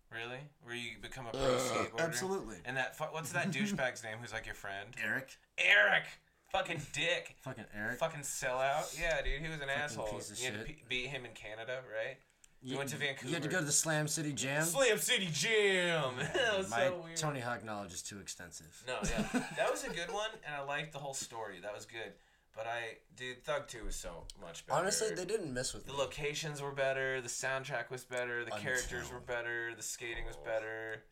Really? 0.10 0.40
Where 0.62 0.76
you 0.76 0.92
become 1.02 1.26
a 1.28 1.32
pro 1.32 1.42
uh, 1.42 1.60
skateboarder? 1.60 2.00
Absolutely. 2.00 2.58
And 2.64 2.78
that 2.78 2.96
what's 3.12 3.34
that 3.34 3.52
douchebag's 3.52 4.02
name? 4.02 4.20
Who's 4.22 4.32
like 4.32 4.46
your 4.46 4.56
friend? 4.56 4.96
Eric, 5.04 5.38
Eric. 5.58 6.06
Fucking 6.54 6.82
dick. 6.94 7.36
fucking 7.42 7.66
Eric. 7.76 7.98
Fucking 7.98 8.22
sellout. 8.22 8.98
Yeah, 9.00 9.22
dude. 9.24 9.42
He 9.42 9.50
was 9.50 9.60
an 9.60 9.70
asshole. 9.70 10.06
piece 10.06 10.30
of 10.32 10.40
you 10.40 10.46
had 10.46 10.62
to 10.62 10.68
shit. 10.68 10.88
beat 10.88 11.08
him 11.08 11.26
in 11.26 11.32
Canada, 11.32 11.80
right? 11.92 12.18
You 12.62 12.78
went 12.78 12.90
to 12.92 12.96
Vancouver. 12.96 13.28
You 13.28 13.34
had 13.34 13.44
to 13.44 13.50
go 13.50 13.60
to 13.60 13.66
the 13.66 13.72
Slam 13.72 14.08
City 14.08 14.32
Jam. 14.32 14.64
Slam 14.64 14.98
City 15.00 15.28
Jam. 15.34 16.14
that 16.34 16.58
was 16.58 16.70
my 16.70 16.86
so 16.86 17.02
weird. 17.04 17.18
Tony 17.18 17.40
Hawk 17.40 17.66
knowledge 17.66 17.92
is 17.92 18.04
too 18.04 18.20
extensive. 18.20 18.84
No, 18.88 18.98
yeah, 19.04 19.42
that 19.58 19.70
was 19.70 19.84
a 19.84 19.90
good 19.90 20.14
one, 20.14 20.30
and 20.46 20.56
I 20.56 20.64
liked 20.64 20.94
the 20.94 21.00
whole 21.00 21.16
story. 21.16 21.58
That 21.62 21.74
was 21.74 21.86
good. 21.86 22.14
But 22.56 22.68
I, 22.68 22.98
dude, 23.18 23.44
Thug 23.44 23.68
Two 23.68 23.86
was 23.86 23.96
so 23.96 24.28
much 24.40 24.66
better. 24.68 24.80
Honestly, 24.80 25.14
they 25.16 25.26
didn't 25.26 25.52
miss 25.52 25.74
with 25.74 25.88
the 25.88 25.92
me. 25.92 25.98
locations 25.98 26.62
were 26.62 26.72
better. 26.72 27.20
The 27.20 27.28
soundtrack 27.28 27.90
was 27.90 28.04
better. 28.04 28.46
The 28.46 28.52
characters 28.52 29.12
were 29.12 29.20
better. 29.20 29.74
The 29.76 29.84
skating 29.84 30.26
was 30.28 30.38
better. 30.38 31.04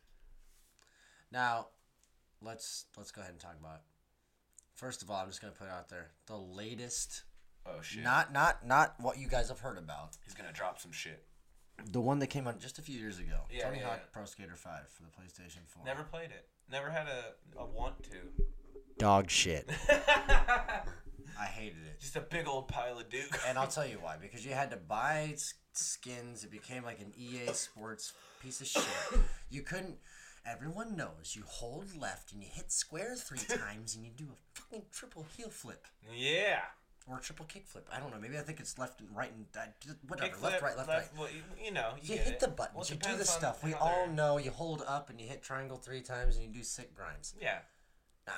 Now, 1.31 1.67
let's 2.41 2.86
let's 2.95 3.12
go 3.12 3.21
ahead 3.21 3.31
and 3.31 3.41
talk 3.41 3.55
about. 3.60 3.81
First 4.82 5.04
of 5.04 5.12
all, 5.12 5.18
I'm 5.18 5.28
just 5.28 5.40
gonna 5.40 5.54
put 5.54 5.68
it 5.68 5.70
out 5.70 5.90
there 5.90 6.08
the 6.26 6.36
latest, 6.36 7.22
Oh 7.68 7.84
shit! 7.84 8.04
not 8.04 8.34
not 8.34 8.66
not 8.66 8.96
what 9.00 9.20
you 9.20 9.28
guys 9.28 9.50
have 9.50 9.60
heard 9.60 9.78
about. 9.78 10.18
He's 10.26 10.34
gonna 10.34 10.52
drop 10.52 10.80
some 10.80 10.92
shit. 10.92 11.24
The 11.92 12.02
one 12.02 12.18
that 12.18 12.28
came 12.28 12.48
out 12.48 12.60
just 12.60 12.80
a 12.80 12.82
few 12.82 13.00
years 13.00 13.20
ago. 13.20 13.42
Yeah, 13.52 13.66
Tony 13.66 13.78
yeah, 13.78 13.84
Hawk 13.86 14.00
yeah. 14.02 14.10
Pro 14.12 14.26
Skater 14.26 14.56
5 14.56 14.80
for 14.90 15.04
the 15.04 15.10
PlayStation 15.10 15.68
4. 15.68 15.86
Never 15.86 16.02
played 16.04 16.32
it. 16.32 16.48
Never 16.72 16.90
had 16.90 17.06
a, 17.08 17.60
a 17.60 17.66
want 17.66 18.02
to. 18.06 18.44
Dog 18.98 19.30
shit. 19.30 19.70
I 19.90 21.46
hated 21.46 21.84
it. 21.88 22.00
Just 22.00 22.16
a 22.16 22.22
big 22.22 22.48
old 22.48 22.68
pile 22.68 23.00
of 23.00 23.10
duke. 23.10 23.40
And 23.48 23.58
I'll 23.58 23.68
tell 23.78 23.88
you 23.88 23.98
why. 24.02 24.18
Because 24.20 24.46
you 24.46 24.54
had 24.54 24.70
to 24.72 24.78
buy 24.78 25.36
skins. 25.74 26.44
It 26.44 26.52
became 26.52 26.84
like 26.84 27.00
an 27.00 27.14
EA 27.18 27.54
Sports 27.54 28.14
piece 28.42 28.62
of 28.62 28.68
shit. 28.68 28.84
You 29.50 29.64
couldn't. 29.64 29.98
Everyone 30.45 30.95
knows 30.95 31.33
you 31.36 31.43
hold 31.45 31.95
left 31.95 32.31
and 32.33 32.41
you 32.41 32.50
hit 32.51 32.71
square 32.71 33.15
three 33.15 33.39
times 33.57 33.95
and 33.95 34.03
you 34.05 34.12
do 34.15 34.25
a 34.31 34.60
fucking 34.60 34.83
triple 34.91 35.25
heel 35.38 35.50
flip. 35.50 35.86
yeah. 36.15 36.60
Or 37.07 37.17
a 37.17 37.21
triple 37.21 37.45
kick 37.48 37.65
flip. 37.65 37.88
I 37.91 38.00
don't 38.00 38.12
know. 38.12 38.19
Maybe 38.19 38.38
I 38.38 38.41
think 38.41 38.60
it's 38.60 38.77
left 38.77 39.00
and 39.01 39.10
right 39.15 39.31
and 39.33 39.45
uh, 39.57 39.93
whatever. 40.07 40.36
Left, 40.41 40.62
right, 40.62 40.77
left, 40.77 40.88
right. 40.88 41.07
Well, 41.17 41.27
you, 41.29 41.41
you 41.65 41.71
know, 41.71 41.93
you, 42.00 42.10
You 42.12 42.15
get 42.17 42.25
hit 42.25 42.33
it. 42.36 42.39
the 42.41 42.48
buttons. 42.50 42.75
Well, 42.75 42.86
you 42.88 42.95
do 43.12 43.17
the 43.17 43.25
stuff. 43.25 43.63
We 43.63 43.74
all 43.74 44.07
know 44.07 44.38
you 44.38 44.51
hold 44.51 44.83
up 44.88 45.10
and 45.10 45.19
you 45.19 45.27
hit 45.27 45.41
triangle 45.41 45.77
three 45.77 46.01
times 46.01 46.36
and 46.38 46.45
you 46.45 46.51
do 46.51 46.63
sick 46.63 46.95
grinds. 46.95 47.33
Yeah. 47.41 47.57
Nah. 48.27 48.33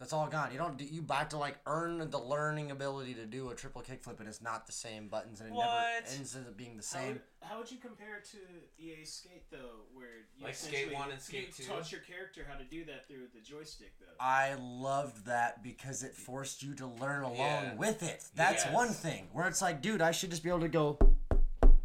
That's 0.00 0.14
all 0.14 0.26
gone. 0.28 0.50
You 0.50 0.56
don't. 0.56 0.80
You 0.80 1.04
have 1.10 1.28
to 1.28 1.36
like 1.36 1.58
earn 1.66 2.08
the 2.10 2.18
learning 2.18 2.70
ability 2.70 3.12
to 3.14 3.26
do 3.26 3.50
a 3.50 3.54
triple 3.54 3.82
kickflip, 3.82 4.18
and 4.18 4.26
it's 4.26 4.40
not 4.40 4.66
the 4.66 4.72
same 4.72 5.08
buttons, 5.08 5.40
and 5.40 5.50
it 5.50 5.54
What? 5.54 5.66
never 5.66 6.16
ends 6.16 6.34
up 6.34 6.56
being 6.56 6.78
the 6.78 6.82
How 6.82 7.00
same. 7.00 7.08
would, 7.12 7.20
how 7.42 7.58
would 7.58 7.70
you 7.70 7.76
compare 7.76 8.16
it 8.16 8.24
to 8.30 8.38
EA 8.82 9.04
Skate 9.04 9.50
though, 9.50 9.82
where 9.92 10.06
you 10.38 10.44
Like 10.46 10.54
Skate 10.54 10.72
essentially- 10.72 10.94
1 10.94 11.10
and 11.10 11.20
Skate 11.20 11.58
you 11.58 11.64
2? 11.66 11.70
taught 11.70 11.92
your 11.92 12.00
character 12.00 12.46
how 12.50 12.56
to 12.56 12.64
do 12.64 12.86
that 12.86 13.06
through 13.08 13.26
the 13.34 13.40
joystick 13.42 13.92
though? 14.00 14.06
I 14.18 14.54
loved 14.58 15.26
that 15.26 15.62
because 15.62 16.02
it 16.02 16.16
forced 16.16 16.62
you 16.62 16.74
to 16.76 16.86
learn 16.86 17.22
along 17.22 17.36
Yeah. 17.36 17.74
with 17.74 18.02
it. 18.02 18.24
That's 18.34 18.64
Yes. 18.64 18.72
one 18.74 18.88
thing. 18.94 19.28
Where 19.34 19.46
it's 19.48 19.60
like, 19.60 19.82
dude, 19.82 20.00
I 20.00 20.12
should 20.12 20.30
just 20.30 20.42
be 20.42 20.48
able 20.48 20.60
to 20.60 20.68
go 20.70 20.98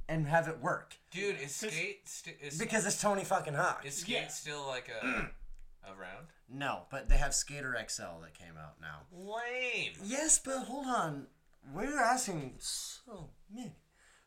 and 0.08 0.26
have 0.28 0.48
it 0.48 0.60
work 0.60 0.96
Dude, 1.12 1.42
is 1.42 1.54
skate 1.54 2.08
st- 2.08 2.38
is 2.40 2.58
because 2.58 2.86
it's 2.86 3.02
Tony 3.02 3.26
fucking 3.26 3.56
Hawk. 3.56 3.86
is 3.86 3.98
skate 3.98 4.16
Yeah. 4.16 4.28
still 4.30 4.66
like 4.68 4.88
a 4.88 5.32
around? 5.90 6.28
No, 6.50 6.84
but 6.92 7.10
they 7.10 7.18
have 7.18 7.34
Skater 7.34 7.76
XL 7.88 8.22
that 8.24 8.34
came 8.38 8.54
out 8.60 8.76
now. 8.82 9.02
Lame. 9.12 9.94
Yes, 10.04 10.40
but 10.44 10.60
hold 10.66 10.86
on. 10.88 11.28
We're 11.74 12.00
asking 12.00 12.54
so 12.60 13.30
many, 13.52 13.72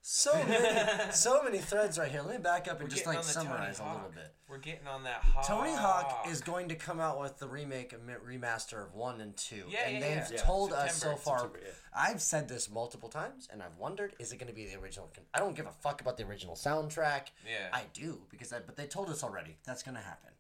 so 0.02 0.32
many, 0.44 1.12
so 1.12 1.42
many 1.44 1.58
threads 1.58 1.98
right 1.98 2.10
here. 2.10 2.22
Let 2.22 2.36
me 2.36 2.42
back 2.42 2.66
up 2.66 2.80
and 2.80 2.84
We're 2.84 2.88
just 2.88 3.04
getting 3.04 3.18
like 3.18 3.18
on 3.20 3.26
the 3.28 3.32
Tony 3.32 3.46
summarize 3.46 3.78
a 3.78 3.84
little 3.84 4.10
bit. 4.12 4.34
We're 4.48 4.58
getting 4.58 4.88
on 4.88 5.04
that 5.04 5.22
hawk. 5.22 5.46
Tony 5.46 5.74
Hawk 5.74 6.26
is 6.30 6.40
going 6.40 6.70
to 6.70 6.74
come 6.74 6.98
out 6.98 7.20
with 7.20 7.38
the 7.38 7.46
remake 7.46 7.92
and 7.92 8.02
remaster 8.26 8.82
of 8.82 8.94
one 8.94 9.20
and 9.20 9.36
two, 9.36 9.64
Yeah, 9.68 9.80
and 9.86 9.94
yeah, 9.98 10.00
they've 10.00 10.16
yeah. 10.16 10.28
Yeah, 10.32 10.42
told 10.42 10.72
us 10.72 10.94
so 10.94 11.10
September, 11.10 11.18
far. 11.20 11.38
September, 11.40 11.60
yeah. 11.64 11.72
I've 11.94 12.22
said 12.22 12.48
this 12.48 12.70
multiple 12.70 13.10
times, 13.10 13.46
and 13.52 13.62
I've 13.62 13.76
wondered: 13.78 14.14
is 14.18 14.32
it 14.32 14.38
going 14.38 14.48
to 14.48 14.54
be 14.54 14.64
the 14.64 14.80
original? 14.80 15.10
con- 15.14 15.24
I 15.34 15.38
don't 15.38 15.54
give 15.54 15.66
a 15.66 15.70
fuck 15.70 16.00
about 16.00 16.16
the 16.16 16.24
original 16.24 16.54
soundtrack. 16.56 17.26
Yeah. 17.46 17.68
I 17.72 17.82
do 17.92 18.20
because 18.30 18.52
I, 18.52 18.60
but 18.60 18.76
they 18.76 18.86
told 18.86 19.10
us 19.10 19.22
already 19.22 19.58
that's 19.66 19.82
going 19.82 19.96
to 19.96 20.02
happen. 20.02 20.30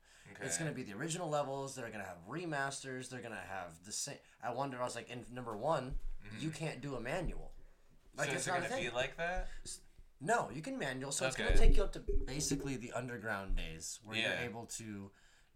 It's 0.42 0.56
going 0.58 0.70
to 0.70 0.74
be 0.74 0.82
the 0.82 0.94
original 0.96 1.28
levels. 1.28 1.74
They're 1.74 1.88
going 1.88 2.00
to 2.00 2.06
have 2.06 2.18
remasters. 2.28 3.08
They're 3.10 3.20
going 3.20 3.32
to 3.32 3.48
have 3.48 3.72
the 3.84 3.92
same. 3.92 4.16
I 4.42 4.52
wonder. 4.52 4.80
I 4.80 4.84
was 4.84 4.94
like, 4.94 5.10
in 5.10 5.24
number 5.32 5.56
one, 5.56 5.94
you 6.40 6.50
can't 6.50 6.80
do 6.80 6.94
a 6.94 7.00
manual. 7.00 7.52
Like 8.16 8.28
Mm-hmm. 8.28 8.32
so 8.32 8.36
it's 8.36 8.42
is 8.42 8.48
it 8.48 8.60
not 8.60 8.68
gonna 8.70 8.82
be 8.82 8.90
like 8.90 9.16
that? 9.16 9.48
No, 10.20 10.50
you 10.52 10.60
can 10.62 10.76
manual. 10.78 11.12
So 11.12 11.26
it's 11.26 11.36
gonna 11.36 11.56
take 11.56 11.76
you 11.76 11.84
up 11.84 11.92
to 11.92 12.02
basically 12.26 12.76
the 12.76 12.92
underground 12.92 13.56
days 13.56 14.00
where 14.04 14.16
Yeah. 14.16 14.40
you're 14.40 14.50
able 14.50 14.66
to 14.78 15.10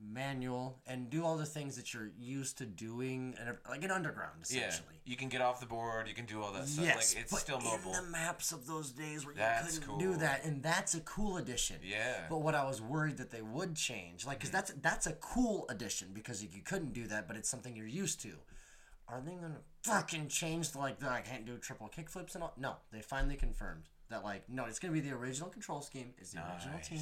manual 0.04 0.80
and 0.86 1.08
do 1.10 1.24
all 1.24 1.36
the 1.36 1.46
things 1.46 1.76
that 1.76 1.94
you're 1.94 2.10
used 2.18 2.58
to 2.58 2.66
doing 2.66 3.34
and 3.38 3.56
like 3.68 3.84
an 3.84 3.90
underground 3.90 4.40
essentially. 4.42 4.70
Yeah. 4.94 5.00
You 5.04 5.16
can 5.16 5.28
get 5.28 5.40
off 5.40 5.60
the 5.60 5.66
board. 5.66 6.08
You 6.08 6.14
can 6.14 6.26
do 6.26 6.42
all 6.42 6.52
that 6.52 6.68
stuff. 6.68 6.84
Yes, 6.84 7.14
like 7.14 7.22
it's 7.22 7.32
but 7.32 7.40
still 7.40 7.60
mobile. 7.60 7.94
in 7.94 8.04
the 8.04 8.10
maps 8.10 8.52
of 8.52 8.66
those 8.66 8.90
days 8.90 9.24
where 9.26 9.34
you 9.34 9.40
couldn't 9.80 9.98
do 9.98 10.14
that, 10.16 10.44
and 10.44 10.62
that's 10.62 10.94
a 10.94 11.00
cool 11.00 11.36
addition. 11.38 11.76
Yeah. 11.82 12.26
But 12.30 12.38
what 12.38 12.54
I 12.54 12.64
was 12.64 12.80
worried 12.80 13.16
that 13.18 13.30
they 13.30 13.42
would 13.42 13.74
change, 13.76 14.26
like, 14.26 14.38
because 14.38 14.50
Mm-hmm. 14.50 14.78
that's 14.80 15.04
that's 15.04 15.06
a 15.06 15.12
cool 15.14 15.66
addition 15.68 16.08
because 16.12 16.42
you 16.42 16.48
couldn't 16.64 16.92
do 16.92 17.06
that, 17.08 17.26
but 17.26 17.36
it's 17.36 17.48
something 17.48 17.74
you're 17.74 17.86
used 17.86 18.20
to. 18.22 18.30
Are 19.08 19.20
they 19.20 19.32
gonna 19.32 19.60
fucking 19.82 20.28
change 20.28 20.70
the, 20.70 20.78
like 20.78 20.98
that? 21.00 21.10
I 21.10 21.20
can't 21.20 21.44
do 21.44 21.58
triple 21.58 21.90
kickflips 21.96 22.34
and 22.34 22.44
all. 22.44 22.52
No, 22.56 22.76
they 22.92 23.02
finally 23.02 23.36
confirmed 23.36 23.84
that 24.08 24.22
like 24.24 24.48
no, 24.48 24.66
it's 24.66 24.78
gonna 24.78 24.94
be 24.94 25.00
the 25.00 25.10
original 25.12 25.48
control 25.50 25.80
scheme. 25.80 26.14
It's 26.18 26.32
the 26.32 26.40
original 26.40 26.78
team. 26.78 27.00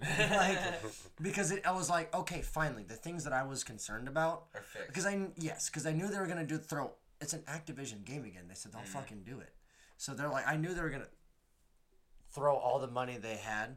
Nice. 0.00 0.18
So 0.18 0.26
stoked. 0.28 0.36
like 0.36 0.82
because 1.22 1.50
it, 1.50 1.66
I 1.66 1.72
was 1.72 1.88
like, 1.90 2.14
okay, 2.14 2.42
finally, 2.42 2.82
the 2.82 2.94
things 2.94 3.24
that 3.24 3.32
I 3.32 3.44
was 3.44 3.64
concerned 3.64 4.08
about 4.08 4.44
Are 4.54 4.60
fixed. 4.60 4.88
because 4.88 5.06
I 5.06 5.18
yes, 5.36 5.68
because 5.70 5.86
I 5.86 5.92
knew 5.92 6.08
they 6.08 6.18
were 6.18 6.26
gonna 6.26 6.44
do 6.46 6.58
throw. 6.58 6.92
It's 7.20 7.32
an 7.32 7.40
Activision 7.48 8.04
game 8.04 8.24
again. 8.24 8.44
They 8.48 8.54
said 8.54 8.72
they'll 8.72 8.82
Mm-hmm. 8.82 8.90
fucking 8.92 9.22
do 9.24 9.40
it. 9.40 9.54
So 9.96 10.12
they're 10.12 10.28
like, 10.28 10.46
I 10.46 10.56
knew 10.56 10.74
they 10.74 10.82
were 10.82 10.90
gonna 10.90 11.08
throw 12.32 12.56
all 12.56 12.78
the 12.78 12.86
money 12.88 13.16
they 13.16 13.36
had 13.36 13.76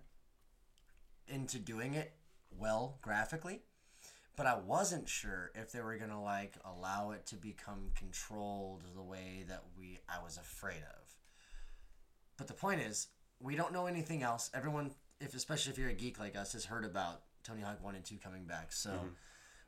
into 1.27 1.58
doing 1.60 1.93
it 1.93 2.12
well 2.51 2.97
graphically, 3.01 3.62
but 4.36 4.45
I 4.45 4.58
wasn't 4.58 5.08
sure 5.08 5.51
if 5.55 5.71
they 5.71 5.79
were 5.82 5.95
gonna 5.97 6.21
like 6.21 6.55
allow 6.65 7.12
it 7.12 7.25
to 7.27 7.36
become 7.36 7.91
controlled 7.95 8.84
the 8.95 9.01
way 9.03 9.45
that 9.47 9.63
we 9.77 9.99
I 10.10 10.21
was 10.23 10.38
afraid 10.38 10.82
of. 10.84 11.15
But 12.38 12.47
the 12.47 12.53
point 12.53 12.82
is, 12.82 13.08
we 13.39 13.55
don't 13.55 13.71
know 13.73 13.86
anything 13.86 14.23
else. 14.23 14.49
Everyone, 14.53 14.91
if 15.19 15.36
especially 15.36 15.71
if 15.71 15.77
you're 15.77 15.89
a 15.89 15.93
geek 15.93 16.19
like 16.19 16.36
us, 16.36 16.53
has 16.53 16.65
heard 16.65 16.86
about 16.86 17.21
Tony 17.43 17.62
Hawk 17.62 17.84
One 17.84 17.95
and 17.95 18.05
Two 18.05 18.17
coming 18.17 18.45
back. 18.45 18.71
So 18.71 18.89
mm-hmm. 18.89 19.08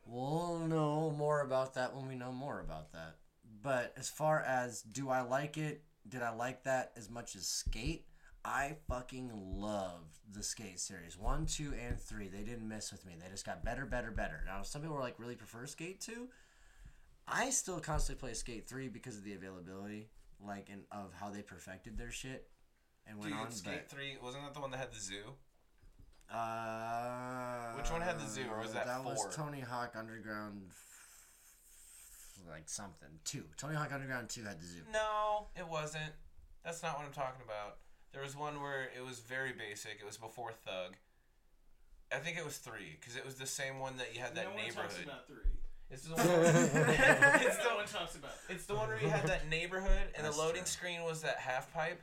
we'll 0.06 0.58
know 0.60 1.14
more 1.16 1.40
about 1.40 1.74
that 1.74 1.94
when 1.94 2.08
we 2.08 2.14
know 2.14 2.32
more 2.32 2.60
about 2.60 2.92
that. 2.92 3.16
But 3.62 3.92
as 3.96 4.08
far 4.08 4.40
as 4.40 4.82
do 4.82 5.10
I 5.10 5.22
like 5.22 5.56
it? 5.56 5.82
Did 6.08 6.22
I 6.22 6.34
like 6.34 6.64
that 6.64 6.92
as 6.96 7.08
much 7.08 7.36
as 7.36 7.46
Skate? 7.46 8.06
I 8.44 8.76
fucking 8.88 9.30
loved 9.34 10.16
the 10.32 10.42
Skate 10.42 10.80
series. 10.80 11.16
One, 11.16 11.46
two, 11.46 11.72
and 11.80 12.00
three. 12.00 12.26
They 12.26 12.42
didn't 12.42 12.68
mess 12.68 12.90
with 12.90 13.06
me. 13.06 13.14
They 13.20 13.30
just 13.30 13.46
got 13.46 13.64
better, 13.64 13.86
better, 13.86 14.10
better. 14.10 14.42
Now 14.46 14.62
some 14.62 14.82
people 14.82 14.96
were 14.96 15.02
like 15.02 15.18
really 15.18 15.36
prefer 15.36 15.66
Skate 15.66 16.00
two. 16.00 16.28
I 17.28 17.50
still 17.50 17.78
constantly 17.78 18.20
play 18.20 18.34
Skate 18.34 18.68
three 18.68 18.88
because 18.88 19.16
of 19.16 19.24
the 19.24 19.34
availability, 19.34 20.08
like 20.44 20.68
and 20.70 20.82
of 20.90 21.12
how 21.14 21.30
they 21.30 21.42
perfected 21.42 21.96
their 21.96 22.10
shit 22.10 22.48
and 23.12 23.20
went 23.20 23.32
Dude, 23.32 23.40
on. 23.40 23.50
Skate 23.52 23.74
but, 23.88 23.90
Three 23.90 24.16
wasn't 24.22 24.44
that 24.44 24.54
the 24.54 24.60
one 24.60 24.70
that 24.72 24.78
had 24.80 24.92
the 24.92 24.98
zoo? 25.00 25.36
uh, 26.32 27.72
Which 27.76 27.90
one 27.90 28.00
had 28.00 28.18
the 28.18 28.26
zoo, 28.26 28.44
or 28.50 28.60
was 28.60 28.72
that 28.72 28.86
that 28.86 29.02
four? 29.02 29.12
was 29.12 29.36
Tony 29.36 29.60
Hawk 29.60 29.94
Underground, 29.98 30.62
f- 30.70 32.40
like 32.50 32.68
something 32.68 33.08
two. 33.24 33.44
Tony 33.56 33.74
Hawk 33.76 33.92
Underground 33.92 34.28
two 34.30 34.42
had 34.42 34.60
the 34.60 34.66
zoo. 34.66 34.80
No, 34.92 35.46
it 35.56 35.68
wasn't. 35.68 36.12
That's 36.64 36.82
not 36.82 36.96
what 36.96 37.04
I'm 37.06 37.12
talking 37.12 37.42
about. 37.44 37.76
There 38.12 38.22
was 38.22 38.36
one 38.36 38.60
where 38.62 38.88
it 38.96 39.04
was 39.04 39.20
very 39.20 39.52
basic. 39.52 39.98
It 40.00 40.06
was 40.06 40.16
before 40.16 40.52
Thug, 40.52 40.96
I 42.14 42.18
think 42.18 42.36
it 42.38 42.44
was 42.44 42.58
three 42.58 42.96
because 43.00 43.16
it 43.16 43.24
was 43.24 43.34
the 43.36 43.46
same 43.46 43.78
one 43.78 43.96
that 43.98 44.14
you 44.14 44.20
had 44.20 44.34
that 44.34 44.44
no 44.44 44.50
one 44.54 44.64
talks 44.70 44.98
neighborhood. 44.98 45.04
about 45.04 45.26
three. 45.26 45.52
It's 45.90 46.04
the 46.04 46.14
one. 46.14 46.26
it's 47.46 47.58
no 47.64 47.76
one 47.76 47.86
talks 47.86 48.16
about. 48.16 48.32
it's 48.48 48.64
the 48.66 48.74
one 48.74 48.88
where 48.88 49.00
you 49.00 49.08
had 49.08 49.26
that 49.28 49.48
neighborhood 49.50 50.08
and 50.14 50.24
That's 50.24 50.36
the 50.36 50.42
loading 50.42 50.62
true. 50.62 50.66
screen 50.68 51.02
was 51.02 51.20
that 51.22 51.36
half 51.38 51.72
pipe. 51.72 52.00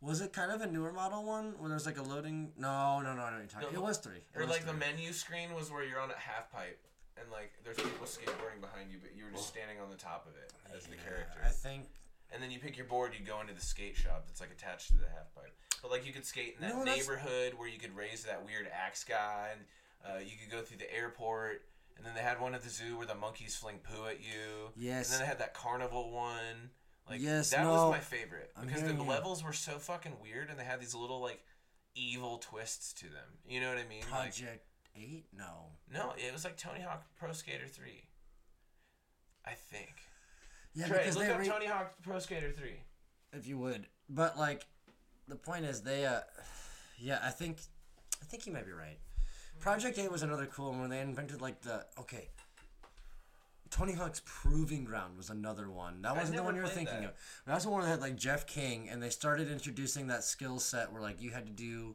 Was 0.00 0.20
it 0.20 0.32
kind 0.32 0.52
of 0.52 0.60
a 0.60 0.66
newer 0.66 0.92
model 0.92 1.24
one 1.24 1.54
where 1.58 1.68
there's 1.68 1.86
like 1.86 1.98
a 1.98 2.02
loading? 2.02 2.52
No, 2.56 3.00
no, 3.00 3.14
no, 3.14 3.22
I 3.22 3.30
know 3.32 3.38
you're 3.38 3.46
talking. 3.46 3.68
No, 3.72 3.80
it 3.80 3.82
was 3.82 3.98
three. 3.98 4.18
It 4.18 4.38
Or 4.38 4.42
was 4.42 4.50
like 4.50 4.64
the 4.64 4.72
menu 4.72 5.12
screen 5.12 5.54
was 5.54 5.70
where 5.72 5.84
you're 5.84 6.00
on 6.00 6.10
a 6.10 6.18
half 6.18 6.52
pipe 6.52 6.78
and 7.20 7.30
like 7.32 7.50
there's 7.64 7.76
people 7.76 8.06
skateboarding 8.06 8.60
behind 8.60 8.90
you, 8.92 8.98
but 9.02 9.10
you 9.16 9.24
were 9.24 9.32
just 9.32 9.48
standing 9.48 9.80
on 9.80 9.90
the 9.90 9.96
top 9.96 10.26
of 10.26 10.34
it 10.38 10.52
as 10.76 10.84
the 10.84 10.94
Yeah, 10.94 11.02
character. 11.02 11.40
I 11.44 11.48
think. 11.48 11.86
And 12.32 12.42
then 12.42 12.50
you 12.50 12.60
pick 12.60 12.76
your 12.76 12.86
board, 12.86 13.12
you 13.18 13.24
go 13.26 13.40
into 13.40 13.54
the 13.54 13.60
skate 13.60 13.96
shop 13.96 14.24
that's 14.26 14.40
like 14.40 14.52
attached 14.52 14.88
to 14.88 14.96
the 14.98 15.08
half 15.08 15.34
pipe. 15.34 15.52
But 15.82 15.90
like 15.90 16.06
you 16.06 16.12
could 16.12 16.26
skate 16.26 16.56
in 16.60 16.66
that 16.68 16.76
No, 16.76 16.84
neighborhood 16.84 17.54
where 17.56 17.68
you 17.68 17.78
could 17.78 17.96
raise 17.96 18.22
that 18.24 18.44
weird 18.44 18.68
axe 18.72 19.02
guy, 19.02 19.50
and 19.52 19.60
uh, 20.06 20.18
you 20.20 20.32
could 20.38 20.50
go 20.54 20.62
through 20.62 20.78
the 20.78 20.94
airport. 20.94 21.62
And 21.96 22.06
then 22.06 22.14
they 22.14 22.20
had 22.20 22.40
one 22.40 22.54
at 22.54 22.62
the 22.62 22.70
zoo 22.70 22.96
where 22.96 23.06
the 23.06 23.16
monkeys 23.16 23.56
fling 23.56 23.80
poo 23.82 24.06
at 24.06 24.20
you. 24.20 24.70
Yes. 24.76 25.10
And 25.10 25.14
then 25.14 25.20
they 25.22 25.26
had 25.26 25.40
that 25.40 25.54
carnival 25.54 26.12
one. 26.12 26.70
Like 27.08 27.20
Yes, 27.20 27.50
that 27.50 27.62
no, 27.64 27.70
was 27.72 27.90
my 27.92 28.00
favorite 28.00 28.50
because 28.60 28.82
the 28.82 28.92
you. 28.92 29.02
levels 29.02 29.42
were 29.42 29.52
so 29.52 29.78
fucking 29.78 30.16
weird, 30.22 30.50
and 30.50 30.58
they 30.58 30.64
had 30.64 30.80
these 30.80 30.94
little 30.94 31.20
like 31.20 31.42
evil 31.94 32.38
twists 32.38 32.92
to 32.94 33.04
them. 33.04 33.38
You 33.48 33.60
know 33.60 33.68
what 33.70 33.78
I 33.78 33.88
mean? 33.88 34.00
Like, 34.10 34.10
Project 34.34 34.64
Eight? 34.96 35.26
No. 35.36 35.70
no, 35.92 36.12
it 36.18 36.32
was 36.32 36.44
like 36.44 36.56
Tony 36.56 36.80
Hawk 36.80 37.04
Pro 37.18 37.32
Skater 37.32 37.66
Three. 37.66 38.04
I 39.44 39.52
think. 39.52 39.94
Yeah, 40.74 40.86
Trey, 40.86 40.98
because 40.98 41.16
look 41.16 41.28
up 41.28 41.38
re- 41.38 41.48
Tony 41.48 41.66
Hawk 41.66 41.94
Pro 42.02 42.18
Skater 42.18 42.50
Three. 42.52 42.80
if 43.32 43.46
you 43.46 43.58
would. 43.58 43.86
But 44.08 44.38
like, 44.38 44.66
the 45.26 45.36
point 45.36 45.64
is 45.64 45.80
they. 45.82 46.04
uh 46.04 46.20
Yeah, 46.98 47.20
I 47.22 47.30
think, 47.30 47.58
I 48.20 48.24
think 48.26 48.46
you 48.46 48.52
might 48.52 48.66
be 48.66 48.72
right. 48.72 48.98
Project 49.60 49.98
Eight 49.98 50.10
was 50.12 50.22
another 50.22 50.46
cool 50.46 50.70
one 50.70 50.80
when 50.82 50.90
they 50.90 51.00
invented 51.00 51.40
like 51.40 51.62
the 51.62 51.84
okay. 52.00 52.28
Tony 53.70 53.92
Hawk's 53.92 54.22
Proving 54.24 54.84
Ground 54.84 55.16
was 55.16 55.30
another 55.30 55.70
one. 55.70 56.02
That 56.02 56.16
wasn't 56.16 56.36
the 56.36 56.42
one 56.42 56.54
you 56.56 56.62
were 56.62 56.68
thinking 56.68 57.00
that. 57.02 57.04
of. 57.10 57.14
That's 57.46 57.64
the 57.64 57.70
one 57.70 57.82
that 57.82 57.88
had 57.88 58.00
like 58.00 58.16
Jeff 58.16 58.46
King, 58.46 58.88
and 58.88 59.02
they 59.02 59.10
started 59.10 59.50
introducing 59.50 60.06
that 60.08 60.24
skill 60.24 60.58
set 60.58 60.92
where 60.92 61.02
like 61.02 61.20
you 61.20 61.30
had 61.30 61.46
to 61.46 61.52
do. 61.52 61.94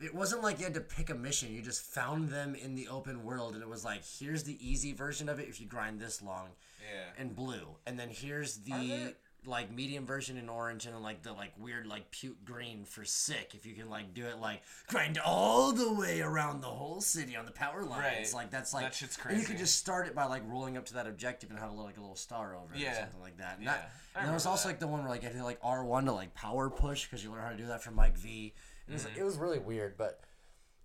It 0.00 0.14
wasn't 0.14 0.42
like 0.44 0.58
you 0.58 0.64
had 0.64 0.74
to 0.74 0.80
pick 0.80 1.10
a 1.10 1.14
mission. 1.14 1.52
You 1.52 1.60
just 1.60 1.82
found 1.82 2.28
them 2.28 2.54
in 2.54 2.76
the 2.76 2.86
open 2.88 3.24
world, 3.24 3.54
and 3.54 3.62
it 3.62 3.68
was 3.68 3.84
like, 3.84 4.02
here's 4.04 4.44
the 4.44 4.56
easy 4.66 4.92
version 4.92 5.28
of 5.28 5.40
it 5.40 5.48
if 5.48 5.60
you 5.60 5.66
grind 5.66 5.98
this 6.00 6.22
long, 6.22 6.50
Yeah. 6.88 7.20
in 7.22 7.30
blue, 7.34 7.66
and 7.84 7.98
then 7.98 8.08
here's 8.08 8.58
the 8.58 9.14
like 9.46 9.70
medium 9.72 10.04
version 10.04 10.36
in 10.36 10.48
orange, 10.48 10.84
and 10.86 10.94
then 10.94 11.02
like 11.02 11.22
the 11.22 11.32
like 11.32 11.52
weird 11.58 11.86
like 11.86 12.10
puke 12.10 12.44
green 12.44 12.84
for 12.84 13.04
sick. 13.04 13.52
If 13.54 13.64
you 13.64 13.74
can 13.74 13.88
like 13.88 14.12
do 14.12 14.26
it 14.26 14.38
like 14.40 14.62
grind 14.88 15.18
all 15.24 15.72
the 15.72 15.92
way 15.92 16.20
around 16.20 16.60
the 16.60 16.66
whole 16.68 17.00
city 17.00 17.36
on 17.36 17.44
the 17.46 17.52
power 17.52 17.82
lines, 17.84 18.02
Right. 18.02 18.32
like 18.34 18.50
that's 18.50 18.74
like 18.74 18.84
That 18.84 18.94
shit's 18.94 19.18
And 19.28 19.38
you 19.38 19.44
could 19.44 19.58
just 19.58 19.78
start 19.78 20.06
it 20.06 20.14
by 20.14 20.24
like 20.24 20.42
rolling 20.46 20.76
up 20.76 20.84
to 20.86 20.94
that 20.94 21.06
objective 21.06 21.50
and 21.50 21.58
have 21.58 21.68
a 21.68 21.72
little, 21.72 21.86
like 21.86 21.96
a 21.96 22.00
little 22.00 22.16
star 22.16 22.54
over 22.56 22.74
it 22.74 22.82
or 22.82 22.94
something 22.94 23.20
like 23.20 23.38
that. 23.38 23.54
And, 23.56 23.64
Yeah. 23.64 23.72
that, 23.74 23.90
and 24.16 24.26
there 24.26 24.34
was 24.34 24.44
also 24.46 24.68
that. 24.68 24.74
like 24.74 24.80
the 24.80 24.88
one 24.88 25.00
where 25.00 25.08
like 25.10 25.24
I 25.24 25.28
did 25.28 25.42
like 25.42 25.58
R 25.62 25.84
one 25.84 26.04
to 26.06 26.12
like 26.12 26.34
power 26.34 26.68
push 26.68 27.04
because 27.06 27.22
you 27.24 27.30
learn 27.30 27.42
how 27.42 27.50
to 27.50 27.56
do 27.56 27.66
that 27.68 27.82
from 27.82 27.94
Mike 27.94 28.16
V. 28.16 28.52
It, 28.88 28.92
was, 28.92 29.04
Mm-hmm. 29.04 29.20
it 29.20 29.22
was 29.24 29.36
really 29.36 29.58
weird, 29.58 29.96
but 29.96 30.20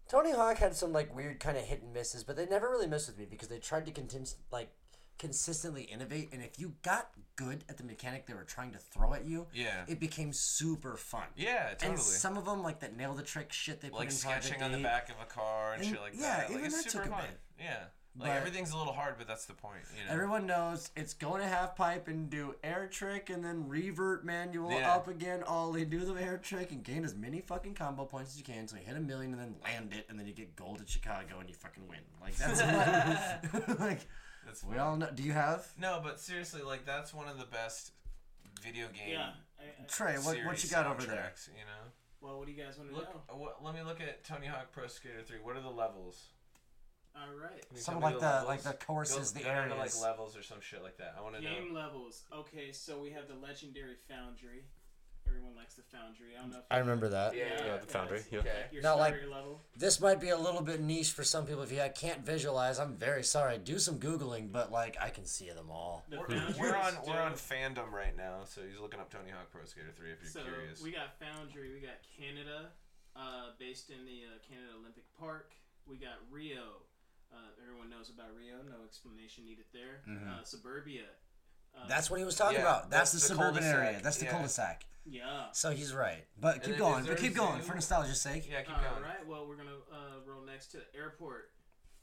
Tony 0.09 0.31
Hawk 0.31 0.57
had 0.57 0.75
some 0.75 0.93
like 0.93 1.15
weird 1.15 1.39
kind 1.39 1.57
of 1.57 1.63
hit 1.63 1.81
and 1.81 1.93
misses, 1.93 2.23
but 2.23 2.35
they 2.35 2.45
never 2.45 2.69
really 2.69 2.87
messed 2.87 3.07
with 3.07 3.17
me 3.17 3.25
because 3.29 3.47
they 3.47 3.57
tried 3.59 3.85
to 3.87 3.91
continue 3.91 4.27
like 4.51 4.69
consistently 5.17 5.83
innovate. 5.83 6.29
And 6.33 6.41
if 6.41 6.59
you 6.59 6.73
got 6.83 7.09
good 7.35 7.63
at 7.69 7.77
the 7.77 7.83
mechanic 7.83 8.25
they 8.27 8.33
were 8.33 8.43
trying 8.43 8.71
to 8.71 8.77
throw 8.77 9.13
at 9.13 9.25
you, 9.25 9.47
Yeah. 9.53 9.85
it 9.87 9.99
became 9.99 10.33
super 10.33 10.95
fun. 10.97 11.23
Yeah, 11.35 11.69
totally. 11.73 11.91
And 11.91 11.99
some 11.99 12.37
of 12.37 12.45
them 12.45 12.61
like 12.63 12.79
that 12.81 12.95
nail 12.95 13.13
the 13.13 13.23
trick 13.23 13.51
shit 13.51 13.81
they 13.81 13.89
put 13.89 13.99
like 13.99 14.11
in 14.11 14.17
Project 14.17 14.45
skitching 14.45 14.63
on 14.63 14.71
the 14.71 14.77
back 14.79 15.09
of 15.09 15.15
a 15.21 15.25
car 15.25 15.73
and, 15.73 15.81
And, 15.83 15.91
shit 15.91 16.01
like 16.01 16.13
yeah, 16.15 16.37
that. 16.37 16.49
Like, 16.49 16.59
even 16.59 16.71
that 16.71 16.89
took 16.89 17.05
a 17.05 17.09
fun. 17.09 17.21
bit. 17.21 17.39
Yeah. 17.59 17.83
Like 18.15 18.29
But- 18.29 18.37
everything's 18.37 18.69
a 18.69 18.77
little 18.77 18.93
hard, 18.93 19.15
but 19.17 19.25
that's 19.27 19.45
the 19.45 19.55
point. 19.55 19.79
You 19.97 20.05
know. 20.05 20.11
Everyone 20.11 20.45
knows 20.45 20.91
it's 20.95 21.15
going 21.15 21.41
to 21.41 21.47
half 21.47 21.75
pipe 21.75 22.07
and 22.07 22.29
do 22.29 22.53
air 22.63 22.85
trick 22.87 23.31
and 23.31 23.43
then 23.43 23.67
revert 23.67 24.23
manual 24.23 24.71
Yeah. 24.71 24.93
up 24.93 25.07
again, 25.07 25.41
ollie, 25.41 25.83
do 25.83 26.05
the 26.05 26.13
air 26.21 26.37
trick 26.37 26.71
and 26.71 26.83
gain 26.83 27.03
as 27.05 27.15
many 27.15 27.41
fucking 27.41 27.73
combo 27.73 28.05
points 28.05 28.33
as 28.33 28.37
you 28.37 28.43
can. 28.43 28.67
So 28.67 28.75
you 28.75 28.83
hit 28.83 28.95
a 28.95 28.99
million 28.99 29.31
and 29.33 29.41
then 29.41 29.55
land 29.63 29.93
it 29.93 30.05
and 30.09 30.19
then 30.19 30.27
you 30.27 30.33
get 30.33 30.55
gold 30.55 30.79
at 30.79 30.87
Chicago 30.89 31.39
and 31.39 31.49
you 31.49 31.55
fucking 31.55 31.87
win. 31.87 32.01
Like 32.21 32.35
that's 32.35 32.61
like 33.79 34.01
That's 34.45 34.63
we 34.63 34.71
fun. 34.75 34.79
all 34.79 34.95
know. 34.97 35.09
Do 35.13 35.23
you 35.23 35.31
have 35.33 35.67
No, 35.79 35.99
but 36.03 36.19
seriously, 36.19 36.61
like 36.61 36.85
that's 36.85 37.13
one 37.13 37.27
of 37.27 37.37
the 37.37 37.45
best 37.45 37.91
video 38.61 38.87
game. 38.87 39.09
Yeah. 39.13 39.29
I, 39.59 39.63
I, 39.63 39.85
Trey? 39.87 40.15
What 40.15 40.37
what 40.45 40.63
you 40.63 40.69
got 40.69 40.85
over 40.87 41.01
there? 41.03 41.31
soundtracks, 41.35 41.47
You 41.49 41.65
know. 41.65 41.91
well, 42.21 42.37
what 42.39 42.45
do 42.47 42.51
you 42.53 42.61
guys 42.63 42.77
want 42.77 42.89
to 42.89 42.95
Look, 42.95 43.05
know? 43.29 43.35
what, 43.37 43.63
let 43.63 43.73
me 43.73 43.81
look 43.81 44.01
at 44.01 44.23
Tony 44.23 44.47
Hawk 44.47 44.71
Pro 44.71 44.87
Skater 44.87 45.21
Three. 45.25 45.37
What 45.41 45.55
are 45.57 45.61
the 45.61 45.69
levels? 45.69 46.27
All 47.15 47.35
right. 47.39 47.63
Can 47.69 47.77
Some 47.77 47.95
tell 47.95 48.01
like 48.03 48.15
me 48.15 48.21
the 48.21 48.43
like 48.47 48.61
the 48.63 48.73
courses, 48.73 49.31
Go- 49.31 49.39
the 49.39 49.43
go 49.45 49.49
down 49.53 49.67
to, 49.69 49.75
areas. 49.75 50.01
like 50.01 50.09
levels 50.09 50.35
or 50.35 50.41
some 50.43 50.57
shit 50.61 50.81
like 50.83 50.97
that. 50.97 51.15
I 51.17 51.21
want 51.21 51.35
to 51.35 51.41
know. 51.41 51.49
Game 51.49 51.73
levels. 51.73 52.23
Okay, 52.35 52.71
so 52.71 52.99
we 52.99 53.11
have 53.11 53.27
the 53.27 53.35
legendary 53.35 53.95
Foundry. 54.09 54.63
Everyone 55.33 55.55
likes 55.55 55.73
the 55.75 55.81
Foundry. 55.83 56.35
I 56.37 56.41
don't 56.41 56.51
know 56.51 56.57
if 56.59 56.63
I 56.69 56.75
you- 56.77 56.81
remember 56.81 57.09
that. 57.09 57.35
Yeah, 57.35 57.65
Yeah, 57.65 57.77
the 57.77 57.87
Foundry. 57.87 58.21
Yeah. 58.29 58.39
Okay. 58.39 58.65
Your 58.71 58.83
Now, 58.83 58.97
like- 58.97 59.15
level. 59.27 59.61
This 59.75 59.99
might 59.99 60.19
be 60.21 60.29
a 60.29 60.37
little 60.37 60.61
bit 60.61 60.79
niche 60.81 61.11
for 61.11 61.23
some 61.23 61.45
people. 61.47 61.63
If 61.63 61.71
you 61.71 61.81
can't 61.95 62.21
visualize, 62.21 62.77
I'm 62.79 62.95
very 62.95 63.23
sorry. 63.23 63.57
Do 63.57 63.79
some 63.79 63.99
googling, 63.99 64.51
but 64.51 64.71
like 64.71 64.95
I 65.01 65.09
can 65.09 65.25
see 65.25 65.49
them 65.49 65.71
all. 65.71 66.05
The 66.09 66.19
We're, 66.19 66.75
on 66.75 66.95
we're 67.07 67.19
on 67.21 67.33
fandom 67.33 67.91
right 67.91 68.15
now, 68.15 68.43
so 68.45 68.61
he's 68.61 68.79
looking 68.79 68.99
up 68.99 69.09
Tony 69.11 69.31
Hawk 69.31 69.49
Pro 69.51 69.65
Skater 69.65 69.91
Three 69.95 70.11
if 70.11 70.21
you're 70.21 70.29
So 70.31 70.43
curious. 70.43 70.81
we 70.81 70.91
got 70.91 71.17
Foundry, 71.19 71.73
we 71.73 71.79
got 71.79 71.97
Canada, 72.17 72.69
uh, 73.15 73.51
based 73.57 73.89
in 73.89 74.05
the 74.05 74.25
uh, 74.29 74.37
Canada 74.47 74.73
Olympic 74.79 75.05
Park. 75.19 75.53
We 75.87 75.97
got 75.97 76.19
Rio. 76.29 76.85
Uh, 77.33 77.37
everyone 77.63 77.89
knows 77.89 78.09
about 78.09 78.29
Rio. 78.37 78.61
No 78.69 78.85
explanation 78.85 79.43
needed 79.45 79.65
there. 79.73 80.01
Uh, 80.07 80.43
Suburbia. 80.43 81.09
Uh, 81.75 81.87
That's 81.87 82.09
what 82.09 82.19
he 82.19 82.25
was 82.25 82.35
talking 82.35 82.55
Yeah, 82.57 82.61
about. 82.63 82.89
That's, 82.89 83.11
that's 83.11 83.27
the, 83.27 83.33
the 83.33 83.39
suburban 83.39 83.63
area. 83.63 83.75
cul-de-sac, 83.75 84.03
That's 84.03 84.17
the 84.17 84.25
yeah. 84.25 84.31
cul-de-sac. 84.31 84.85
yeah. 85.05 85.43
So 85.53 85.71
he's 85.71 85.93
right. 85.93 86.23
But 86.39 86.63
keep 86.63 86.77
going. 86.77 87.05
But 87.05 87.17
keep 87.17 87.35
going 87.35 87.61
for 87.61 87.73
nostalgia's 87.73 88.21
sake. 88.21 88.47
yeah, 88.49 88.61
keep 88.61 88.77
All 88.77 88.83
going. 88.91 89.03
right. 89.03 89.25
Well, 89.27 89.47
we're 89.47 89.57
gonna 89.57 89.81
uh, 89.91 90.21
roll 90.25 90.43
next 90.45 90.67
to 90.71 90.77
the 90.77 90.97
airport, 90.97 91.51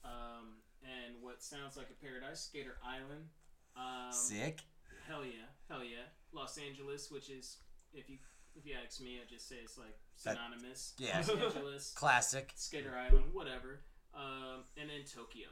um, 0.04 0.58
and 0.82 1.22
what 1.22 1.42
sounds 1.42 1.76
like 1.76 1.86
a 1.90 2.04
paradise, 2.04 2.40
Skater 2.40 2.76
Island. 2.84 3.26
Um, 3.76 4.12
Sick. 4.12 4.60
Hell 5.08 5.24
yeah, 5.24 5.48
hell 5.68 5.82
yeah. 5.84 6.06
Los 6.32 6.58
Angeles, 6.58 7.10
which 7.10 7.30
is 7.30 7.56
if 7.94 8.10
you 8.10 8.18
if 8.56 8.66
you 8.66 8.74
ask 8.84 9.00
me, 9.00 9.18
I 9.22 9.32
just 9.32 9.48
say 9.48 9.56
it's 9.62 9.78
like 9.78 9.96
That- 10.24 10.36
synonymous. 10.36 10.92
yeah. 10.98 11.16
Los 11.18 11.30
Angeles, 11.30 11.92
Classic. 11.96 12.52
Skater 12.56 12.94
Island, 12.96 13.32
whatever. 13.32 13.80
Um, 14.14 14.64
and 14.76 14.90
then 14.90 15.02
Tokyo. 15.06 15.48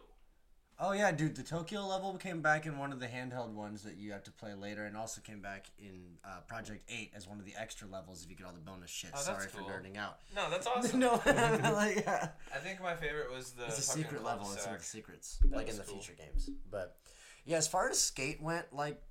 Oh 0.81 0.93
yeah, 0.93 1.11
dude. 1.11 1.35
The 1.35 1.43
Tokyo 1.43 1.85
level 1.87 2.17
came 2.17 2.41
back 2.41 2.65
in 2.65 2.79
one 2.79 2.93
of 2.93 3.01
the 3.01 3.07
handheld 3.09 3.51
ones 3.53 3.83
that 3.83 3.97
you 3.97 4.13
have 4.13 4.23
to 4.25 4.31
play 4.31 4.55
later, 4.55 4.85
and 4.85 4.97
also 4.97 5.21
came 5.21 5.41
back 5.41 5.67
in 5.79 6.03
uh, 6.25 6.41
Project 6.47 6.85
Eight 6.89 7.11
as 7.17 7.27
one 7.27 7.41
of 7.41 7.45
the 7.45 7.55
extra 7.59 7.89
levels 7.89 8.23
if 8.23 8.31
you 8.31 8.37
get 8.37 8.47
all 8.47 8.53
the 8.53 8.61
bonus 8.61 8.89
shit. 8.91 9.11
Oh, 9.15 9.19
Sorry 9.21 9.47
cool. 9.53 9.67
for 9.67 9.73
nerding 9.73 9.97
out. 9.97 10.19
No, 10.37 10.49
that's 10.51 10.67
awesome. 10.77 11.01
no, 11.01 11.21
like, 11.27 12.05
yeah. 12.07 12.29
I 12.55 12.59
think 12.59 12.81
my 12.81 12.95
favorite 12.95 13.33
was 13.35 13.51
the. 13.53 13.65
it's 13.67 13.79
a 13.79 13.83
secret 13.83 14.23
level. 14.23 14.47
It's 14.53 14.65
one 14.67 14.75
of 14.77 14.81
the 14.81 14.87
secrets, 14.87 15.39
like 15.51 15.69
in 15.69 15.77
the 15.77 15.83
cool. 15.83 15.95
future 16.01 16.17
games. 16.17 16.49
But 16.71 16.97
yeah, 17.45 17.57
as 17.57 17.67
far 17.67 17.91
as 17.91 17.99
skate 17.99 18.41
went, 18.41 18.67
like 18.73 19.03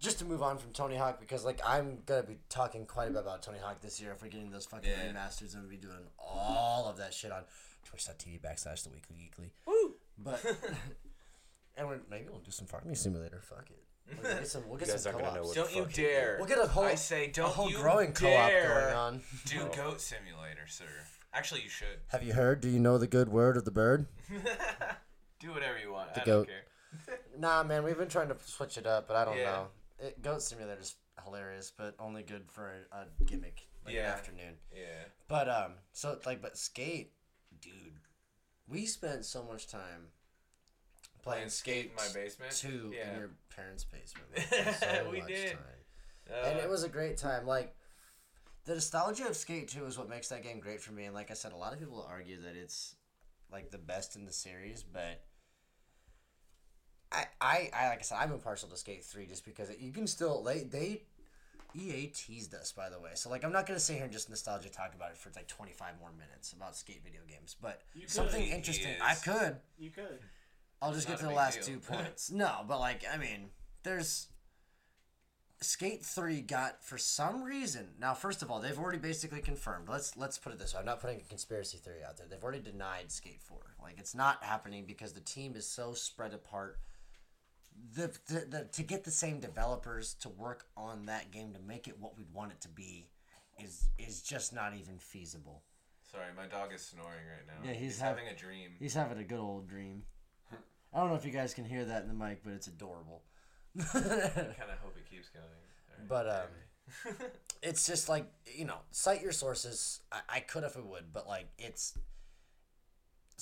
just 0.00 0.18
to 0.18 0.24
move 0.24 0.42
on 0.42 0.58
from 0.58 0.72
Tony 0.72 0.96
Hawk 0.96 1.20
because 1.20 1.44
like 1.44 1.60
I'm 1.66 1.98
gonna 2.06 2.22
be 2.24 2.38
talking 2.48 2.86
quite 2.86 3.08
a 3.08 3.10
bit 3.12 3.20
about 3.20 3.42
Tony 3.42 3.58
Hawk 3.62 3.80
this 3.80 4.00
year 4.00 4.12
if 4.12 4.22
we're 4.22 4.28
getting 4.28 4.50
those 4.50 4.66
fucking 4.66 4.90
Yeah. 4.90 5.12
remasters 5.12 5.52
and 5.54 5.62
we'll 5.62 5.70
be 5.70 5.76
doing 5.76 6.06
all 6.18 6.86
of 6.88 6.96
that 6.96 7.14
shit 7.14 7.30
on 7.30 7.42
Twitch.tv 7.84 8.40
backslash 8.40 8.82
the 8.82 8.90
Weekly 8.90 9.16
Geekly. 9.16 9.50
But 10.18 10.44
and 11.76 11.88
we're, 11.88 12.00
maybe 12.10 12.26
we'll 12.30 12.40
do 12.40 12.50
some 12.50 12.66
farming 12.66 12.94
simulator. 12.94 13.40
Fuck 13.42 13.70
it. 13.70 13.82
We'll 14.22 14.34
get 14.34 14.46
some. 14.54 14.68
We'll 14.68 14.78
get 14.78 14.88
You 14.88 14.94
guys 14.94 15.02
some 15.02 15.14
aren't 15.14 15.24
gonna 15.26 15.36
know 15.38 15.42
co-ops. 15.44 15.58
what- 15.58 15.72
Don't 15.72 15.76
you 15.76 15.92
dare. 16.04 16.36
We'll 16.38 16.48
get 16.48 16.58
a 16.58 16.66
whole. 16.66 16.84
I 16.84 16.94
say, 16.94 17.28
don't 17.28 17.48
whole 17.52 17.70
you 17.70 17.78
growing 17.78 18.12
co-op 18.12 18.48
dare 18.50 18.68
going 18.84 18.94
on. 18.96 19.20
do 19.46 19.58
Goat 19.74 20.00
Simulator, 20.00 20.66
sir. 20.68 20.84
Actually, 21.32 21.62
you 21.62 21.68
should. 21.68 21.98
Have 22.08 22.22
you 22.22 22.32
heard? 22.34 22.60
Do 22.60 22.68
you 22.68 22.78
know 22.78 22.96
the 22.98 23.06
good 23.08 23.28
word 23.28 23.56
of 23.56 23.64
the 23.64 23.70
bird? 23.72 24.06
do 25.40 25.52
whatever 25.52 25.78
you 25.78 25.92
want. 25.92 26.14
The 26.14 26.22
I 26.22 26.24
goat. 26.24 26.46
don't 26.46 27.08
care. 27.08 27.18
Nah, 27.38 27.64
man, 27.64 27.82
we've 27.82 27.98
been 27.98 28.08
trying 28.08 28.28
to 28.28 28.36
switch 28.44 28.78
it 28.78 28.86
up, 28.86 29.08
but 29.08 29.16
I 29.16 29.24
don't 29.24 29.36
Yeah. 29.36 29.44
know. 29.50 29.66
It, 29.98 30.22
Goat 30.22 30.42
Simulator's 30.42 30.94
hilarious, 31.24 31.72
but 31.76 31.94
only 31.98 32.22
good 32.22 32.44
for 32.52 32.72
a, 32.92 32.96
a 32.98 33.24
gimmick, 33.24 33.66
like 33.84 33.94
an 33.94 34.00
Yeah. 34.02 34.10
afternoon. 34.12 34.54
Yeah. 34.72 35.04
But 35.26 35.48
um, 35.48 35.72
so 35.92 36.18
like, 36.24 36.40
but 36.40 36.56
skate, 36.56 37.12
dude, 37.60 37.98
we 38.68 38.86
spent 38.86 39.24
so 39.24 39.42
much 39.44 39.66
time 39.68 40.08
playing 41.22 41.48
skate 41.48 41.86
in 41.90 41.94
my 41.96 42.08
basement. 42.14 42.52
two 42.52 42.92
Yeah. 42.94 43.10
in 43.12 43.18
your 43.18 43.30
parents' 43.54 43.84
basement. 43.84 44.76
So 44.80 45.10
We 45.10 45.18
much 45.20 45.28
did. 45.28 45.52
time. 45.52 45.60
Uh, 46.30 46.48
and 46.48 46.58
it 46.58 46.68
was 46.68 46.84
a 46.84 46.88
great 46.88 47.16
time. 47.16 47.46
Like 47.46 47.74
the 48.64 48.74
nostalgia 48.74 49.26
of 49.28 49.36
Skate 49.36 49.68
Two 49.68 49.84
is 49.86 49.98
what 49.98 50.08
makes 50.08 50.28
that 50.28 50.42
game 50.42 50.58
great 50.60 50.80
for 50.80 50.92
me. 50.92 51.04
And 51.04 51.14
like 51.14 51.30
I 51.30 51.34
said, 51.34 51.52
a 51.52 51.56
lot 51.56 51.72
of 51.72 51.78
people 51.78 52.06
argue 52.08 52.40
that 52.42 52.56
it's 52.56 52.94
like 53.52 53.70
the 53.70 53.78
best 53.78 54.16
in 54.16 54.24
the 54.24 54.32
series, 54.32 54.82
but 54.82 55.22
I, 57.12 57.26
I, 57.40 57.70
I 57.74 57.88
like 57.90 57.98
I 57.98 58.02
said, 58.02 58.18
I'm 58.20 58.32
impartial 58.32 58.68
to 58.70 58.76
Skate 58.76 59.04
Three 59.04 59.26
just 59.26 59.44
because 59.44 59.68
it, 59.70 59.78
you 59.80 59.92
can 59.92 60.06
still 60.06 60.42
they 60.42 60.62
they 60.64 61.02
EA 61.74 62.06
teased 62.08 62.54
us, 62.54 62.72
by 62.72 62.88
the 62.88 62.98
way. 63.00 63.10
So 63.14 63.30
like, 63.30 63.44
I'm 63.44 63.52
not 63.52 63.66
gonna 63.66 63.80
sit 63.80 63.94
here 63.94 64.04
and 64.04 64.12
just 64.12 64.30
nostalgia 64.30 64.68
talk 64.68 64.94
about 64.94 65.10
it 65.10 65.16
for 65.18 65.30
like 65.34 65.48
25 65.48 65.94
more 66.00 66.10
minutes 66.12 66.52
about 66.52 66.76
skate 66.76 67.02
video 67.04 67.20
games, 67.28 67.56
but 67.60 67.82
You 67.94 68.06
something 68.06 68.42
interesting. 68.42 68.94
I 69.02 69.14
could. 69.14 69.56
You 69.78 69.90
could. 69.90 70.18
I'll 70.82 70.92
just 70.92 71.08
Not 71.08 71.18
get 71.18 71.22
to 71.22 71.28
the 71.30 71.34
last 71.34 71.60
deal. 71.62 71.76
two 71.76 71.80
points. 71.92 72.30
no, 72.30 72.64
but 72.68 72.78
like, 72.80 73.04
I 73.12 73.16
mean, 73.16 73.50
there's 73.82 74.28
Skate 75.60 76.04
3 76.04 76.42
got 76.42 76.84
for 76.84 76.98
some 76.98 77.42
reason. 77.42 77.90
Now, 77.98 78.12
first 78.12 78.42
of 78.42 78.50
all, 78.50 78.60
they've 78.60 78.78
already 78.78 78.98
basically 78.98 79.40
confirmed. 79.40 79.88
Let's 79.88 80.14
let's 80.16 80.36
put 80.36 80.52
it 80.52 80.58
this 80.58 80.74
way. 80.74 80.80
I'm 80.80 80.86
not 80.86 81.00
putting 81.00 81.20
a 81.20 81.22
conspiracy 81.22 81.78
theory 81.78 82.04
out 82.06 82.18
there. 82.18 82.26
They've 82.28 82.42
already 82.42 82.60
denied 82.60 83.10
Skate 83.10 83.40
4. 83.40 83.56
Like 83.82 83.94
it's 83.98 84.14
not 84.14 84.42
happening 84.44 84.84
because 84.86 85.12
the 85.14 85.20
team 85.20 85.54
is 85.56 85.66
so 85.66 85.94
spread 85.94 86.34
apart. 86.34 86.80
The, 87.94 88.12
the, 88.26 88.46
the 88.48 88.68
to 88.72 88.82
get 88.82 89.04
the 89.04 89.10
same 89.10 89.40
developers 89.40 90.14
to 90.20 90.28
work 90.28 90.66
on 90.76 91.06
that 91.06 91.30
game 91.30 91.52
to 91.54 91.60
make 91.60 91.88
it 91.88 91.96
what 92.00 92.16
we'd 92.16 92.32
want 92.32 92.52
it 92.52 92.60
to 92.62 92.68
be 92.68 93.08
is 93.62 93.88
is 93.98 94.22
just 94.22 94.52
not 94.52 94.74
even 94.74 94.98
feasible. 94.98 95.62
Sorry, 96.10 96.26
my 96.36 96.46
dog 96.46 96.72
is 96.72 96.82
snoring 96.82 97.26
right 97.26 97.46
now. 97.46 97.68
Yeah, 97.68 97.74
he's 97.76 97.98
hav- 97.98 98.16
having 98.16 98.32
a 98.32 98.36
dream. 98.36 98.70
He's 98.78 98.94
having 98.94 99.18
a 99.18 99.24
good 99.24 99.40
old 99.40 99.68
dream. 99.68 100.02
I 100.92 100.98
don't 100.98 101.08
know 101.08 101.16
if 101.16 101.24
you 101.24 101.32
guys 101.32 101.54
can 101.54 101.64
hear 101.64 101.84
that 101.84 102.02
in 102.02 102.08
the 102.08 102.14
mic, 102.14 102.42
but 102.44 102.52
it's 102.52 102.68
adorable. 102.68 103.22
I 103.76 103.82
kind 103.82 103.96
of 103.96 104.78
hope 104.80 104.96
it 104.96 105.10
keeps 105.10 105.28
going. 105.28 105.44
Alright, 105.90 106.08
But, 106.08 106.28
um, 106.28 107.16
it's 107.62 107.86
just 107.86 108.08
like 108.08 108.26
you 108.46 108.64
know 108.66 108.76
cite 108.90 109.22
your 109.22 109.32
sources 109.32 110.00
i, 110.12 110.20
I 110.28 110.40
could 110.40 110.64
if 110.64 110.76
it 110.76 110.84
would 110.84 111.14
but 111.14 111.26
like 111.26 111.48
it's 111.58 111.96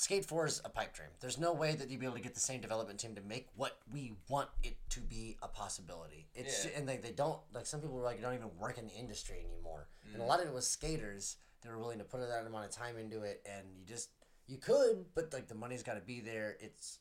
skate 0.03 0.25
4 0.25 0.47
is 0.47 0.61
a 0.65 0.69
pipe 0.69 0.95
dream. 0.95 1.11
There's 1.21 1.39
no 1.39 1.53
way 1.53 1.77
that 1.77 1.89
you'd 1.89 2.01
be 2.01 2.07
able 2.07 2.17
to 2.17 2.23
get 2.23 2.35
the 2.35 2.41
same 2.41 2.61
development 2.61 2.99
team 2.99 3.15
to 3.15 3.21
make 3.21 3.47
what 3.55 3.79
we 3.93 4.15
want 4.29 4.49
it 4.65 4.77
to 4.91 5.01
be 5.01 5.37
a 5.43 5.49
possibility. 5.49 6.27
It's 6.35 6.65
Yeah. 6.65 6.73
and 6.77 6.89
they, 6.89 6.97
they 6.97 7.13
don't 7.13 7.39
like 7.55 7.67
some 7.67 7.81
people 7.81 7.97
were 7.97 8.03
like 8.03 8.21
don't 8.21 8.35
even 8.35 8.51
work 8.59 8.79
in 8.79 8.87
the 8.87 8.95
industry 8.95 9.39
anymore. 9.39 9.87
And 10.13 10.21
a 10.21 10.25
mm. 10.25 10.29
lot 10.29 10.41
of 10.41 10.49
it 10.49 10.53
was 10.53 10.67
skaters 10.67 11.37
that 11.63 11.71
were 11.71 11.79
willing 11.79 11.99
to 11.99 12.05
put 12.05 12.19
that 12.21 12.45
amount 12.45 12.65
of 12.65 12.73
time 12.73 12.99
into 12.99 13.23
it 13.23 13.47
and 13.49 13.69
you 13.79 13.87
just 13.87 14.11
you 14.49 14.59
could 14.59 15.07
but 15.15 15.33
like 15.33 15.47
the 15.47 15.55
money's 15.55 15.85
got 15.85 15.95
to 15.95 16.01
be 16.01 16.19
there. 16.19 16.57
It's 16.59 16.99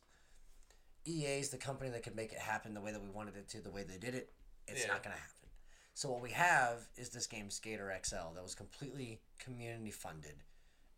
EA's 1.08 1.50
the 1.50 1.58
company 1.58 1.90
that 1.90 2.04
could 2.04 2.16
make 2.16 2.32
it 2.32 2.40
happen 2.40 2.76
the 2.76 2.82
way 2.82 2.92
that 2.92 3.02
we 3.02 3.10
wanted 3.10 3.36
it 3.36 3.50
to 3.50 3.62
the 3.62 3.72
way 3.72 3.82
they 3.82 3.98
did 3.98 4.14
it. 4.14 4.32
It's 4.68 4.82
Yeah. 4.82 4.94
not 4.94 5.02
going 5.02 5.16
to 5.16 5.20
happen. 5.22 5.50
So 5.96 6.12
what 6.12 6.22
we 6.22 6.32
have 6.32 6.88
is 6.98 7.10
this 7.10 7.26
game 7.26 7.50
Skater 7.50 7.92
XL 8.04 8.36
that 8.36 8.44
was 8.44 8.54
completely 8.54 9.22
community 9.40 9.90
funded. 9.90 10.44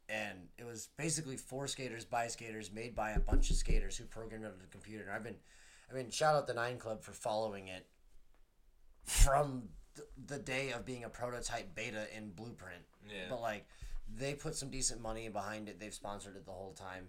And 0.10 0.50
it 0.58 0.66
was 0.66 0.90
basically 0.98 1.38
for 1.38 1.68
skaters 1.68 2.06
by 2.06 2.28
skaters, 2.28 2.72
made 2.72 2.96
by 2.96 3.12
a 3.12 3.20
bunch 3.20 3.50
of 3.50 3.56
skaters 3.56 3.98
who 3.98 4.06
programmed 4.06 4.44
it 4.46 4.52
on 4.52 4.60
the 4.60 4.68
computer. 4.68 5.06
And 5.06 5.14
I've 5.14 5.24
been 5.24 5.38
I 5.92 5.96
mean, 5.96 6.10
shout 6.10 6.36
out 6.36 6.48
the 6.48 6.54
Nine 6.54 6.78
Club 6.78 7.04
for 7.04 7.12
following 7.12 7.68
it 7.68 7.86
from 9.04 9.64
th- 9.96 10.08
the 10.26 10.40
day 10.40 10.72
of 10.72 10.86
being 10.86 11.04
a 11.04 11.10
prototype 11.10 11.76
beta 11.76 12.08
in 12.16 12.32
Blueprint. 12.32 12.84
Yeah. 13.08 13.26
But 13.30 13.42
like 13.42 13.66
they 14.14 14.34
put 14.34 14.56
some 14.56 14.70
decent 14.70 15.02
money 15.02 15.30
behind 15.30 15.70
it. 15.70 15.80
They've 15.80 15.94
sponsored 15.94 16.36
it 16.36 16.46
the 16.46 16.52
whole 16.52 16.74
time. 16.74 17.08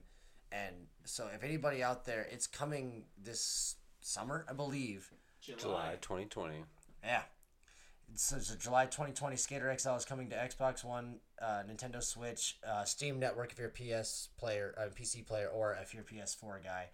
And 0.52 0.74
so 1.04 1.28
if 1.34 1.42
anybody 1.42 1.82
out 1.82 2.04
there, 2.04 2.26
it's 2.30 2.46
coming 2.46 3.04
this 3.22 3.76
summer, 4.00 4.44
I 4.48 4.52
believe. 4.52 5.10
July 5.40 5.96
2020. 6.00 6.64
Yeah. 7.02 7.22
So, 8.14 8.38
so 8.38 8.54
July 8.56 8.84
2020, 8.86 9.36
Skater 9.36 9.74
XL 9.76 9.90
is 9.90 10.04
coming 10.04 10.30
to 10.30 10.36
Xbox 10.36 10.84
One, 10.84 11.16
uh, 11.42 11.62
Nintendo 11.68 12.02
Switch, 12.02 12.58
uh, 12.66 12.84
Steam 12.84 13.18
Network 13.18 13.52
if 13.52 13.58
you're 13.58 13.68
a 13.68 14.00
PS 14.00 14.28
player, 14.38 14.74
uh, 14.78 14.88
PC 14.94 15.26
player, 15.26 15.48
or 15.48 15.76
if 15.82 15.92
you're 15.92 16.04
a 16.04 16.06
PS4 16.06 16.62
guy. 16.62 16.90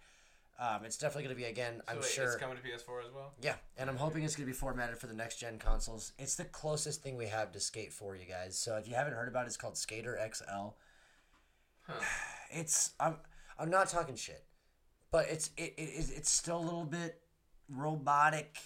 Um, 0.59 0.85
it's 0.85 0.97
definitely 0.97 1.23
going 1.23 1.35
to 1.35 1.41
be 1.41 1.49
again. 1.49 1.75
So 1.77 1.83
I'm 1.87 1.97
wait, 1.97 2.05
sure. 2.05 2.25
it's 2.25 2.35
coming 2.35 2.57
to 2.57 2.61
PS4 2.61 3.05
as 3.05 3.11
well. 3.13 3.33
Yeah, 3.41 3.55
and 3.77 3.89
I'm 3.89 3.97
hoping 3.97 4.23
it's 4.23 4.35
going 4.35 4.45
to 4.45 4.51
be 4.51 4.57
formatted 4.57 4.97
for 4.97 5.07
the 5.07 5.13
next 5.13 5.37
gen 5.39 5.57
consoles. 5.57 6.13
It's 6.19 6.35
the 6.35 6.43
closest 6.43 7.01
thing 7.01 7.17
we 7.17 7.27
have 7.27 7.51
to 7.53 7.59
Skate 7.59 7.91
4, 7.91 8.15
you 8.15 8.25
guys. 8.25 8.57
So 8.57 8.77
if 8.77 8.87
you 8.87 8.93
haven't 8.93 9.13
heard 9.13 9.27
about 9.27 9.45
it, 9.45 9.47
it's 9.47 9.57
called 9.57 9.77
Skater 9.77 10.19
XL. 10.33 10.75
It's 12.53 12.91
I'm 12.99 13.15
I'm 13.57 13.69
not 13.69 13.87
talking 13.87 14.17
shit, 14.17 14.43
but 15.09 15.25
it's 15.29 15.51
it, 15.55 15.73
it 15.77 15.89
is 15.97 16.11
it's 16.11 16.29
still 16.29 16.57
a 16.57 16.65
little 16.65 16.83
bit 16.83 17.21
robotic 17.69 18.57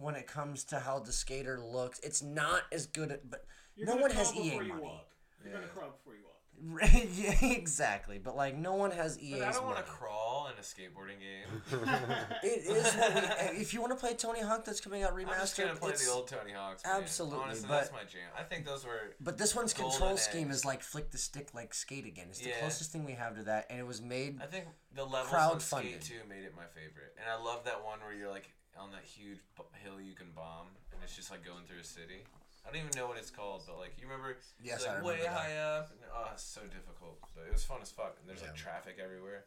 when 0.00 0.14
it 0.16 0.26
comes 0.26 0.64
to 0.64 0.78
how 0.80 0.98
the 0.98 1.12
skater 1.12 1.58
looks. 1.60 1.98
It's 2.00 2.22
not 2.22 2.62
as 2.72 2.86
good 2.86 3.10
at 3.12 3.28
but 3.30 3.44
You're 3.76 3.86
no 3.86 3.92
gonna 3.94 4.02
one 4.02 4.10
has 4.12 4.30
crawl 4.32 4.44
EA 4.44 4.50
before 4.50 4.62
you 4.64 4.68
money. 4.70 4.82
walk. 4.82 5.06
You're 5.44 5.52
gonna 5.54 5.66
crawl 5.68 5.90
before 5.90 6.14
you 6.14 6.20
walk. 6.24 6.24
yeah, 7.14 7.52
exactly. 7.52 8.18
But 8.18 8.34
like 8.36 8.56
no 8.56 8.74
one 8.74 8.90
has 8.90 9.16
EA. 9.20 9.34
But 9.38 9.42
I 9.48 9.52
don't 9.52 9.64
want 9.64 9.76
to 9.76 9.84
crawl 9.84 10.48
in 10.52 10.58
a 10.58 10.62
skateboarding 10.62 11.20
game. 11.20 11.62
It 12.42 12.66
is 12.66 12.94
what 12.94 13.14
we, 13.14 13.20
eh, 13.20 13.50
if 13.60 13.72
you 13.72 13.80
want 13.80 13.92
to 13.92 13.96
play 13.96 14.14
Tony 14.14 14.40
Hawk 14.40 14.64
that's 14.64 14.80
coming 14.80 15.04
out 15.04 15.14
remastered. 15.14 15.28
I'm 15.34 15.40
just 15.40 15.56
remastered. 15.56 15.66
gonna 15.66 15.78
play 15.78 15.92
the 16.04 16.10
old 16.10 16.26
Tony 16.26 16.50
Hawk's. 16.52 16.84
Man. 16.84 16.94
Absolutely, 17.00 17.38
Honestly, 17.38 17.68
but- 17.68 17.74
that's 17.76 17.92
my 17.92 18.00
jam. 18.00 18.28
I 18.36 18.42
think 18.42 18.64
those 18.66 18.84
were. 18.84 19.14
But 19.20 19.38
this 19.38 19.54
one's 19.54 19.72
control 19.72 20.16
scheme 20.16 20.48
eggs. 20.48 20.56
is 20.56 20.64
like 20.64 20.82
flick 20.82 21.12
the 21.12 21.18
stick 21.18 21.54
like 21.54 21.74
skate 21.74 22.06
again. 22.06 22.26
It's 22.30 22.40
the 22.40 22.48
Yeah. 22.48 22.58
closest 22.58 22.90
thing 22.90 23.04
we 23.04 23.12
have 23.12 23.36
to 23.36 23.44
that, 23.44 23.66
and 23.70 23.78
it 23.78 23.86
was 23.86 24.02
made. 24.02 24.40
I 24.42 24.46
think 24.46 24.66
the 24.96 25.04
levels 25.04 25.32
on 25.32 25.60
Skate 25.60 26.00
Crowdfunded. 26.00 26.04
2 26.08 26.14
made 26.28 26.42
it 26.44 26.54
my 26.56 26.66
favorite, 26.74 27.14
and 27.20 27.30
I 27.30 27.40
love 27.40 27.64
that 27.66 27.84
one 27.84 28.00
where 28.00 28.12
you're 28.12 28.30
like 28.30 28.50
on 28.78 28.90
that 28.92 29.04
huge 29.04 29.38
b- 29.56 29.64
hill 29.82 30.00
you 30.00 30.14
can 30.14 30.30
bomb, 30.34 30.68
and 30.92 31.00
it's 31.02 31.14
just 31.16 31.30
like 31.30 31.44
going 31.44 31.64
through 31.66 31.80
a 31.80 31.84
city. 31.84 32.22
I 32.66 32.70
don't 32.70 32.80
even 32.84 32.90
know 32.96 33.06
what 33.08 33.16
it's 33.16 33.30
called, 33.30 33.62
but 33.66 33.78
like 33.78 33.94
you 33.98 34.06
remember, 34.06 34.36
Yes, 34.62 34.78
it's 34.78 34.86
like 34.86 34.98
I 34.98 35.02
way 35.02 35.12
remember 35.18 35.24
that. 35.24 35.40
high 35.40 35.56
up. 35.58 35.90
And, 35.90 36.00
oh, 36.14 36.28
it's 36.34 36.42
so 36.44 36.60
difficult, 36.62 37.18
but 37.34 37.44
it 37.46 37.52
was 37.52 37.64
fun 37.64 37.78
as 37.82 37.90
fuck. 37.90 38.16
And 38.20 38.28
there's 38.28 38.42
like 38.42 38.54
traffic 38.56 38.96
everywhere. 39.02 39.44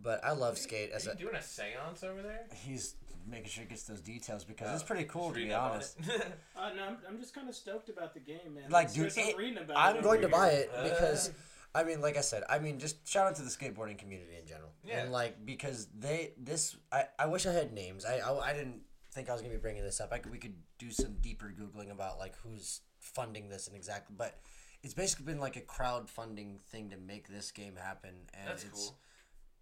But 0.00 0.24
I 0.24 0.32
love 0.32 0.58
skate 0.58 0.90
as 0.92 1.06
Are 1.06 1.10
a. 1.10 1.14
you 1.14 1.20
doing 1.26 1.34
a 1.36 1.38
séance 1.38 2.02
over 2.02 2.22
there? 2.22 2.46
He's 2.64 2.94
making 3.28 3.48
sure 3.50 3.62
he 3.62 3.68
gets 3.68 3.84
those 3.84 4.00
details 4.00 4.42
because 4.44 4.68
Oh, 4.70 4.74
it's 4.74 4.82
pretty 4.82 5.04
cool 5.04 5.28
Just 5.28 5.34
to 5.40 5.44
be 5.46 5.52
up 5.52 5.62
on 5.62 5.70
honest. 5.72 5.96
it. 6.00 6.26
Uh, 6.56 6.70
no, 6.76 6.84
I'm, 6.84 6.96
I'm 7.08 7.18
just 7.20 7.34
kind 7.34 7.48
of 7.48 7.54
stoked 7.54 7.88
about 7.88 8.14
the 8.14 8.20
game, 8.20 8.54
man. 8.54 8.64
Like, 8.70 8.86
It's 8.86 8.94
dude, 8.94 9.04
just 9.06 9.18
I'm 9.18 9.26
it- 9.28 9.36
reading 9.36 9.58
about 9.58 9.76
I'm 9.76 9.96
it 9.96 10.02
going 10.02 10.20
to 10.22 10.26
over 10.26 10.36
buy 10.36 10.48
it 10.50 10.70
because, 10.82 11.30
I 11.74 11.84
mean, 11.84 12.00
like 12.00 12.16
I 12.16 12.20
said, 12.20 12.42
I 12.50 12.58
mean, 12.58 12.78
just 12.78 13.08
shout 13.08 13.26
out 13.26 13.36
to 13.36 13.42
the 13.42 13.50
skateboarding 13.50 13.96
community 13.96 14.36
in 14.38 14.46
general. 14.46 14.72
Yeah. 14.84 15.00
And 15.00 15.12
like 15.12 15.44
because 15.44 15.88
they 15.98 16.32
this 16.36 16.76
I 16.90 17.04
I 17.18 17.26
wish 17.26 17.46
I 17.46 17.52
had 17.52 17.72
names. 17.72 18.04
I 18.04 18.18
I, 18.18 18.50
I 18.50 18.52
didn't 18.52 18.82
think 19.12 19.28
I 19.28 19.32
was 19.32 19.42
gonna 19.42 19.54
be 19.54 19.60
bringing 19.60 19.82
this 19.82 20.00
up. 20.00 20.12
I 20.12 20.18
could, 20.18 20.32
we 20.32 20.38
could 20.38 20.54
do 20.78 20.90
some 20.90 21.16
deeper 21.20 21.52
googling 21.58 21.90
about 21.90 22.18
like 22.18 22.34
who's 22.42 22.80
funding 22.98 23.48
this 23.48 23.66
and 23.66 23.76
exactly, 23.76 24.14
but 24.18 24.40
it's 24.82 24.94
basically 24.94 25.26
been 25.26 25.40
like 25.40 25.56
a 25.56 25.60
crowdfunding 25.60 26.60
thing 26.60 26.90
to 26.90 26.96
make 26.96 27.28
this 27.28 27.50
game 27.50 27.76
happen, 27.76 28.10
and 28.34 28.48
That's 28.48 28.64
it's 28.64 28.86
cool. 28.88 28.98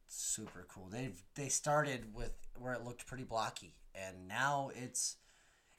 super 0.09 0.67
cool. 0.69 0.89
They've 0.91 1.21
they 1.35 1.49
started 1.49 2.15
with 2.15 2.33
where 2.59 2.73
it 2.73 2.85
looked 2.85 3.07
pretty 3.07 3.25
blocky, 3.25 3.75
and 3.95 4.27
now 4.29 4.71
it's 4.75 5.17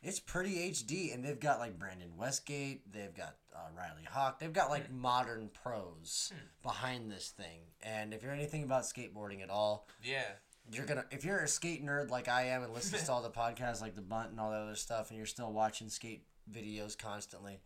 it's 0.04 0.20
pretty 0.20 0.72
HD, 0.72 1.14
and 1.14 1.24
they've 1.24 1.40
got 1.40 1.60
like 1.60 1.78
Brandon 1.78 2.12
Westgate, 2.18 2.92
they've 2.92 3.14
got 3.14 3.36
uh, 3.56 3.70
Riley 3.78 4.04
Hawk, 4.10 4.40
they've 4.40 4.52
got 4.52 4.70
like 4.70 4.92
modern 4.92 5.50
pros 5.64 6.34
behind 6.64 7.12
this 7.12 7.30
thing. 7.30 7.60
And 7.84 8.14
if 8.14 8.24
you're 8.24 8.34
anything 8.34 8.64
about 8.64 8.84
skateboarding 8.84 9.44
at 9.44 9.50
all, 9.50 9.88
yeah. 10.04 10.24
you're 10.72 10.86
gonna 10.86 11.06
if 11.12 11.24
you're 11.24 11.40
a 11.40 11.48
skate 11.48 11.86
nerd 11.86 12.10
like 12.10 12.28
I 12.28 12.48
am 12.48 12.64
and 12.64 12.74
listens 12.74 13.04
to 13.04 13.12
all 13.12 13.22
the 13.22 13.30
podcasts 13.30 13.82
like 13.82 13.96
the 13.96 14.02
Bunt 14.02 14.32
and 14.32 14.40
all 14.40 14.50
that 14.52 14.62
other 14.62 14.76
stuff, 14.76 15.10
and 15.10 15.18
you're 15.18 15.28
still 15.28 15.54
watching 15.54 15.90
skate 15.90 16.24
videos 16.52 16.98
constantly, 16.98 17.60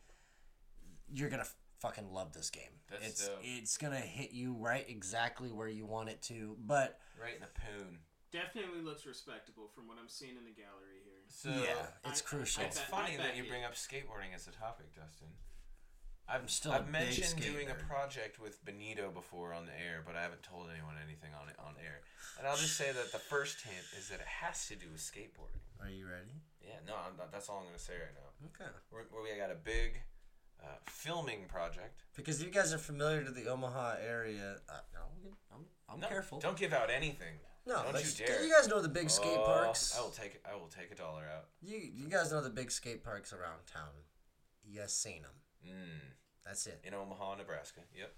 you're 1.13 1.30
gonna 1.30 1.48
fucking 1.80 2.12
love 2.12 2.34
this 2.34 2.50
game. 2.50 2.63
That's 2.91 3.08
it's 3.08 3.28
dope. 3.28 3.39
it's 3.43 3.78
gonna 3.78 3.95
hit 3.95 4.32
you 4.32 4.54
right 4.60 4.86
exactly 4.89 5.52
where 5.52 5.69
you 5.69 5.86
want 5.86 6.10
it 6.10 6.21
to, 6.24 6.58
but. 6.65 7.00
Right 7.21 7.36
in 7.36 7.41
the 7.41 7.48
poon. 7.48 8.00
Definitely 8.36 8.82
looks 8.84 9.06
respectable 9.08 9.71
from 9.71 9.88
what 9.88 9.95
I'm 9.95 10.10
seeing 10.12 10.36
in 10.36 10.43
the 10.43 10.52
gallery 10.52 11.00
here. 11.08 11.24
So 11.32 11.48
yeah, 11.56 11.88
it's 12.12 12.19
I- 12.21 12.26
crucial. 12.28 12.63
I 12.63 12.65
It's 12.67 12.80
bet- 12.80 12.89
funny 12.91 13.15
that 13.15 13.38
you 13.39 13.43
it. 13.43 13.50
bring 13.50 13.63
up 13.63 13.76
skateboarding 13.76 14.36
as 14.36 14.48
a 14.48 14.52
topic, 14.52 14.91
Dustin. 14.93 15.32
I've 16.28 16.50
still 16.50 16.74
a 16.74 16.84
I've 16.84 16.86
big 16.91 16.91
mentioned 16.91 17.28
skate 17.39 17.48
doing 17.54 17.69
a 17.69 17.76
project 17.76 18.39
with 18.41 18.60
Benito 18.65 19.12
before 19.12 19.54
on 19.54 19.65
the 19.67 19.71
air, 19.80 20.02
but 20.06 20.15
I 20.17 20.21
haven't 20.24 20.43
told 20.43 20.67
anyone 20.74 20.95
anything 21.00 21.30
on 21.39 21.48
it 21.48 21.56
on 21.60 21.76
air. 21.80 22.02
And 22.38 22.48
I'll 22.48 22.58
just 22.58 22.76
say 22.76 22.91
that 22.91 23.12
the 23.13 23.19
first 23.19 23.62
hint 23.62 23.86
is 23.98 24.10
that 24.10 24.19
it 24.19 24.28
has 24.28 24.67
to 24.67 24.76
do 24.76 24.88
with 24.91 25.00
skateboarding. 25.00 25.62
Are 25.80 25.88
you 25.89 26.08
ready? 26.10 26.34
Yeah, 26.62 26.82
no, 26.86 26.95
I'm 26.98 27.15
not, 27.15 27.32
that's 27.32 27.48
all 27.48 27.60
I'm 27.60 27.65
gonna 27.65 27.78
say 27.80 27.93
right 27.93 28.15
now. 28.19 28.48
Okay. 28.52 28.69
Where, 28.89 29.06
where 29.12 29.24
we 29.24 29.30
got 29.39 29.52
a 29.52 29.56
big 29.56 30.02
uh, 30.62 30.67
filming 30.88 31.45
project. 31.48 32.02
Because 32.17 32.41
you 32.43 32.50
guys 32.50 32.74
are 32.74 32.80
familiar 32.80 33.24
to 33.24 33.32
the 33.32 33.48
Omaha 33.48 33.98
area. 34.04 34.58
Uh, 34.67 34.80
no, 34.93 35.00
I'm, 35.54 35.65
I'm 35.88 36.00
No, 36.02 36.08
careful. 36.10 36.39
Don't 36.39 36.58
give 36.58 36.74
out 36.74 36.89
anything. 36.89 37.36
No, 37.65 37.84
don't 37.84 37.91
but 37.93 38.06
you 38.06 38.25
dare. 38.25 38.43
You 38.43 38.54
guys 38.54 38.67
know 38.67 38.82
the 38.82 38.89
big 38.89 39.10
skate 39.10 39.38
Oh, 39.38 39.45
parks. 39.45 39.95
I 39.97 40.01
will 40.01 40.10
take 40.10 40.39
I 40.49 40.56
will 40.56 40.67
take 40.67 40.91
a 40.91 40.95
dollar 40.95 41.23
out. 41.23 41.45
You 41.62 41.78
you 41.78 42.08
guys 42.08 42.32
know 42.32 42.41
the 42.41 42.49
big 42.49 42.71
skate 42.71 43.04
parks 43.04 43.34
around 43.34 43.65
town. 43.71 43.89
You 44.67 44.82
seen 44.88 45.21
them. 45.21 45.32
Mm, 45.65 46.13
That's 46.45 46.67
it. 46.67 46.82
in 46.84 46.93
Omaha, 46.93 47.36
Nebraska. 47.36 47.82
Yep. 47.97 48.13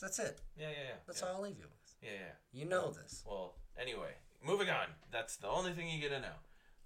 That's 0.00 0.18
it. 0.18 0.40
Yeah, 0.56 0.68
yeah, 0.68 0.74
yeah. 0.88 0.94
That's 1.06 1.20
yeah. 1.20 1.28
all 1.28 1.36
I'll 1.36 1.42
leave 1.42 1.58
you 1.58 1.64
with. 1.64 1.94
Yeah, 2.02 2.10
yeah. 2.14 2.60
You 2.60 2.66
know 2.66 2.90
this. 2.90 3.22
Well, 3.26 3.54
anyway, 3.80 4.14
moving 4.44 4.68
on. 4.70 4.86
That's 5.12 5.36
the 5.36 5.48
only 5.48 5.72
thing 5.72 5.88
you 5.88 6.00
get 6.00 6.10
to 6.10 6.20
know. 6.20 6.38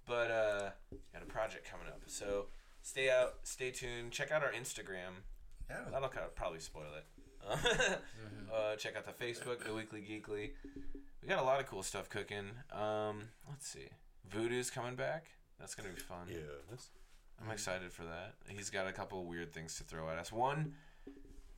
But 0.05 0.31
uh, 0.31 0.69
got 1.13 1.23
a 1.23 1.25
project 1.25 1.69
coming 1.69 1.87
up, 1.87 2.01
so 2.07 2.47
stay 2.81 3.09
out, 3.09 3.35
stay 3.43 3.71
tuned. 3.71 4.11
Check 4.11 4.31
out 4.31 4.43
our 4.43 4.51
Instagram. 4.51 5.23
Yeah. 5.69 5.77
That'll 5.91 6.09
kind 6.09 6.25
of 6.25 6.35
probably 6.35 6.59
spoil 6.59 6.91
it. 6.97 7.05
uh, 8.53 8.75
check 8.77 8.95
out 8.95 9.05
the 9.05 9.25
Facebook, 9.25 9.63
the 9.65 9.73
Weekly 9.73 10.01
Geekly. 10.01 10.51
We 11.25 11.29
got 11.29 11.41
a 11.41 11.45
lot 11.45 11.59
of 11.59 11.65
cool 11.65 11.81
stuff 11.81 12.07
cooking. 12.07 12.51
Um, 12.71 13.29
let's 13.49 13.67
see. 13.67 13.87
Voodoo's 14.29 14.69
coming 14.69 14.95
back. 14.95 15.25
That's 15.59 15.73
gonna 15.73 15.89
be 15.89 15.99
fun. 15.99 16.27
Yes. 16.29 16.89
I'm 17.43 17.49
excited 17.49 17.91
for 17.91 18.03
that. 18.03 18.35
He's 18.47 18.69
got 18.69 18.85
a 18.85 18.91
couple 18.91 19.21
of 19.21 19.25
weird 19.25 19.51
things 19.51 19.75
to 19.77 19.83
throw 19.83 20.07
at 20.09 20.19
us. 20.19 20.31
One 20.31 20.73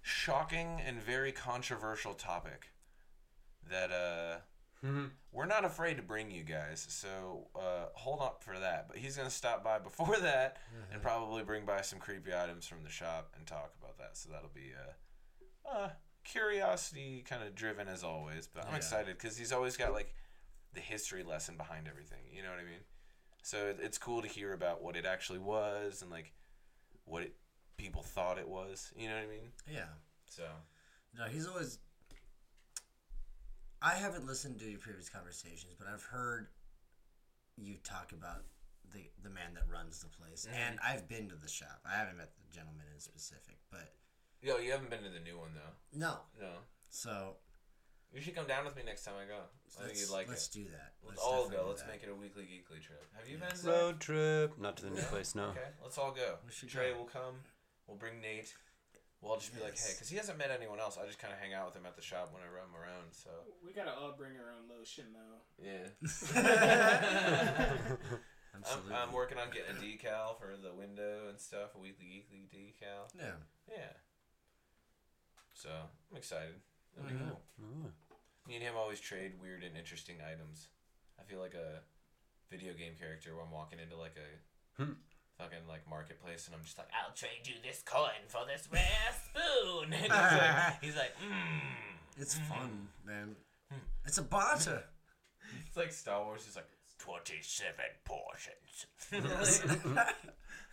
shocking 0.02 0.80
and 0.86 1.02
very 1.02 1.34
controversial 1.34 2.14
topic 2.14 2.72
that 3.70 3.92
uh 3.92 4.38
we're 5.34 5.46
not 5.46 5.66
afraid 5.66 5.98
to 5.98 6.04
bring 6.04 6.32
you 6.32 6.44
guys. 6.44 6.86
So 6.90 7.48
uh, 7.54 7.88
hold 7.94 8.22
up 8.22 8.42
for 8.46 8.58
that. 8.58 8.88
But 8.88 8.98
he's 9.00 9.18
gonna 9.18 9.30
stop 9.30 9.66
by 9.66 9.80
before 9.80 10.16
that 10.22 10.60
and 10.94 11.02
probably 11.02 11.44
bring 11.44 11.66
by 11.66 11.82
some 11.82 12.00
creepy 12.00 12.34
items 12.34 12.68
from 12.68 12.84
the 12.84 12.90
shop 12.90 13.34
and 13.38 13.46
talk 13.46 13.74
about 13.82 13.98
that. 13.98 14.16
So 14.16 14.30
that'll 14.32 14.50
be 14.54 14.72
uh, 15.68 15.70
uh 15.70 15.90
curiosity 16.28 17.24
kind 17.28 17.44
of 17.44 17.56
driven 17.56 17.88
as 17.88 18.04
always. 18.04 18.48
But 18.48 18.66
I'm 18.66 18.72
Yeah. 18.72 18.78
excited 18.78 19.18
because 19.18 19.38
he's 19.38 19.52
always 19.52 19.78
got 19.78 19.94
like 19.94 20.14
the 20.74 20.80
history 20.82 21.24
lesson 21.24 21.58
behind 21.58 21.88
everything. 21.88 22.24
You 22.32 22.44
know 22.44 22.52
what 22.52 22.60
I 22.60 22.64
mean? 22.64 22.84
So 23.42 23.70
it- 23.70 23.80
it's 23.80 23.98
cool 23.98 24.22
to 24.22 24.28
hear 24.28 24.54
about 24.54 24.82
what 24.82 24.96
it 24.96 25.06
actually 25.06 25.40
was 25.40 26.02
and 26.02 26.12
like 26.12 26.34
what 27.06 27.24
it 27.24 27.36
people 27.78 28.04
thought 28.04 28.38
it 28.38 28.48
was. 28.48 28.92
You 28.96 29.08
know 29.08 29.16
what 29.16 29.24
I 29.24 29.28
mean? 29.28 29.54
Yeah. 29.68 29.94
So 30.28 30.64
No, 31.14 31.26
he's 31.26 31.48
always. 31.48 31.80
I 33.82 33.94
haven't 33.96 34.26
listened 34.26 34.60
to 34.60 34.70
your 34.70 34.80
previous 34.80 35.10
conversations, 35.10 35.74
but 35.78 35.88
I've 35.88 36.04
heard 36.04 36.50
you 37.56 37.78
talk 37.78 38.12
about 38.12 38.44
the 38.92 39.10
the 39.22 39.30
man 39.30 39.54
that 39.54 39.68
runs 39.70 40.00
the 40.00 40.10
place, 40.10 40.46
mm-hmm. 40.46 40.56
and 40.56 40.80
I've 40.82 41.08
been 41.08 41.30
to 41.30 41.36
the 41.36 41.48
shop. 41.48 41.82
I 41.86 41.96
haven't 41.96 42.18
met 42.18 42.34
the 42.36 42.54
gentleman 42.54 42.86
in 42.94 43.00
specific, 43.00 43.58
but 43.72 43.96
yo, 44.42 44.58
you 44.58 44.72
haven't 44.72 44.90
been 44.90 45.04
to 45.04 45.10
the 45.10 45.20
new 45.20 45.38
one 45.38 45.50
though. 45.56 45.98
no. 46.00 46.18
No, 46.40 46.52
So 46.90 47.36
you 48.14 48.22
should 48.22 48.36
come 48.36 48.48
down 48.48 48.66
with 48.66 48.76
me 48.76 48.84
next 48.86 49.04
time 49.04 49.16
I 49.22 49.28
go. 49.28 49.40
I 49.80 49.86
think 49.88 50.00
you'd 50.00 50.10
like 50.10 50.28
it. 50.28 50.30
let's 50.30 50.48
it. 50.48 50.54
do 50.54 50.64
that. 50.72 50.94
Let's 51.04 51.18
Let's 51.18 51.22
all 51.22 51.50
go. 51.50 51.66
Let's 51.70 51.82
that. 51.84 51.92
make 51.92 52.04
it 52.04 52.10
a 52.10 52.16
weekly 52.16 52.44
geekly 52.44 52.82
trip. 52.82 53.04
Have 53.18 53.28
you 53.28 53.38
Yes. 53.40 53.62
been? 53.62 53.72
Zach? 53.72 53.74
Road 53.74 54.00
trip. 54.00 54.58
Not 54.58 54.78
to 54.78 54.84
the 54.86 54.92
new 54.92 55.02
No? 55.02 55.08
place, 55.08 55.36
no. 55.36 55.50
Okay, 55.50 55.70
let's 55.84 55.98
all 55.98 56.12
go. 56.12 56.38
We 56.46 56.52
Tre 56.70 56.92
go. 56.94 56.98
will 57.00 57.06
come. 57.06 57.44
We'll 57.88 57.98
bring 57.98 58.22
Nate. 58.22 58.54
We'll 59.22 59.32
all 59.34 59.40
just 59.40 59.54
be 59.56 59.62
like, 59.62 59.76
hey, 59.78 59.94
because 59.94 60.10
he 60.10 60.16
hasn't 60.18 60.38
met 60.38 60.52
anyone 60.52 60.80
else. 60.80 60.98
I 61.02 61.06
just 61.08 61.18
kind 61.20 61.34
of 61.34 61.40
hang 61.40 61.54
out 61.54 61.66
with 61.66 61.76
him 61.76 61.86
at 61.88 61.96
the 61.96 62.02
shop 62.04 62.32
whenever 62.34 62.60
I'm 62.60 62.76
around. 62.76 63.12
So 63.12 63.30
We 63.66 63.74
gotta 63.74 63.92
all 63.94 64.14
bring 64.18 64.34
our 64.38 64.52
own 64.54 64.70
lotion 64.70 65.06
though. 65.14 65.42
yeah. 65.58 65.90
I'm, 68.54 68.64
Absolutely. 68.64 68.94
I'm 68.96 69.12
working 69.14 69.38
on 69.38 69.48
getting 69.52 69.76
a 69.76 69.80
decal 69.80 70.38
for 70.40 70.56
the 70.62 70.74
window 70.74 71.30
and 71.30 71.40
stuff. 71.40 71.76
A 71.76 71.80
weekly 71.80 72.06
geekly 72.06 72.48
decal. 72.50 73.10
Yeah. 73.16 73.38
Yeah. 73.70 73.94
So 75.58 75.70
I'm 76.12 76.18
excited. 76.18 76.54
That'll 76.96 77.10
be 77.10 77.16
Mhm. 77.18 77.30
cool. 77.30 77.42
Oh. 77.62 77.94
Me 78.48 78.56
and 78.56 78.64
him 78.64 78.76
always 78.78 79.00
trade 79.00 79.40
weird 79.42 79.64
and 79.64 79.76
interesting 79.76 80.22
items. 80.22 80.70
I 81.20 81.24
feel 81.24 81.40
like 81.40 81.56
a 81.56 81.84
video 82.50 82.74
game 82.74 82.96
character 82.96 83.36
when 83.36 83.46
I'm 83.48 83.52
walking 83.52 83.80
into 83.80 83.98
like 83.98 84.16
a 84.18 84.40
Hmm. 84.84 84.94
fucking 85.38 85.66
like 85.68 85.88
marketplace 85.88 86.46
and 86.46 86.56
I'm 86.56 86.64
just 86.64 86.78
like, 86.78 86.90
I'll 86.94 87.12
trade 87.14 87.48
you 87.48 87.56
this 87.64 87.82
coin 87.82 88.28
for 88.28 88.46
this 88.46 88.68
rare 88.72 89.14
spoon. 89.26 89.94
And 89.94 90.04
he's 90.04 90.12
like, 90.12 90.82
he's 90.82 90.96
like, 90.96 91.18
mmm. 91.18 91.76
It's 92.18 92.38
fun, 92.40 92.94
man. 93.04 93.36
It's 94.06 94.18
a 94.20 94.24
barter. 94.24 94.88
It's 95.66 95.78
like 95.78 95.92
Star 95.94 96.24
Wars. 96.26 96.44
He's 96.46 96.56
like, 96.58 96.68
27 97.00 97.74
portions. 98.04 98.86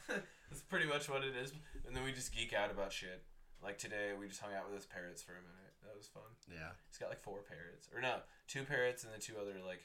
That's 0.09 0.63
pretty 0.69 0.87
much 0.87 1.09
what 1.09 1.23
it 1.25 1.35
is. 1.37 1.53
And 1.87 1.95
then 1.97 2.03
we 2.05 2.13
just 2.13 2.33
geek 2.35 2.53
out 2.53 2.71
about 2.73 2.93
shit. 2.93 3.25
Like 3.65 3.79
today, 3.79 4.13
we 4.19 4.29
just 4.29 4.41
hung 4.41 4.53
out 4.53 4.67
with 4.69 4.77
his 4.77 4.85
parrots 4.87 5.23
for 5.23 5.33
a 5.33 5.41
minute. 5.41 5.73
That 5.83 5.97
was 5.97 6.07
fun. 6.07 6.29
yeah. 6.53 6.77
He's 6.89 6.99
got 6.99 7.09
like 7.09 7.21
four 7.23 7.41
parrots, 7.43 7.89
or 7.95 8.01
no, 8.01 8.21
two 8.47 8.63
parrots 8.65 9.05
and 9.05 9.13
then 9.13 9.21
two 9.21 9.35
other 9.41 9.57
like 9.65 9.85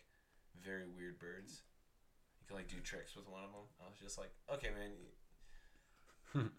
very 0.62 0.84
weird 0.86 1.18
birds. 1.20 1.62
You 2.42 2.48
can 2.48 2.58
like 2.58 2.68
do 2.68 2.80
tricks 2.84 3.16
with 3.16 3.28
one 3.28 3.44
of 3.44 3.52
them. 3.52 3.64
I 3.80 3.88
was 3.90 4.00
just 4.00 4.18
like, 4.18 4.32
okay, 4.54 4.70
man. 4.76 4.92
you- 4.92 6.52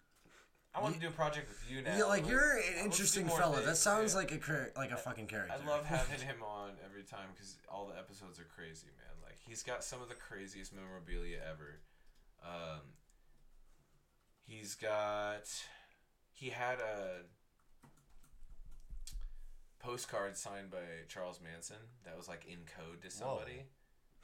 I 0.73 0.79
want 0.81 0.93
to 0.95 0.99
do 1.01 1.07
a 1.09 1.11
project 1.11 1.49
with 1.49 1.59
you 1.69 1.81
now. 1.81 1.97
Yeah, 1.97 2.03
like 2.05 2.27
you're 2.29 2.57
an 2.57 2.85
interesting 2.85 3.27
fella. 3.27 3.61
That 3.61 3.75
sounds 3.77 4.13
Yeah. 4.13 4.19
like 4.19 4.31
a 4.31 4.67
like 4.77 4.91
a 4.91 4.97
fucking 4.97 5.27
character. 5.27 5.53
I 5.53 5.67
love 5.69 5.85
having 5.85 6.19
him 6.25 6.41
on 6.43 6.71
every 6.85 7.03
time 7.03 7.27
because 7.33 7.57
all 7.69 7.87
the 7.87 7.97
episodes 7.99 8.39
are 8.39 8.47
crazy, 8.55 8.87
man. 8.97 9.15
Like 9.21 9.37
he's 9.45 9.63
got 9.63 9.83
some 9.83 10.01
of 10.01 10.07
the 10.09 10.15
craziest 10.15 10.73
memorabilia 10.73 11.39
ever. 11.49 11.79
Um, 12.43 12.81
he's 14.47 14.75
got. 14.75 15.43
He 16.41 16.49
had 16.49 16.79
a 16.81 17.21
postcard 19.77 20.35
signed 20.35 20.71
by 20.71 21.05
Charles 21.07 21.39
Manson 21.39 21.77
that 22.03 22.17
was 22.17 22.27
like 22.27 22.45
in 22.49 22.65
code 22.65 23.01
to 23.03 23.11
somebody. 23.11 23.65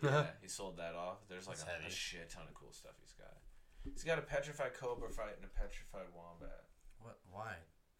Yeah, 0.04 0.28
he 0.44 0.48
sold 0.48 0.78
that 0.78 0.94
off. 0.94 1.26
There's 1.28 1.48
like 1.48 1.58
a, 1.58 1.88
a 1.88 1.90
shit 1.90 2.30
ton 2.30 2.44
of 2.48 2.54
cool 2.54 2.70
stuff 2.72 2.92
he's 3.02 3.18
got. 3.18 3.34
He's 3.82 4.04
got 4.04 4.20
a 4.20 4.22
petrified 4.22 4.76
cobra 4.80 5.10
fight 5.10 5.34
and 5.42 5.44
a 5.44 5.50
petrified 5.60 6.06
wombat. 6.14 6.70
What? 7.02 7.18
Why? 7.32 7.54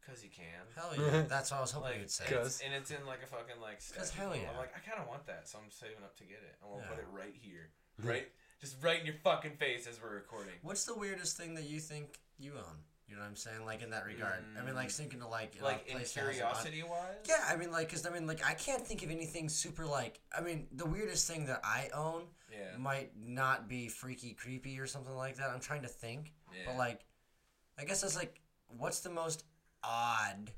Cause 0.06 0.22
he 0.22 0.30
can. 0.30 0.62
Hell 0.76 0.94
yeah! 0.96 1.24
That's 1.28 1.50
what 1.50 1.58
I 1.58 1.62
was 1.62 1.72
hoping 1.72 1.90
Like, 1.90 2.00
you'd 2.02 2.12
say. 2.12 2.26
and 2.30 2.46
it's, 2.46 2.62
and 2.62 2.74
it's 2.76 2.92
in 2.92 3.04
like 3.08 3.24
a 3.24 3.26
fucking 3.26 3.60
like. 3.60 3.82
Cause 3.98 4.12
hell 4.12 4.36
yeah. 4.36 4.46
I'm 4.52 4.58
like, 4.58 4.74
I 4.78 4.80
kind 4.88 5.02
of 5.02 5.08
want 5.08 5.26
that, 5.26 5.50
so 5.50 5.58
I'm 5.58 5.72
saving 5.72 6.04
up 6.06 6.16
to 6.18 6.24
get 6.24 6.38
it. 6.46 6.54
I'm 6.62 6.70
gonna 6.70 6.86
put 6.86 7.00
it 7.00 7.10
right 7.12 7.34
here, 7.34 7.74
right, 8.04 8.28
just 8.62 8.78
right 8.84 9.00
in 9.00 9.06
your 9.08 9.18
fucking 9.24 9.58
face 9.58 9.88
as 9.90 9.98
we're 10.00 10.14
recording. 10.14 10.54
What's 10.62 10.86
the 10.86 10.94
weirdest 10.94 11.36
thing 11.36 11.56
that 11.56 11.66
you 11.66 11.80
think 11.80 12.20
you 12.38 12.54
own? 12.62 12.86
You 13.08 13.16
know 13.16 13.22
what 13.22 13.30
I'm 13.30 13.36
saying? 13.38 13.66
Like 13.66 13.82
in 13.82 13.92
that 13.92 14.06
regard. 14.06 14.44
I 14.60 14.66
mean, 14.66 14.76
like 14.76 14.90
mm. 14.90 14.92
thinking 14.92 15.22
to 15.22 15.28
like 15.28 15.56
Like 15.62 15.76
uh, 15.76 15.80
a 15.88 15.92
in 15.92 15.98
place 15.98 16.14
that 16.14 16.26
has 16.26 16.40
a 16.40 16.44
lot- 16.44 16.54
curiosity 16.64 16.84
wise. 16.84 17.16
Yeah, 17.28 17.36
I 17.48 17.56
mean, 17.56 17.72
like, 17.72 17.90
cause 17.90 18.06
I 18.06 18.10
mean, 18.10 18.28
like, 18.28 18.46
I 18.46 18.54
can't 18.54 18.86
think 18.86 19.02
of 19.04 19.12
anything 19.12 19.48
super 19.48 19.86
like. 19.86 20.20
I 20.38 20.42
mean, 20.42 20.68
the 20.74 20.86
weirdest 20.86 21.26
thing 21.26 21.46
that 21.46 21.62
I 21.64 21.90
own 21.94 22.24
Yeah. 22.52 22.78
might 22.78 23.12
not 23.16 23.70
be 23.70 23.88
freaky, 23.88 24.34
creepy, 24.34 24.80
or 24.80 24.88
something 24.88 25.16
like 25.16 25.38
that. 25.38 25.50
I'm 25.52 25.62
trying 25.62 25.84
to 25.84 25.88
think, 25.88 26.34
Yeah. 26.54 26.64
but 26.66 26.78
like, 26.78 27.06
I 27.80 27.86
guess 27.86 28.02
that's 28.02 28.16
like, 28.16 28.42
what's 28.68 29.00
the 29.00 29.10
most 29.10 29.46
odd 29.84 30.52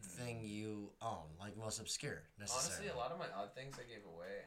hmm. 0.00 0.08
thing 0.08 0.44
you 0.44 0.92
own? 1.02 1.26
Like 1.40 1.56
most 1.56 1.80
obscure, 1.80 2.22
necessarily. 2.38 2.88
Honestly, 2.88 2.88
a 2.88 2.96
lot 2.96 3.10
of 3.10 3.18
my 3.18 3.26
odd 3.36 3.54
things 3.56 3.74
I 3.76 3.88
gave 3.88 4.04
away. 4.06 4.44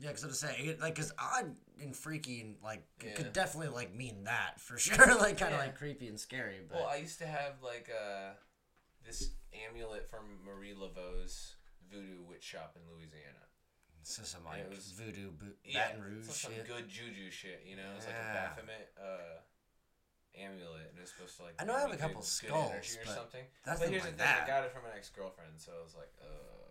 Yeah, 0.00 0.08
because 0.08 0.24
I 0.24 0.26
was 0.28 0.38
saying, 0.38 0.76
like, 0.80 0.94
cause 0.94 1.12
odd 1.18 1.56
and 1.82 1.94
freaky 1.96 2.40
and 2.40 2.56
like 2.62 2.84
it 3.00 3.06
Yeah. 3.08 3.14
could 3.14 3.32
definitely 3.32 3.74
like 3.74 3.94
mean 3.94 4.24
that 4.24 4.60
for 4.60 4.78
sure, 4.78 4.96
like 5.18 5.38
kind 5.38 5.52
of 5.54 5.58
Yeah. 5.60 5.66
like 5.66 5.76
creepy 5.76 6.08
and 6.08 6.18
scary. 6.18 6.60
But 6.68 6.76
Well, 6.78 6.86
I 6.88 6.96
used 6.96 7.18
to 7.18 7.26
have 7.26 7.62
like 7.62 7.90
uh, 7.90 8.30
this 9.04 9.30
amulet 9.68 10.08
from 10.08 10.22
Marie 10.44 10.74
Laveau's 10.74 11.56
voodoo 11.90 12.22
witch 12.28 12.44
shop 12.44 12.76
in 12.76 12.82
Louisiana. 12.94 13.42
just 14.04 14.26
some 14.30 14.44
like 14.44 14.60
it 14.60 14.70
was- 14.70 14.92
voodoo, 14.92 15.30
bo- 15.32 15.46
Yeah, 15.64 15.88
Baton 15.88 16.02
Rouge 16.02 16.26
so 16.26 16.32
some 16.32 16.52
shit. 16.54 16.66
good 16.68 16.88
juju 16.88 17.30
shit, 17.30 17.62
you 17.66 17.76
know. 17.76 17.90
It's 17.96 18.06
like 18.06 18.14
Yeah. 18.14 18.30
a 18.30 18.34
Baphomet 18.34 18.92
uh, 19.00 19.38
amulet, 20.38 20.90
and 20.90 20.98
it's 21.00 21.12
supposed 21.12 21.36
to 21.38 21.42
like. 21.44 21.54
I 21.60 21.64
know 21.64 21.74
I 21.74 21.80
have 21.80 21.92
a 21.92 21.96
couple 21.96 22.20
good, 22.20 22.24
skulls, 22.28 22.70
good 22.96 22.98
but 23.06 23.14
something. 23.14 23.44
nothing 23.66 23.80
but 23.86 23.90
here's 23.90 24.04
like 24.04 24.16
the 24.16 24.22
thing: 24.22 24.26
that. 24.36 24.44
I 24.44 24.46
got 24.46 24.64
it 24.64 24.72
from 24.72 24.84
an 24.84 24.92
ex 24.96 25.10
girlfriend, 25.10 25.58
so 25.58 25.72
I 25.78 25.82
was 25.82 25.94
like, 25.94 26.12
uh, 26.22 26.67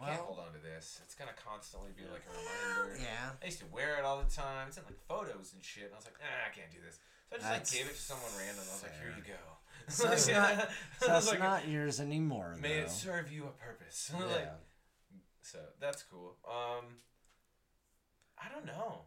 I 0.00 0.06
can't 0.10 0.20
hold 0.20 0.38
on 0.40 0.52
to 0.52 0.58
this. 0.58 1.00
It's 1.04 1.14
gonna 1.14 1.36
constantly 1.36 1.90
be 1.96 2.02
like 2.10 2.22
a 2.26 2.32
reminder. 2.32 2.98
Yeah. 3.02 3.36
I 3.40 3.44
used 3.46 3.60
to 3.60 3.66
wear 3.66 3.98
it 3.98 4.04
all 4.04 4.22
the 4.22 4.30
time. 4.30 4.68
It's 4.68 4.76
in 4.78 4.84
like 4.84 4.98
photos 5.06 5.52
and 5.54 5.62
shit. 5.62 5.84
And 5.84 5.92
I 5.94 5.96
was 5.96 6.06
like, 6.06 6.16
ah, 6.22 6.48
I 6.48 6.54
can't 6.54 6.70
do 6.72 6.78
this. 6.84 6.98
So 7.30 7.36
I 7.36 7.38
just 7.38 7.48
That's 7.50 7.72
like 7.72 7.78
gave 7.82 7.90
it 7.90 7.94
to 7.96 8.02
someone 8.02 8.30
random. 8.38 8.64
I 8.68 8.72
was 8.72 8.82
like, 8.82 8.96
here 9.00 9.14
you 9.16 9.22
go. 9.22 9.40
So 9.88 10.10
it's 10.10 10.28
not- 10.32 10.68
So 11.00 11.08
I 11.12 11.14
was 11.16 11.26
That's 11.26 11.28
like, 11.28 11.38
not 11.40 11.68
yours 11.68 12.00
anymore, 12.00 12.56
May 12.60 12.80
though. 12.80 12.84
it 12.86 12.90
serve 12.90 13.30
you 13.32 13.44
a 13.44 13.52
purpose. 13.52 14.10
yeah. 14.18 14.24
like, 14.26 14.48
so 15.42 15.58
that's 15.80 16.02
cool. 16.04 16.36
Um, 16.46 16.84
I 18.38 18.48
don't 18.52 18.66
know. 18.66 19.02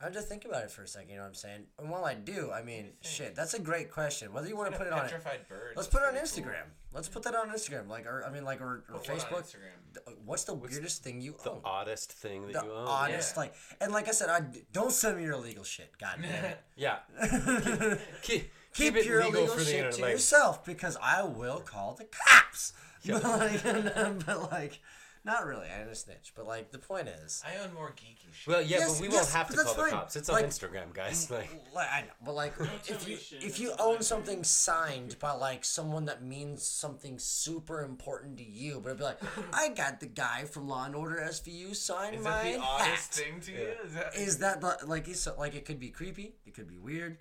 I 0.00 0.04
have 0.04 0.12
to 0.12 0.20
think 0.22 0.44
about 0.44 0.62
it 0.62 0.70
for 0.70 0.82
a 0.82 0.86
second. 0.88 1.10
You 1.10 1.16
know 1.16 1.22
what 1.22 1.28
I'm 1.28 1.34
saying? 1.34 1.62
And 1.78 1.90
while 1.90 2.04
I 2.04 2.14
do, 2.14 2.52
I 2.52 2.62
mean, 2.62 2.84
think? 2.84 2.96
shit, 3.02 3.34
that's 3.34 3.54
a 3.54 3.58
great 3.58 3.90
question. 3.90 4.32
Whether 4.32 4.48
you 4.48 4.56
want 4.56 4.70
to 4.70 4.78
put 4.78 4.86
it 4.86 4.92
on 4.92 5.00
petrified 5.02 5.48
bird. 5.48 5.72
let's 5.74 5.88
put 5.88 6.02
it 6.02 6.08
on 6.08 6.14
Instagram. 6.14 6.44
cool. 6.87 6.87
Let's 6.92 7.08
put 7.08 7.22
that 7.24 7.34
on 7.34 7.50
Instagram, 7.50 7.86
like, 7.88 8.06
or 8.06 8.24
I 8.26 8.30
mean, 8.32 8.44
like, 8.44 8.60
or, 8.62 8.82
or 8.90 8.98
Put 8.98 9.08
what 9.08 9.18
Facebook. 9.18 9.42
Instagram. 9.42 10.04
Th- 10.06 10.16
What's 10.24 10.44
the 10.44 10.54
weirdest 10.54 11.02
thing 11.04 11.20
you 11.20 11.34
The 11.44 11.50
own? 11.50 11.60
oddest 11.64 12.12
thing 12.12 12.46
that 12.46 12.54
The 12.54 12.64
you 12.64 12.72
own. 12.72 12.88
honest, 12.88 13.34
Yeah. 13.36 13.40
like, 13.42 13.54
and 13.80 13.92
like 13.92 14.08
I 14.08 14.12
said, 14.12 14.30
I 14.30 14.40
don't 14.72 14.90
send 14.90 15.18
me 15.18 15.24
your 15.24 15.34
illegal 15.34 15.64
shit. 15.64 15.92
God 16.00 16.18
damn 16.22 16.54
Yeah. 16.76 16.98
it. 17.20 18.00
Keep, 18.22 18.50
Keep 18.72 18.96
it 18.96 19.04
your 19.06 19.22
legal 19.24 19.40
illegal 19.42 19.58
shit 19.58 19.74
internet. 19.74 19.92
to 19.96 20.02
Like, 20.02 20.12
yourself 20.12 20.64
because 20.64 20.96
I 21.02 21.22
will 21.24 21.60
call 21.60 21.94
the 21.94 22.06
cops. 22.06 22.72
Yeah. 23.02 23.18
But, 23.22 23.38
like, 23.38 24.26
but 24.26 24.50
like, 24.50 24.80
not 25.28 25.46
really. 25.46 25.66
I 25.68 25.82
ain't 25.82 25.90
a 25.90 25.94
snitch. 25.94 26.32
But 26.34 26.46
like, 26.46 26.72
the 26.72 26.78
point 26.78 27.06
is, 27.08 27.42
I 27.46 27.62
own 27.64 27.72
more 27.74 27.90
geeky 27.90 28.32
shit. 28.32 28.48
well, 28.48 28.60
yeah, 28.62 28.78
Yes, 28.78 28.94
but 28.94 29.00
we 29.02 29.06
yes, 29.12 29.14
won't 29.24 29.28
have 29.34 29.48
to 29.50 29.56
that's 29.56 29.64
call 29.66 29.74
the 29.74 29.80
fine. 29.82 29.90
cops. 29.90 30.16
It's 30.16 30.28
on 30.28 30.34
Like- 30.34 30.46
Instagram, 30.46 30.92
guys. 30.92 31.30
Like, 31.38 31.50
like 31.74 31.88
I 31.92 32.00
know, 32.00 32.12
but 32.24 32.34
like, 32.34 32.54
if 32.88 33.06
you 33.08 33.18
if 33.46 33.60
you 33.60 33.72
own 33.78 34.02
something 34.02 34.42
signed 34.42 35.16
by 35.20 35.32
like 35.32 35.64
someone 35.64 36.06
that 36.06 36.22
means 36.24 36.62
something 36.64 37.18
super 37.18 37.82
important 37.82 38.38
to 38.38 38.44
you, 38.44 38.80
but 38.80 38.88
it'd 38.88 38.98
be 38.98 39.04
like, 39.04 39.20
I 39.52 39.68
got 39.68 40.00
the 40.00 40.06
guy 40.06 40.44
from 40.44 40.66
Law 40.68 40.86
and 40.86 40.96
Order 40.96 41.16
SVU 41.28 41.76
sign 41.76 42.14
Is 42.14 42.24
my 42.24 42.30
that 42.30 42.54
the 42.54 42.60
hat. 42.60 42.98
thing 42.98 43.40
to 43.40 43.52
you? 43.52 43.68
Is 43.84 43.94
that, 43.94 44.16
Is 44.16 44.38
that 44.38 44.60
the, 44.60 44.78
like 44.86 45.06
it's 45.06 45.28
like 45.38 45.54
it 45.54 45.64
could 45.64 45.78
be 45.78 45.90
creepy, 45.90 46.34
it 46.46 46.54
could 46.54 46.66
be 46.68 46.78
weird, 46.78 47.18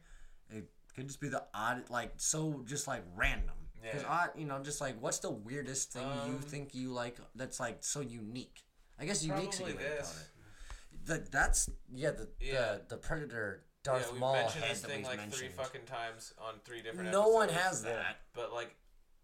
it 0.49 0.69
could 0.95 1.07
just 1.07 1.19
be 1.19 1.27
the 1.29 1.43
odd, 1.53 1.83
like 1.89 2.13
so 2.17 2.61
just 2.65 2.87
like 2.87 3.03
random. 3.15 3.55
Because 3.81 4.01
Yeah. 4.03 4.07
odd, 4.09 4.29
you 4.35 4.45
know, 4.45 4.61
just 4.63 4.81
like 4.81 4.99
what's 5.01 5.19
the 5.19 5.29
weirdest 5.31 5.91
thing 5.93 6.03
you 6.07 6.35
Um, 6.35 6.39
think 6.41 6.73
you 6.75 6.91
like 6.91 7.17
that's 7.35 7.59
like 7.59 7.83
so 7.83 7.99
unique? 8.01 8.63
I 8.99 9.05
guess 9.05 9.23
unique's 9.23 9.59
a 9.59 9.63
good 9.63 9.77
way 9.77 9.83
to 9.83 9.89
this. 9.89 10.11
call 10.11 10.21
it. 10.21 11.05
the, 11.05 11.17
that's 11.31 11.69
yeah 11.93 12.11
the, 12.11 12.27
Yeah. 12.39 12.73
the 12.75 12.85
the 12.89 12.97
Predator 12.97 13.63
Darth 13.83 14.05
yeah, 14.07 14.11
we've 14.11 14.19
Maul 14.19 14.33
mentioned 14.33 14.63
head 14.65 14.71
this 14.75 14.81
that 14.81 14.87
thing 14.91 15.03
like 15.03 15.17
mentioned. 15.17 15.33
three 15.39 15.49
fucking 15.49 15.85
times 15.85 16.33
on 16.39 16.59
three 16.65 16.81
different. 16.81 17.11
No 17.11 17.27
one 17.29 17.47
has 17.49 17.83
that. 17.83 18.17
But 18.33 18.51
like, 18.51 18.75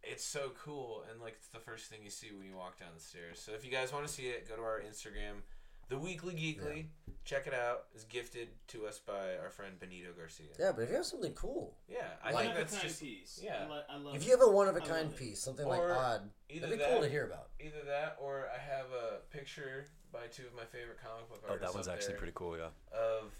it's 0.03 0.23
so 0.23 0.51
cool, 0.63 1.03
and 1.09 1.19
like 1.19 1.33
it's 1.33 1.47
the 1.47 1.59
first 1.59 1.87
thing 1.89 1.99
you 2.03 2.09
see 2.09 2.31
when 2.31 2.45
you 2.45 2.55
walk 2.55 2.79
down 2.79 2.89
the 2.95 3.01
stairs. 3.01 3.39
So 3.41 3.53
if 3.53 3.65
you 3.65 3.71
guys 3.71 3.91
want 3.91 4.05
to 4.07 4.13
see 4.13 4.27
it, 4.27 4.47
go 4.47 4.55
to 4.55 4.61
our 4.61 4.79
Instagram, 4.81 5.41
the 5.93 5.99
Weekly 5.99 6.33
Geekly. 6.33 6.85
Check 7.25 7.47
it 7.47 7.53
out. 7.53 7.85
It's 7.95 8.03
gifted 8.03 8.49
to 8.69 8.85
us 8.85 8.99
by 8.99 9.37
our 9.41 9.49
friend 9.49 9.79
Benito 9.79 10.09
Garcia. 10.17 10.47
Yeah, 10.59 10.71
but 10.75 10.81
if 10.81 10.89
you 10.89 10.95
have 10.97 11.05
something 11.05 11.33
cool, 11.33 11.77
Yeah, 11.87 11.99
I 12.21 12.31
Like- 12.31 12.43
think 12.45 12.53
one 12.55 12.61
of 12.63 12.67
a 12.67 12.71
that's 12.71 12.83
just 12.83 12.99
piece. 13.01 13.39
yeah. 13.41 13.65
I, 13.65 13.73
li- 13.73 13.83
I 13.89 13.97
love 13.97 14.15
if 14.15 14.25
you 14.25 14.31
have 14.31 14.41
a 14.41 14.49
one 14.49 14.67
of 14.67 14.75
a 14.75 14.81
kind 14.81 15.15
piece, 15.15 15.41
something 15.41 15.65
Or 15.65 15.69
like 15.89 15.97
odd, 15.97 16.29
either 16.49 16.61
that'd 16.67 16.77
be 16.79 16.83
that, 16.83 16.91
cool 16.91 17.01
to 17.01 17.07
hear 17.09 17.25
about. 17.25 17.47
either 17.61 17.81
that 17.85 18.17
or 18.19 18.49
I 18.53 18.59
have 18.59 18.87
a 18.91 19.19
picture 19.31 19.85
by 20.11 20.27
two 20.27 20.45
of 20.47 20.53
my 20.53 20.65
favorite 20.65 20.97
comic 21.01 21.29
book 21.29 21.41
Oh, 21.47 21.51
artists. 21.53 21.71
that 21.71 21.75
one's 21.75 21.87
up 21.87 21.93
actually 21.93 22.07
there 22.13 22.17
pretty 22.17 22.33
cool. 22.35 22.57
Yeah. 22.57 22.69
Of 22.91 23.31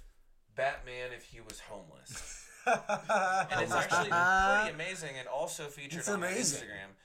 Batman 0.55 1.11
if 1.11 1.23
he 1.25 1.41
was 1.41 1.59
homeless. 1.59 2.47
and 2.65 3.61
it's 3.61 3.71
actually 3.73 4.09
pretty 4.09 4.73
amazing 4.73 5.17
and 5.19 5.27
also 5.27 5.65
featured 5.67 5.99
It's 5.99 6.09
on 6.09 6.21
my. 6.21 6.27
Instagram. 6.31 6.95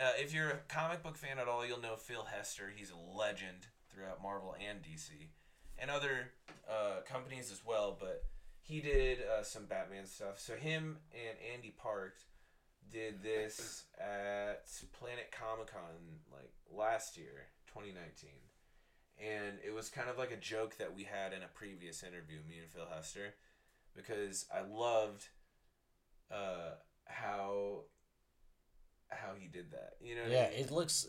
Uh, 0.00 0.12
if 0.18 0.32
you're 0.32 0.50
a 0.50 0.58
comic 0.68 1.02
book 1.02 1.16
fan 1.16 1.40
at 1.40 1.48
all, 1.48 1.66
you'll 1.66 1.80
know 1.80 1.96
Phil 1.96 2.22
Hester. 2.26 2.72
He's 2.76 2.90
a 2.92 2.96
legend 2.96 3.66
throughout 3.98 4.22
Marvel 4.22 4.54
and 4.54 4.78
DC, 4.82 5.10
and 5.78 5.90
other 5.90 6.30
uh, 6.70 7.00
companies 7.06 7.50
as 7.50 7.60
well. 7.66 7.96
But 7.98 8.24
he 8.62 8.80
did 8.80 9.18
uh, 9.20 9.42
some 9.42 9.66
Batman 9.66 10.06
stuff. 10.06 10.38
So 10.38 10.54
him 10.54 10.98
and 11.12 11.36
Ande 11.52 11.76
Parks 11.76 12.26
did 12.90 13.22
this 13.22 13.84
at 13.98 14.66
Planet 14.98 15.32
Comic 15.32 15.72
Con 15.72 16.20
like 16.32 16.52
last 16.72 17.16
year, 17.16 17.48
2019. 17.66 18.30
And 19.20 19.58
it 19.66 19.74
was 19.74 19.88
kind 19.88 20.08
of 20.08 20.16
like 20.16 20.30
a 20.30 20.36
joke 20.36 20.76
that 20.78 20.94
we 20.94 21.02
had 21.02 21.32
in 21.32 21.42
a 21.42 21.48
previous 21.48 22.04
interview, 22.04 22.38
me 22.48 22.58
and 22.58 22.68
Phil 22.70 22.86
Hester, 22.94 23.34
because 23.96 24.46
I 24.54 24.60
loved 24.60 25.26
uh, 26.30 26.74
how 27.06 27.80
how 29.08 29.32
he 29.36 29.48
did 29.48 29.72
that. 29.72 29.94
You 30.00 30.14
know? 30.14 30.22
what 30.22 30.30
I 30.30 30.34
Yeah, 30.34 30.50
mean? 30.50 30.58
it 30.60 30.70
looks 30.70 31.08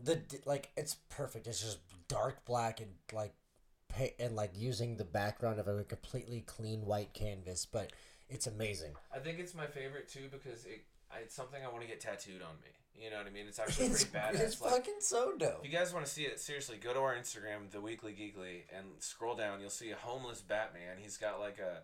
the 0.00 0.20
like 0.44 0.70
it's 0.76 0.96
perfect. 1.08 1.46
It's 1.46 1.60
just 1.60 1.78
dark 2.08 2.44
black 2.44 2.80
and 2.80 2.90
like 3.12 3.34
and 4.20 4.36
like 4.36 4.52
using 4.54 4.96
the 4.96 5.04
background 5.04 5.58
of 5.58 5.68
a 5.68 5.84
completely 5.84 6.40
clean 6.40 6.84
white 6.84 7.14
canvas, 7.14 7.66
but 7.66 7.92
it's 8.28 8.46
amazing. 8.46 8.92
I 9.14 9.18
think 9.18 9.38
it's 9.38 9.54
my 9.54 9.66
favorite 9.66 10.08
too 10.08 10.28
because 10.30 10.64
it 10.64 10.84
it's 11.20 11.34
something 11.34 11.64
I 11.64 11.68
want 11.68 11.82
to 11.82 11.88
get 11.88 12.00
tattooed 12.00 12.42
on 12.42 12.56
me. 12.60 12.68
You 12.98 13.10
know 13.10 13.18
what 13.18 13.26
I 13.26 13.30
mean? 13.30 13.46
It's 13.46 13.58
actually 13.58 13.86
It's, 13.86 14.04
pretty 14.04 14.26
badass. 14.38 14.40
it's 14.40 14.60
Like, 14.60 14.72
fucking 14.72 14.94
so 15.00 15.34
dope. 15.36 15.60
If 15.62 15.70
you 15.70 15.78
guys 15.78 15.92
want 15.92 16.06
to 16.06 16.10
see 16.10 16.22
it, 16.22 16.40
seriously, 16.40 16.78
go 16.78 16.94
to 16.94 17.00
our 17.00 17.14
Instagram, 17.14 17.70
the 17.70 17.80
Weekly 17.80 18.12
Geekly, 18.12 18.62
and 18.74 18.86
scroll 19.00 19.34
down. 19.36 19.60
You'll 19.60 19.68
see 19.68 19.90
a 19.90 19.96
homeless 19.96 20.40
Batman. 20.40 20.96
He's 20.98 21.18
got 21.18 21.38
like 21.38 21.58
a 21.58 21.82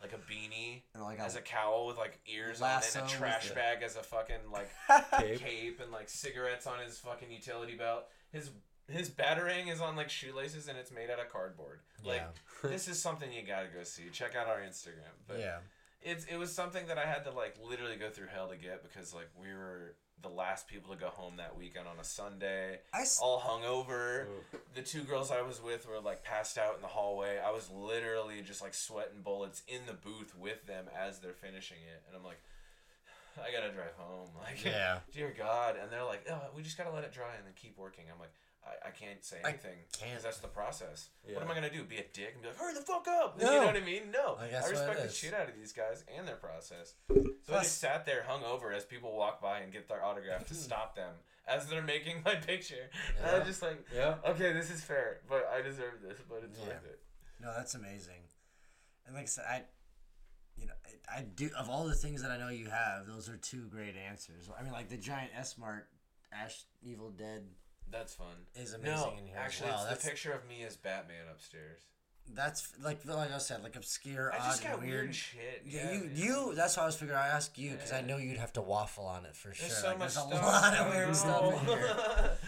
like 0.00 0.12
a 0.12 0.16
beanie 0.16 0.82
And 0.94 1.02
like 1.02 1.20
as 1.20 1.36
a 1.36 1.40
a 1.40 1.42
cowl 1.42 1.86
with 1.86 1.98
like 1.98 2.18
ears 2.26 2.62
on 2.62 2.78
it, 2.78 2.96
and 2.96 3.06
a 3.06 3.08
trash 3.08 3.48
the- 3.48 3.54
bag 3.54 3.82
as 3.82 3.96
a 3.96 4.02
fucking 4.02 4.50
like 4.52 4.70
Cape. 5.18 5.40
cape, 5.40 5.80
and 5.80 5.92
like 5.92 6.08
cigarettes 6.08 6.66
on 6.66 6.78
his 6.84 6.98
fucking 6.98 7.30
utility 7.30 7.76
belt. 7.76 8.04
His 8.32 8.50
his 8.88 9.08
batarang 9.10 9.72
is 9.72 9.80
on 9.80 9.96
like 9.96 10.10
shoelaces, 10.10 10.68
and 10.68 10.76
it's 10.78 10.90
made 10.90 11.10
out 11.10 11.20
of 11.20 11.30
cardboard. 11.30 11.80
Like 12.04 12.26
this 12.62 12.88
is 12.92 13.00
something 13.00 13.32
you 13.32 13.42
gotta 13.46 13.68
go 13.68 13.82
see. 13.84 14.04
Check 14.12 14.34
out 14.34 14.46
our 14.48 14.60
Instagram. 14.60 15.12
But 15.28 15.38
yeah. 15.40 15.58
it's 16.02 16.24
it 16.24 16.36
was 16.36 16.52
something 16.52 16.86
that 16.86 16.98
I 16.98 17.06
had 17.06 17.24
to 17.24 17.30
like 17.30 17.56
literally 17.62 17.96
go 17.96 18.10
through 18.10 18.28
hell 18.34 18.48
to 18.48 18.56
get 18.56 18.82
because 18.82 19.14
like 19.14 19.28
we 19.40 19.48
were 19.52 19.94
the 20.22 20.28
last 20.28 20.68
people 20.68 20.94
to 20.94 21.00
go 21.00 21.08
home 21.08 21.34
that 21.38 21.56
weekend 21.56 21.86
on 21.88 21.98
a 21.98 22.04
Sunday, 22.04 22.80
I 22.92 23.00
s- 23.02 23.18
all 23.22 23.40
hungover. 23.40 24.26
The 24.74 24.82
two 24.82 25.02
girls 25.02 25.30
I 25.30 25.42
was 25.42 25.62
with 25.62 25.88
were 25.88 26.00
like 26.00 26.22
passed 26.22 26.58
out 26.58 26.74
in 26.76 26.82
the 26.82 26.88
hallway. 26.88 27.38
I 27.38 27.50
was 27.50 27.70
literally 27.70 28.42
just 28.42 28.60
like 28.62 28.74
sweating 28.74 29.22
bullets 29.22 29.62
in 29.68 29.80
the 29.86 29.94
booth 29.94 30.34
with 30.38 30.66
them 30.66 30.86
as 30.98 31.18
they're 31.20 31.32
finishing 31.32 31.78
it, 31.78 32.02
and 32.08 32.16
I'm 32.16 32.24
like, 32.24 32.40
I 33.38 33.50
gotta 33.52 33.72
drive 33.72 33.94
home. 33.96 34.28
Like, 34.44 34.64
Yeah. 34.64 34.98
dear 35.14 35.32
God. 35.36 35.76
And 35.80 35.90
they're 35.92 36.04
like, 36.04 36.26
oh, 36.30 36.40
we 36.56 36.62
just 36.62 36.76
gotta 36.76 36.90
let 36.90 37.04
it 37.04 37.12
dry 37.12 37.34
and 37.36 37.46
then 37.46 37.54
keep 37.56 37.78
working. 37.78 38.04
I'm 38.12 38.18
like. 38.20 38.32
I, 38.64 38.88
I 38.88 38.90
can't 38.90 39.24
say 39.24 39.38
I 39.44 39.48
anything 39.50 39.78
can't. 39.92 40.10
because 40.10 40.22
that's 40.24 40.38
the 40.38 40.48
process. 40.48 41.08
What 41.24 41.42
am 41.42 41.50
I 41.50 41.54
gonna 41.54 41.70
do? 41.70 41.82
Be 41.84 41.96
a 41.96 42.04
dick 42.12 42.32
and 42.34 42.42
be 42.42 42.48
like, 42.48 42.58
"Hurry 42.58 42.74
the 42.74 42.82
fuck 42.82 43.08
up!" 43.08 43.38
No. 43.40 43.50
You 43.50 43.60
know 43.60 43.66
what 43.66 43.76
I 43.76 43.80
mean? 43.80 44.10
No, 44.12 44.36
Like, 44.38 44.52
I 44.52 44.68
respect 44.68 45.02
the 45.02 45.08
shit 45.08 45.32
out 45.34 45.48
of 45.48 45.54
these 45.56 45.72
guys 45.72 46.04
and 46.14 46.28
their 46.28 46.36
process. 46.36 46.94
So 47.08 47.54
I 47.54 47.62
just 47.62 47.78
sat 47.80 48.04
there 48.04 48.24
hungover 48.28 48.74
as 48.74 48.84
people 48.84 49.12
walk 49.16 49.40
by 49.40 49.60
and 49.60 49.72
get 49.72 49.88
their 49.88 50.04
autograph 50.04 50.46
to 50.48 50.54
stop 50.66 50.94
them 50.94 51.14
as 51.48 51.68
they're 51.68 51.82
making 51.82 52.22
my 52.24 52.34
picture. 52.34 52.90
And 53.18 53.26
I 53.26 53.30
Yeah. 53.32 53.38
was 53.38 53.48
just 53.48 53.62
like, 53.62 53.78
Yeah. 53.94 54.16
okay, 54.26 54.52
this 54.52 54.70
is 54.70 54.82
fair, 54.84 55.20
but 55.28 55.48
I 55.52 55.62
deserve 55.62 56.02
this, 56.02 56.18
but 56.28 56.42
it's 56.44 56.58
Yeah. 56.58 56.66
worth 56.66 56.84
it. 56.84 57.00
No, 57.40 57.52
that's 57.56 57.74
amazing. 57.74 58.28
And 59.06 59.14
like 59.14 59.24
I 59.24 59.26
said, 59.26 59.44
I, 59.48 59.64
you 60.56 60.66
know, 60.66 60.74
I, 61.08 61.20
I 61.20 61.22
do 61.22 61.48
of 61.58 61.70
all 61.70 61.86
the 61.86 61.94
things 61.94 62.20
that 62.22 62.30
I 62.30 62.36
know 62.36 62.50
you 62.50 62.68
have, 62.68 63.06
those 63.06 63.28
are 63.30 63.38
two 63.38 63.68
great 63.68 63.96
answers. 63.96 64.50
I 64.56 64.62
mean, 64.62 64.72
like 64.72 64.90
the 64.90 64.98
giant 64.98 65.30
S 65.34 65.56
Mart 65.56 65.88
Ash 66.30 66.64
Evil 66.82 67.10
Dead 67.10 67.48
That's 67.90 68.14
fun. 68.14 68.26
is 68.54 68.72
amazing 68.74 68.94
No, 68.96 69.12
in 69.18 69.26
here. 69.26 69.36
actually, 69.38 69.70
well. 69.70 69.80
it's 69.80 69.88
that's 69.90 70.04
the 70.04 70.10
picture 70.10 70.32
of 70.32 70.46
me 70.48 70.62
as 70.64 70.76
Batman 70.76 71.24
upstairs. 71.30 71.80
that's 72.34 72.72
like 72.82 73.04
like 73.06 73.32
I 73.34 73.38
said, 73.38 73.62
like 73.62 73.76
obscure, 73.76 74.32
I 74.32 74.38
odd, 74.38 74.44
just 74.44 74.62
got 74.62 74.80
weird, 74.80 75.04
weird. 75.06 75.14
shit. 75.14 75.62
Yeah, 75.66 75.92
you 75.92 76.00
man. 76.00 76.10
you. 76.14 76.52
That's 76.54 76.76
why 76.76 76.84
I 76.84 76.86
was 76.86 76.96
figuring. 76.96 77.18
I 77.20 77.28
ask 77.28 77.56
you 77.58 77.72
because 77.72 77.92
I 77.92 78.00
know 78.02 78.16
you'd 78.16 78.38
have 78.38 78.52
to 78.54 78.60
waffle 78.62 79.06
on 79.06 79.24
it 79.24 79.34
for 79.34 79.52
sure. 79.52 79.66
There's 79.68 79.80
so 79.80 79.88
like, 79.88 79.98
much 79.98 80.14
there's 80.14 80.26
a 80.26 80.34
lot 80.36 80.74
of 80.74 80.94
weird 80.94 81.16
stuff 81.16 81.60
in 81.62 81.66
here. 81.66 82.30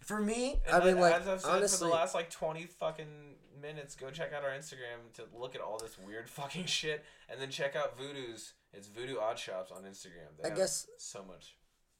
For 0.00 0.20
me, 0.20 0.60
And 0.68 0.76
I 0.82 0.84
mean, 0.86 1.00
like 1.00 1.14
as 1.20 1.26
I've 1.26 1.40
said 1.40 1.50
honestly, 1.50 1.78
for 1.78 1.90
the 1.90 1.94
last 1.96 2.14
like 2.14 2.30
twenty 2.30 2.64
fucking 2.66 3.34
minutes, 3.60 3.96
go 3.96 4.08
check 4.10 4.32
out 4.32 4.44
our 4.44 4.50
Instagram 4.50 5.12
to 5.14 5.24
look 5.36 5.56
at 5.56 5.60
all 5.60 5.78
this 5.78 5.98
weird 5.98 6.30
fucking 6.30 6.66
shit, 6.66 7.04
and 7.28 7.40
then 7.40 7.50
check 7.50 7.74
out 7.74 7.98
Voodoo's. 7.98 8.52
It's 8.72 8.86
Voodoo 8.86 9.18
Odd 9.18 9.36
Shops 9.36 9.72
on 9.72 9.82
Instagram. 9.82 10.30
They 10.40 10.50
I 10.50 10.54
guess- 10.54 10.86
so 10.98 11.24
much, 11.26 11.56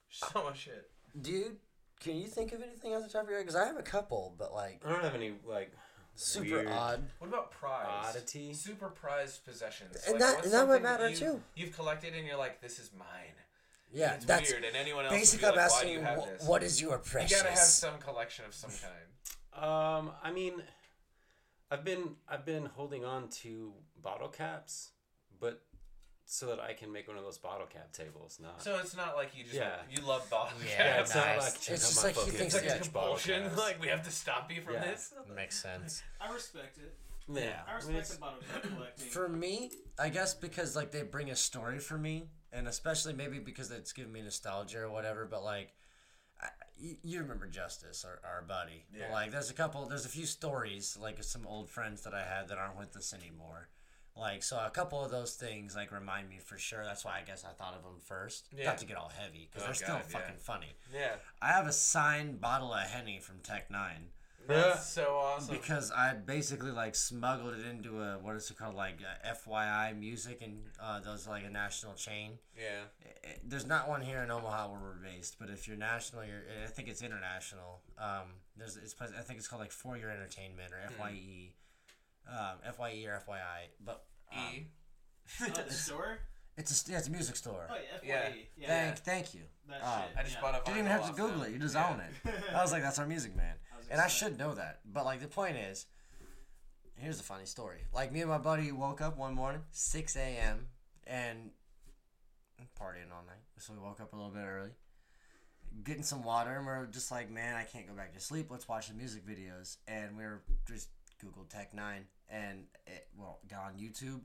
so 0.08 0.44
much 0.44 0.58
shit. 0.58 0.88
dude, 1.20 1.56
can 2.00 2.16
you 2.16 2.26
think 2.26 2.52
of 2.52 2.62
anything 2.62 2.94
off 2.94 3.02
the 3.02 3.08
top 3.08 3.24
of 3.24 3.28
your 3.28 3.38
head? 3.38 3.46
Because 3.46 3.60
I 3.60 3.66
have 3.66 3.76
a 3.76 3.82
couple, 3.82 4.34
but 4.38 4.52
like 4.52 4.82
I 4.84 4.90
don't 4.90 5.02
have 5.02 5.14
any 5.14 5.34
like 5.44 5.72
super 6.14 6.56
weird- 6.56 6.68
odd. 6.68 7.08
What 7.18 7.28
about 7.28 7.50
prize? 7.50 8.14
Oddity? 8.16 8.52
Super 8.54 8.88
prized 8.88 9.44
possessions. 9.44 9.96
And 10.06 10.14
Like, 10.14 10.20
that- 10.20 10.34
what's 10.36 10.44
and 10.46 10.54
that 10.54 10.68
would 10.68 10.82
something 10.82 10.82
matter 10.82 11.08
you, 11.10 11.16
too. 11.16 11.42
You've 11.54 11.74
collected 11.74 12.14
and 12.14 12.26
you're 12.26 12.36
like, 12.38 12.60
this 12.60 12.78
is 12.78 12.90
mine. 12.92 13.34
Yeah, 13.92 14.14
it's 14.14 14.24
that's 14.24 14.50
weird, 14.50 14.64
and 14.64 14.76
anyone 14.76 15.04
else 15.04 15.12
would 15.12 15.16
be 15.16 15.20
basically. 15.20 15.48
I'm 15.48 15.54
like, 15.54 15.64
asking, 15.64 15.92
you 15.92 16.00
wh- 16.02 16.48
what 16.48 16.62
is 16.64 16.80
your 16.82 16.98
precious? 16.98 17.30
You 17.30 17.36
precious? 17.38 17.42
gotta 17.42 17.48
have 17.50 17.58
some 17.68 17.98
collection 17.98 18.44
of 18.44 18.52
some 18.54 18.70
kind. 18.70 19.64
Um, 19.64 20.12
I 20.22 20.32
mean, 20.32 20.54
I've 21.70 21.84
been 21.84 22.16
I've 22.28 22.44
been 22.44 22.66
holding 22.66 23.04
on 23.04 23.28
to 23.42 23.72
bottle 24.02 24.28
caps, 24.28 24.90
but 25.40 25.62
so 26.28 26.46
that 26.46 26.58
I 26.60 26.72
can 26.72 26.92
make 26.92 27.06
one 27.08 27.16
of 27.16 27.22
those 27.22 27.38
bottle 27.38 27.66
cap 27.66 27.92
tables. 27.92 28.38
Not 28.42 28.60
So 28.62 28.78
it's 28.78 28.96
not 28.96 29.14
like 29.14 29.36
you 29.36 29.44
just 29.44 29.54
Yeah. 29.56 29.76
you 29.88 30.02
love 30.02 30.28
bottle 30.28 30.58
Yeah, 30.60 30.70
yeah, 30.70 30.96
caps. 30.96 31.10
it's 31.10 31.14
not 31.16 31.36
like 31.38 31.54
It's 31.54 31.66
just 31.66 32.04
like 32.04 32.16
he 32.16 32.30
thinks 32.32 32.54
It's 32.56 32.66
like 32.66 32.76
a 32.76 32.82
compulsion. 32.82 33.56
Like 33.56 33.80
we 33.80 33.86
have 33.88 34.02
to 34.02 34.10
stop 34.10 34.50
you 34.52 34.60
from 34.60 34.74
Yeah. 34.74 34.84
this. 34.84 35.14
Makes 35.34 35.62
sense. 35.62 36.02
I 36.20 36.32
respect 36.32 36.78
it. 36.78 36.94
yeah. 37.28 37.62
I 37.66 37.70
I 37.70 37.78
mean, 37.78 37.94
respect 37.96 37.96
it's- 37.96 38.14
the 38.14 38.18
bottle 38.20 38.40
cap 38.52 38.62
collecting. 38.62 39.06
For 39.08 39.28
me, 39.28 39.70
I 39.98 40.08
guess 40.08 40.34
because 40.34 40.74
like 40.74 40.90
they 40.90 41.02
bring 41.02 41.30
a 41.30 41.36
story 41.36 41.78
for 41.78 41.96
me, 41.96 42.28
and 42.52 42.66
especially 42.66 43.12
maybe 43.12 43.38
because 43.38 43.70
it's 43.70 43.92
giving 43.92 44.12
me 44.12 44.22
nostalgia 44.22 44.80
or 44.80 44.90
whatever. 44.90 45.26
But 45.26 45.44
like, 45.44 45.74
I, 46.42 46.48
you, 46.76 46.96
you 47.02 47.20
remember 47.20 47.46
Justice, 47.46 48.04
our, 48.04 48.20
our 48.28 48.42
buddy. 48.42 48.84
But, 48.90 48.98
Yeah. 49.00 49.12
like, 49.12 49.30
there's 49.30 49.48
a 49.50 49.54
couple, 49.54 49.86
there's 49.86 50.04
a 50.04 50.08
few 50.10 50.26
stories 50.26 50.98
like 51.00 51.22
some 51.22 51.46
old 51.46 51.70
friends 51.70 52.02
that 52.02 52.14
I 52.14 52.24
had 52.24 52.48
that 52.48 52.58
aren't 52.58 52.76
with 52.78 52.94
us 52.96 53.14
anymore. 53.14 53.68
Like, 54.16 54.42
so 54.42 54.56
a 54.64 54.70
couple 54.70 55.04
of 55.04 55.10
those 55.10 55.34
things 55.34 55.76
like 55.76 55.92
remind 55.92 56.28
me 56.28 56.38
for 56.42 56.56
sure. 56.58 56.82
That's 56.84 57.04
why 57.04 57.18
I 57.18 57.22
guess 57.26 57.44
I 57.44 57.52
thought 57.52 57.74
of 57.76 57.82
them 57.82 58.00
first. 58.04 58.48
Yeah. 58.56 58.64
Not 58.66 58.78
to 58.78 58.86
get 58.86 58.96
all 58.96 59.10
heavy 59.16 59.48
because 59.50 59.62
Oh, 59.62 59.66
they're 59.66 59.74
still 59.74 59.88
God, 59.96 60.04
yeah. 60.10 60.18
fucking 60.18 60.36
funny. 60.38 60.72
Yeah. 60.94 61.16
I 61.42 61.48
have 61.48 61.66
a 61.66 61.72
signed 61.72 62.40
bottle 62.40 62.72
of 62.72 62.80
Henny 62.86 63.18
from 63.20 63.40
Tech 63.42 63.70
Nine. 63.70 64.08
That's 64.48 64.86
so 64.88 65.16
awesome. 65.20 65.56
because 65.56 65.90
I 65.90 66.14
basically 66.14 66.70
like 66.70 66.94
smuggled 66.94 67.54
it 67.56 67.66
into 67.66 68.00
a 68.00 68.16
what 68.18 68.36
is 68.36 68.48
it 68.48 68.56
called 68.56 68.76
like 68.76 69.00
uh, 69.02 69.34
FYI 69.34 69.98
music 69.98 70.40
and 70.40 70.60
uh, 70.80 71.00
those 71.00 71.26
like 71.26 71.44
a 71.44 71.50
national 71.50 71.94
chain. 71.94 72.38
yeah. 72.56 72.82
I- 73.04 73.28
I- 73.30 73.36
There's 73.44 73.66
not 73.66 73.88
one 73.88 74.02
here 74.02 74.22
in 74.22 74.30
Omaha 74.30 74.68
where 74.70 74.78
we're 74.80 74.94
based, 75.10 75.36
but 75.40 75.50
if 75.50 75.66
you're 75.66 75.76
national, 75.76 76.22
you're 76.24 76.44
I 76.64 76.68
think 76.68 76.86
it's 76.88 77.02
international. 77.02 77.80
Um, 77.98 78.34
there's 78.56 78.76
it's 78.76 78.94
I 79.00 79.06
think 79.22 79.40
it's 79.40 79.48
called 79.48 79.62
like 79.62 79.72
For 79.72 79.96
Your 79.96 80.10
Entertainment 80.10 80.72
or 80.72 80.78
FYE, 80.96 81.50
um, 82.28 82.72
FYE 82.76 83.04
or 83.06 83.22
FYI, 83.28 83.68
but 83.84 84.04
um, 84.32 84.38
E. 84.54 84.66
oh, 85.42 85.46
the 85.66 85.72
store? 85.72 86.18
it's 86.56 86.88
a 86.88 86.90
yeah, 86.92 86.98
it's 86.98 87.08
a 87.08 87.10
music 87.10 87.36
store. 87.36 87.66
Oh 87.70 87.74
yeah, 87.74 87.98
FYE. 87.98 88.06
Yeah. 88.56 88.66
Yeah. 88.66 88.66
Thank 88.94 88.98
thank 88.98 89.34
you. 89.34 89.40
That 89.68 89.82
Um, 89.82 90.02
shit. 90.08 90.18
I 90.18 90.22
just 90.22 90.34
yeah. 90.36 90.40
bought 90.40 90.54
a. 90.54 90.64
Didn't 90.64 90.78
even 90.78 90.90
have 90.90 91.06
to 91.06 91.12
Google 91.12 91.40
them. 91.40 91.42
it. 91.50 91.52
You 91.52 91.58
just 91.58 91.74
Yeah. 91.74 91.90
own 91.90 92.00
it. 92.00 92.34
I 92.54 92.62
was 92.62 92.72
like, 92.72 92.82
that's 92.82 92.98
our 92.98 93.06
music 93.06 93.36
man. 93.36 93.54
I 93.72 93.92
And 93.92 94.00
I 94.00 94.06
should 94.08 94.38
know 94.38 94.54
that. 94.54 94.80
But 94.84 95.04
like 95.04 95.20
the 95.20 95.28
point 95.28 95.56
is, 95.56 95.86
here's 96.96 97.20
a 97.20 97.24
funny 97.24 97.46
story. 97.46 97.78
Like 97.92 98.12
me 98.12 98.20
and 98.20 98.30
my 98.30 98.38
buddy 98.38 98.70
woke 98.72 99.00
up 99.00 99.16
one 99.16 99.34
morning, 99.34 99.62
six 99.72 100.16
a.m. 100.16 100.66
and 101.06 101.50
partying 102.80 103.10
all 103.12 103.24
night. 103.26 103.42
So 103.58 103.72
we 103.72 103.78
woke 103.80 104.00
up 104.00 104.12
a 104.12 104.16
little 104.16 104.30
bit 104.30 104.44
early, 104.44 104.70
getting 105.84 106.02
some 106.02 106.22
water, 106.22 106.56
and 106.56 106.66
we 106.66 106.72
are 106.72 106.86
just 106.86 107.10
like, 107.10 107.30
man, 107.30 107.54
I 107.56 107.64
can't 107.64 107.86
go 107.86 107.94
back 107.94 108.12
to 108.14 108.20
sleep. 108.20 108.50
Let's 108.50 108.68
watch 108.68 108.88
the 108.88 108.94
music 108.94 109.26
videos. 109.26 109.76
And 109.88 110.16
we 110.16 110.24
were 110.24 110.42
just 110.68 110.88
Google 111.20 111.44
Tech 111.44 111.74
Nine, 111.74 112.06
and 112.28 112.64
it, 112.86 113.08
well, 113.16 113.40
got 113.48 113.64
on 113.64 113.74
YouTube. 113.78 114.22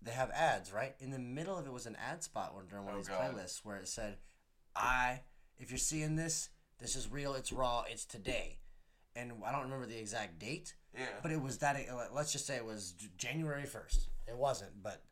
They 0.00 0.10
have 0.12 0.30
ads 0.30 0.72
right 0.72 0.94
in 0.98 1.10
the 1.10 1.18
middle 1.18 1.56
of 1.56 1.66
it 1.66 1.72
was 1.72 1.86
an 1.86 1.96
ad 1.96 2.22
spot 2.24 2.54
one 2.54 2.66
during 2.68 2.84
one 2.84 2.94
Oh, 2.94 2.98
of 2.98 3.04
these 3.06 3.14
God. 3.14 3.34
playlists 3.34 3.64
where 3.64 3.76
it 3.76 3.88
said, 3.88 4.18
"I 4.74 5.20
if 5.58 5.70
you're 5.70 5.78
seeing 5.78 6.16
this, 6.16 6.48
this 6.78 6.96
is 6.96 7.08
real. 7.08 7.34
It's 7.34 7.52
raw. 7.52 7.84
It's 7.88 8.04
today." 8.04 8.58
And 9.14 9.32
I 9.44 9.52
don't 9.52 9.62
remember 9.64 9.86
the 9.86 9.98
exact 9.98 10.38
date, 10.38 10.74
Yeah. 10.94 11.06
but 11.22 11.30
it 11.30 11.40
was 11.40 11.58
that. 11.58 11.76
Let's 12.12 12.32
just 12.32 12.46
say 12.46 12.56
it 12.56 12.64
was 12.64 12.92
January 13.16 13.66
first. 13.66 14.08
It 14.26 14.36
wasn't, 14.36 14.82
but 14.82 15.04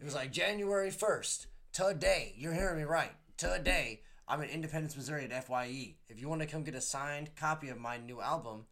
it 0.00 0.04
was 0.04 0.14
like 0.14 0.32
January 0.32 0.90
first 0.90 1.46
today. 1.72 2.32
You're 2.36 2.54
hearing 2.54 2.78
me 2.78 2.84
right. 2.84 3.12
Today, 3.36 4.02
I'm 4.26 4.40
in 4.42 4.48
Independence, 4.48 4.96
Missouri 4.96 5.30
at 5.30 5.44
Fye. 5.44 5.96
If 6.08 6.18
you 6.18 6.28
want 6.28 6.40
to 6.40 6.46
come 6.46 6.64
get 6.64 6.74
a 6.74 6.80
signed 6.80 7.36
copy 7.36 7.68
of 7.68 7.78
my 7.78 7.98
new 7.98 8.20
album, 8.20 8.66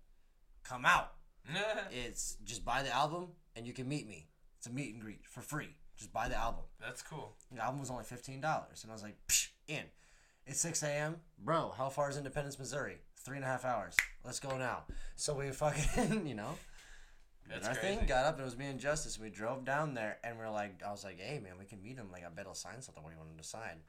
come 0.64 0.84
out. 0.86 1.12
It's 1.90 2.36
just 2.44 2.64
buy 2.64 2.82
the 2.82 2.94
album 2.94 3.28
and 3.56 3.66
you 3.66 3.72
can 3.72 3.88
meet 3.88 4.06
me. 4.08 4.28
It's 4.58 4.66
a 4.66 4.70
meet 4.70 4.92
and 4.94 5.02
greet 5.02 5.26
for 5.26 5.40
free. 5.40 5.70
Just 5.96 6.12
buy 6.12 6.28
the 6.28 6.36
album. 6.36 6.64
That's 6.80 7.02
cool. 7.02 7.34
The 7.52 7.62
album 7.62 7.80
was 7.80 7.90
only 7.90 8.04
fifteen 8.04 8.40
dollars, 8.40 8.82
and 8.82 8.90
I 8.90 8.94
was 8.94 9.02
like, 9.02 9.16
Psh, 9.28 9.48
in. 9.68 9.84
It's 10.46 10.60
six 10.60 10.82
a.m. 10.82 11.16
Bro, 11.38 11.74
how 11.76 11.88
far 11.90 12.08
is 12.10 12.16
Independence, 12.16 12.58
Missouri? 12.58 12.98
Three 13.18 13.36
and 13.36 13.44
a 13.44 13.48
half 13.48 13.64
hours. 13.64 13.96
Let's 14.24 14.40
go 14.40 14.56
now. 14.56 14.84
So 15.16 15.34
we 15.34 15.50
fucking, 15.50 16.26
you 16.26 16.34
know, 16.34 16.56
That's 17.48 17.68
our 17.68 17.74
crazy. 17.74 17.96
thing 17.98 18.06
got 18.06 18.24
up. 18.24 18.34
and 18.34 18.42
It 18.42 18.44
was 18.44 18.56
me 18.56 18.66
and 18.66 18.80
Justice. 18.80 19.18
We 19.18 19.28
drove 19.28 19.64
down 19.66 19.92
there, 19.94 20.16
and 20.24 20.38
we 20.38 20.44
are 20.44 20.50
like, 20.50 20.82
I 20.86 20.90
was 20.90 21.04
like, 21.04 21.20
hey 21.20 21.38
man, 21.38 21.52
we 21.58 21.66
can 21.66 21.82
meet 21.82 21.96
him. 21.96 22.08
Like, 22.10 22.24
I 22.24 22.30
bet 22.30 22.46
he'll 22.46 22.54
sign 22.54 22.80
something. 22.80 23.02
What 23.02 23.10
do 23.10 23.14
you 23.16 23.18
want 23.20 23.30
him 23.32 23.38
to 23.38 23.44
sign? 23.44 23.80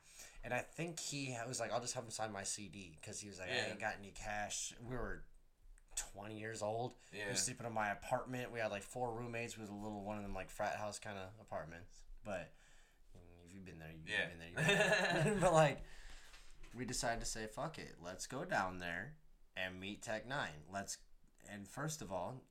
And 0.43 0.54
I 0.54 0.60
think 0.60 0.99
he 0.99 1.36
was 1.47 1.60
like, 1.62 1.72
I'll 1.72 1.80
just 1.82 1.93
have 1.95 2.04
him 2.04 2.10
sign 2.12 2.32
my 2.34 2.43
CD 2.43 2.97
because 2.99 3.20
he 3.22 3.30
was 3.30 3.39
like, 3.39 3.49
Yeah. 3.56 3.64
I 3.68 3.70
ain't 3.72 3.80
got 3.80 3.93
any 3.99 4.12
cash. 4.12 4.74
We 4.88 4.95
were 4.95 5.24
twenty 6.14 6.38
years 6.39 6.62
old. 6.62 6.93
Yeah. 7.14 7.26
We 7.26 7.32
were 7.32 7.38
sleeping 7.38 7.66
in 7.66 7.74
my 7.74 7.89
apartment. 7.89 8.52
We 8.52 8.60
had 8.60 8.72
like 8.72 8.84
four 8.84 9.12
roommates. 9.14 9.58
We 9.58 9.62
was 9.62 9.70
a 9.70 9.74
little 9.74 10.04
one 10.04 10.18
of 10.18 10.24
them 10.24 10.34
like 10.34 10.49
frat 10.49 10.76
house 10.76 10.99
kind 10.99 11.18
of 11.18 11.30
apartments. 11.41 11.93
But 12.24 12.52
if 13.45 13.54
you've 13.54 13.66
been 13.66 13.80
there, 13.80 13.89
you've 13.91 14.08
Yeah. 14.10 14.28
been 14.28 14.39
there. 14.39 14.47
You've 14.49 15.24
been 15.24 15.24
there. 15.34 15.38
but 15.41 15.54
like, 15.54 15.82
we 16.78 16.86
decided 16.86 17.20
to 17.20 17.26
say, 17.26 17.47
fuck 17.47 17.78
it. 17.80 17.95
Let's 18.04 18.28
go 18.28 18.45
down 18.45 18.80
there 18.80 19.14
and 19.58 19.80
meet 19.80 20.02
Tech 20.02 20.28
Nine. 20.28 20.64
Let's 20.72 20.97
and 21.52 21.68
first 21.68 22.02
of 22.02 22.12
all, 22.12 22.41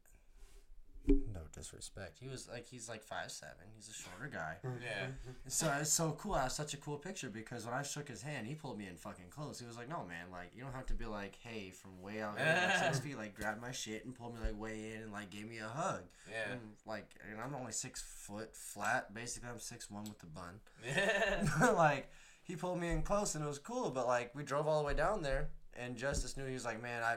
no 1.06 1.40
disrespect. 1.52 2.18
He 2.20 2.28
was 2.28 2.48
like 2.48 2.66
he's 2.66 2.88
like 2.88 3.02
five 3.02 3.30
seven. 3.30 3.64
He's 3.74 3.88
a 3.88 3.92
shorter 3.92 4.30
guy. 4.32 4.56
Mm-hmm. 4.64 4.82
Yeah. 4.82 5.06
So 5.48 5.72
it's 5.80 5.92
so 5.92 6.12
cool. 6.18 6.34
I 6.34 6.44
was 6.44 6.54
such 6.54 6.74
a 6.74 6.76
cool 6.76 6.96
picture 6.96 7.28
because 7.28 7.64
when 7.64 7.74
I 7.74 7.82
shook 7.82 8.08
his 8.08 8.22
hand, 8.22 8.46
he 8.46 8.54
pulled 8.54 8.78
me 8.78 8.86
in 8.86 8.96
fucking 8.96 9.26
close. 9.30 9.58
He 9.58 9.66
was 9.66 9.76
like, 9.76 9.88
"No, 9.88 10.04
man, 10.08 10.26
like 10.30 10.50
you 10.54 10.62
don't 10.62 10.74
have 10.74 10.86
to 10.86 10.94
be 10.94 11.06
like, 11.06 11.36
hey, 11.42 11.70
from 11.70 12.00
way 12.02 12.20
out 12.20 12.38
here, 12.38 12.60
like 12.66 12.76
six 12.78 12.98
feet, 13.04 13.16
like 13.16 13.34
grab 13.34 13.60
my 13.60 13.72
shit 13.72 14.04
and 14.04 14.14
pull 14.14 14.30
me 14.30 14.38
like 14.44 14.58
way 14.58 14.92
in 14.94 15.02
and 15.02 15.12
like 15.12 15.30
gave 15.30 15.48
me 15.48 15.58
a 15.58 15.68
hug." 15.68 16.02
Yeah. 16.30 16.52
And, 16.52 16.60
like, 16.86 17.10
and 17.30 17.40
I'm 17.40 17.54
only 17.54 17.72
six 17.72 18.02
foot 18.02 18.54
flat. 18.54 19.12
Basically, 19.14 19.48
I'm 19.48 19.58
six 19.58 19.90
one 19.90 20.04
with 20.04 20.18
the 20.18 20.26
bun. 20.26 20.60
Yeah. 20.86 21.70
like 21.70 22.10
he 22.42 22.56
pulled 22.56 22.80
me 22.80 22.90
in 22.90 23.02
close 23.02 23.34
and 23.34 23.44
it 23.44 23.48
was 23.48 23.58
cool. 23.58 23.90
But 23.90 24.06
like 24.06 24.34
we 24.34 24.42
drove 24.42 24.66
all 24.66 24.80
the 24.80 24.86
way 24.86 24.94
down 24.94 25.22
there, 25.22 25.48
and 25.74 25.96
Justice 25.96 26.36
knew 26.36 26.46
he 26.46 26.54
was 26.54 26.64
like, 26.64 26.82
"Man, 26.82 27.02
I." 27.02 27.16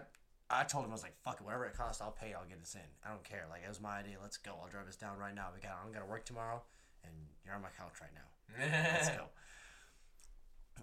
I 0.56 0.64
told 0.64 0.86
him 0.86 0.92
I 0.92 0.94
was 0.94 1.04
like, 1.04 1.16
"Fuck 1.24 1.40
it, 1.40 1.44
whatever 1.44 1.66
it 1.66 1.76
costs, 1.76 2.02
I'll 2.02 2.12
pay. 2.12 2.34
I'll 2.34 2.48
get 2.48 2.62
us 2.62 2.76
in. 2.76 2.88
I 3.06 3.10
don't 3.10 3.24
care. 3.24 3.46
Like 3.50 3.62
it 3.66 3.70
was 3.70 3.82
my 3.82 4.00
idea. 4.00 4.16
Let's 4.22 4.38
go. 4.38 4.52
I'll 4.62 4.70
drive 4.70 4.88
us 4.88 4.96
down 4.96 5.18
right 5.18 5.34
now. 5.34 5.48
We 5.54 5.62
got. 5.62 5.80
I'm 5.84 5.92
gonna 5.92 6.06
work 6.06 6.26
tomorrow, 6.26 6.62
and 7.04 7.14
you're 7.46 7.56
on 7.56 7.62
my 7.62 7.70
couch 7.78 7.94
right 8.02 8.12
now. 8.14 8.94
Let's 8.94 9.10
go. 9.10 9.26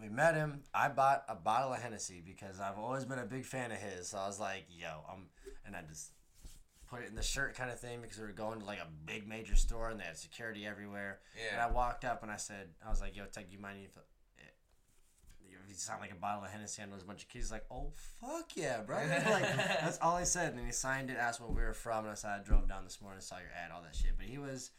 We 0.01 0.09
met 0.09 0.35
him. 0.35 0.63
I 0.73 0.89
bought 0.89 1.25
a 1.29 1.35
bottle 1.35 1.73
of 1.75 1.81
Hennessy 1.81 2.23
because 2.25 2.59
I've 2.61 2.79
always 2.79 3.05
been 3.05 3.19
a 3.19 3.27
big 3.27 3.45
fan 3.45 3.71
of 3.71 3.79
his. 3.79 4.09
So 4.09 4.19
I 4.19 4.27
was 4.27 4.41
like, 4.41 4.65
yo, 4.71 4.89
I'm, 5.11 5.27
and 5.67 5.77
I 5.77 5.83
just 5.87 6.13
put 6.89 7.03
it 7.03 7.09
in 7.09 7.15
the 7.15 7.23
shirt 7.23 7.55
kind 7.55 7.71
of 7.71 7.79
thing 7.79 8.01
because 8.01 8.19
we 8.19 8.25
were 8.25 8.33
going 8.33 8.61
to 8.61 8.65
like 8.65 8.79
a 8.79 8.87
big 9.05 9.29
major 9.29 9.57
store 9.57 9.91
and 9.91 10.01
they 10.01 10.05
had 10.05 10.17
security 10.17 10.67
everywhere. 10.67 11.21
Yeah. 11.37 11.55
And 11.55 11.61
I 11.63 11.75
walked 11.75 12.05
up 12.05 12.23
and 12.23 12.33
I 12.33 12.37
said, 12.37 12.69
I 12.85 12.89
was 12.89 13.01
like, 13.01 13.17
yo, 13.17 13.25
Tech, 13.27 13.47
you 13.51 13.59
mind 13.59 13.79
if 13.85 13.91
you 15.71 15.77
sound 15.77 16.01
like 16.01 16.13
a 16.13 16.17
bottle 16.17 16.45
of 16.45 16.51
Hennessy 16.51 16.83
and 16.83 16.93
a 16.93 17.05
bunch 17.05 17.23
of 17.23 17.29
kids 17.29 17.47
He's 17.47 17.53
like, 17.53 17.65
oh 17.71 17.93
fuck 18.21 18.51
yeah, 18.57 18.83
bro. 18.83 18.97
like 19.31 19.57
that's 19.57 19.99
all 20.03 20.17
I 20.17 20.25
said. 20.25 20.55
And 20.55 20.67
he 20.67 20.73
signed 20.73 21.11
it, 21.11 21.17
asked 21.17 21.41
where 21.41 21.49
we 21.49 21.63
were 21.63 21.73
from, 21.73 22.05
and 22.05 22.11
I 22.11 22.15
said 22.15 22.31
I 22.31 22.43
drove 22.43 22.69
down 22.69 22.85
this 22.85 23.01
morning, 23.01 23.21
saw 23.21 23.37
your 23.37 23.51
ad, 23.57 23.71
all 23.75 23.83
that 23.83 23.95
shit. 23.95 24.13
But 24.19 24.27
he 24.27 24.39
was, 24.39 24.73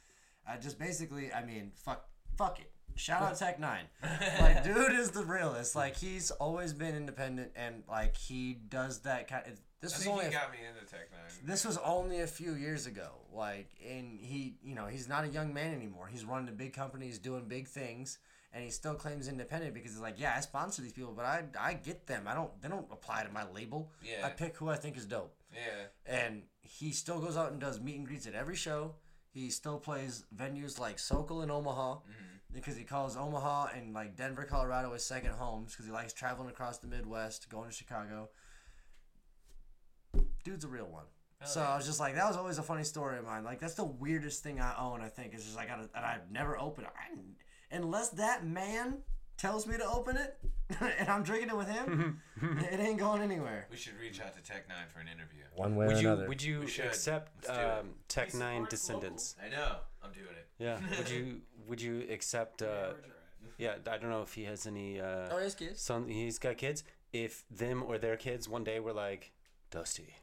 I 0.47 0.57
just 0.57 0.77
basically, 0.77 1.33
I 1.33 1.43
mean, 1.43 1.71
fuck, 1.75 2.05
fuck 2.37 2.59
it. 2.59 2.71
Shout 2.95 3.21
out 3.21 3.37
Tech 3.37 3.59
Nine. 3.59 3.85
Like, 4.39 4.63
dude 4.63 4.93
is 4.93 5.11
the 5.11 5.23
realest. 5.23 5.75
Like, 5.75 5.95
he's 5.95 6.31
always 6.31 6.73
been 6.73 6.95
independent, 6.95 7.51
and 7.55 7.83
like 7.89 8.15
he 8.15 8.53
does 8.53 8.99
that 8.99 9.27
kind. 9.27 9.45
Of, 9.47 9.53
this 9.81 9.95
I 9.95 9.97
was 9.99 10.07
only 10.07 10.23
he 10.25 10.29
a 10.29 10.31
got 10.33 10.51
me 10.51 10.57
into 10.67 10.85
Tech 10.91 11.09
Nine. 11.11 11.45
this 11.45 11.65
was 11.65 11.77
only 11.77 12.21
a 12.21 12.27
few 12.27 12.53
years 12.53 12.85
ago. 12.87 13.09
Like, 13.33 13.69
and 13.87 14.19
he, 14.19 14.55
you 14.63 14.75
know, 14.75 14.87
he's 14.87 15.07
not 15.07 15.23
a 15.23 15.27
young 15.27 15.53
man 15.53 15.73
anymore. 15.73 16.07
He's 16.11 16.25
running 16.25 16.49
a 16.49 16.53
big 16.53 16.73
company. 16.73 17.07
He's 17.07 17.19
doing 17.19 17.45
big 17.47 17.67
things, 17.67 18.19
and 18.53 18.63
he 18.63 18.69
still 18.69 18.93
claims 18.93 19.27
independent 19.27 19.73
because 19.73 19.91
he's 19.91 20.01
like, 20.01 20.19
yeah, 20.19 20.33
I 20.37 20.41
sponsor 20.41 20.81
these 20.81 20.93
people, 20.93 21.13
but 21.15 21.25
I, 21.25 21.43
I 21.59 21.73
get 21.73 22.07
them. 22.07 22.25
I 22.27 22.33
don't, 22.33 22.61
they 22.61 22.67
don't 22.69 22.87
apply 22.91 23.23
to 23.23 23.31
my 23.31 23.49
label. 23.51 23.89
Yeah. 24.03 24.25
I 24.25 24.29
pick 24.29 24.57
who 24.57 24.69
I 24.69 24.75
think 24.75 24.97
is 24.97 25.05
dope, 25.05 25.33
Yeah. 25.53 25.85
and 26.05 26.43
he 26.61 26.91
still 26.91 27.19
goes 27.19 27.37
out 27.37 27.51
and 27.51 27.59
does 27.59 27.79
meet 27.79 27.97
and 27.97 28.05
greets 28.05 28.27
at 28.27 28.33
every 28.35 28.55
show. 28.55 28.95
He 29.33 29.49
still 29.49 29.77
plays 29.79 30.25
venues 30.35 30.77
like 30.77 30.99
Sokol 30.99 31.41
in 31.41 31.49
Omaha 31.49 31.95
mm-hmm. 31.95 32.30
Because 32.53 32.75
he 32.75 32.83
calls 32.83 33.15
Omaha 33.15 33.67
and 33.75 33.93
like 33.93 34.15
Denver, 34.15 34.43
Colorado 34.43 34.93
his 34.93 35.05
second 35.05 35.31
homes 35.31 35.71
because 35.71 35.85
he 35.85 35.91
likes 35.91 36.13
traveling 36.13 36.49
across 36.49 36.77
the 36.77 36.87
Midwest, 36.87 37.49
going 37.49 37.69
to 37.69 37.75
Chicago. 37.75 38.29
Dude's 40.43 40.65
a 40.65 40.67
real 40.67 40.87
one. 40.87 41.05
so 41.45 41.61
I 41.61 41.75
was 41.75 41.85
just 41.85 41.99
like, 41.99 42.15
that 42.15 42.27
was 42.27 42.37
always 42.37 42.57
a 42.57 42.63
funny 42.63 42.83
story 42.83 43.17
of 43.17 43.25
mine. 43.25 43.43
Like 43.43 43.59
that's 43.59 43.75
the 43.75 43.85
weirdest 43.85 44.43
thing 44.43 44.59
I 44.59 44.75
own. 44.77 45.01
I 45.01 45.07
think 45.07 45.33
is 45.33 45.45
just 45.45 45.57
I 45.57 45.65
gotta 45.65 45.89
and 45.95 46.05
I've 46.05 46.29
never 46.31 46.59
opened 46.59 46.87
it 46.87 46.93
I, 46.95 47.75
unless 47.75 48.09
that 48.09 48.45
man 48.45 48.99
tells 49.37 49.65
me 49.65 49.75
to 49.77 49.85
open 49.89 50.17
it 50.17 50.37
and 50.99 51.09
I'm 51.09 51.23
drinking 51.23 51.49
it 51.49 51.57
with 51.57 51.67
him. 51.67 52.21
it 52.71 52.79
ain't 52.79 52.99
going 52.99 53.21
anywhere. 53.21 53.67
We 53.71 53.77
should 53.77 53.99
reach 53.99 54.21
out 54.21 54.35
to 54.35 54.41
Tech 54.41 54.67
Nine 54.69 54.85
for 54.93 54.99
an 54.99 55.07
interview. 55.07 55.43
One 55.55 55.75
way 55.75 55.87
Would 55.87 56.01
you 56.01 56.25
would 56.27 56.43
you 56.43 56.61
accept 56.61 57.31
Let's 57.37 57.57
do 57.57 57.63
it. 57.63 57.79
um, 57.79 57.89
Tech 58.07 58.31
He 58.31 58.37
Nine 58.37 58.55
supports 58.55 58.69
descendants? 58.71 59.35
I 59.43 59.49
know. 59.49 59.75
I'm 60.03 60.11
doing 60.11 60.25
it. 60.31 60.47
Yeah. 60.57 60.79
Would 60.97 61.09
you 61.09 61.41
would 61.71 61.81
you 61.81 62.05
accept? 62.11 62.61
Uh, 62.61 62.65
Yeah, 62.65 62.71
we're 62.81 62.87
right. 63.71 63.79
yeah, 63.85 63.93
I 63.93 63.97
don't 63.97 64.11
know 64.11 64.21
if 64.21 64.33
he 64.35 64.43
has 64.43 64.67
any. 64.67 64.99
Uh, 65.01 65.29
Oh, 65.33 65.37
his 65.37 65.55
kids. 65.55 65.81
son, 65.81 66.07
he's 66.07 66.37
got 66.37 66.57
kids. 66.57 66.83
If 67.13 67.43
them 67.49 67.81
or 67.81 67.97
their 67.97 68.17
kids 68.17 68.47
one 68.47 68.63
day 68.63 68.79
were 68.79 68.93
like, 68.93 69.31
Dusty, 69.71 70.15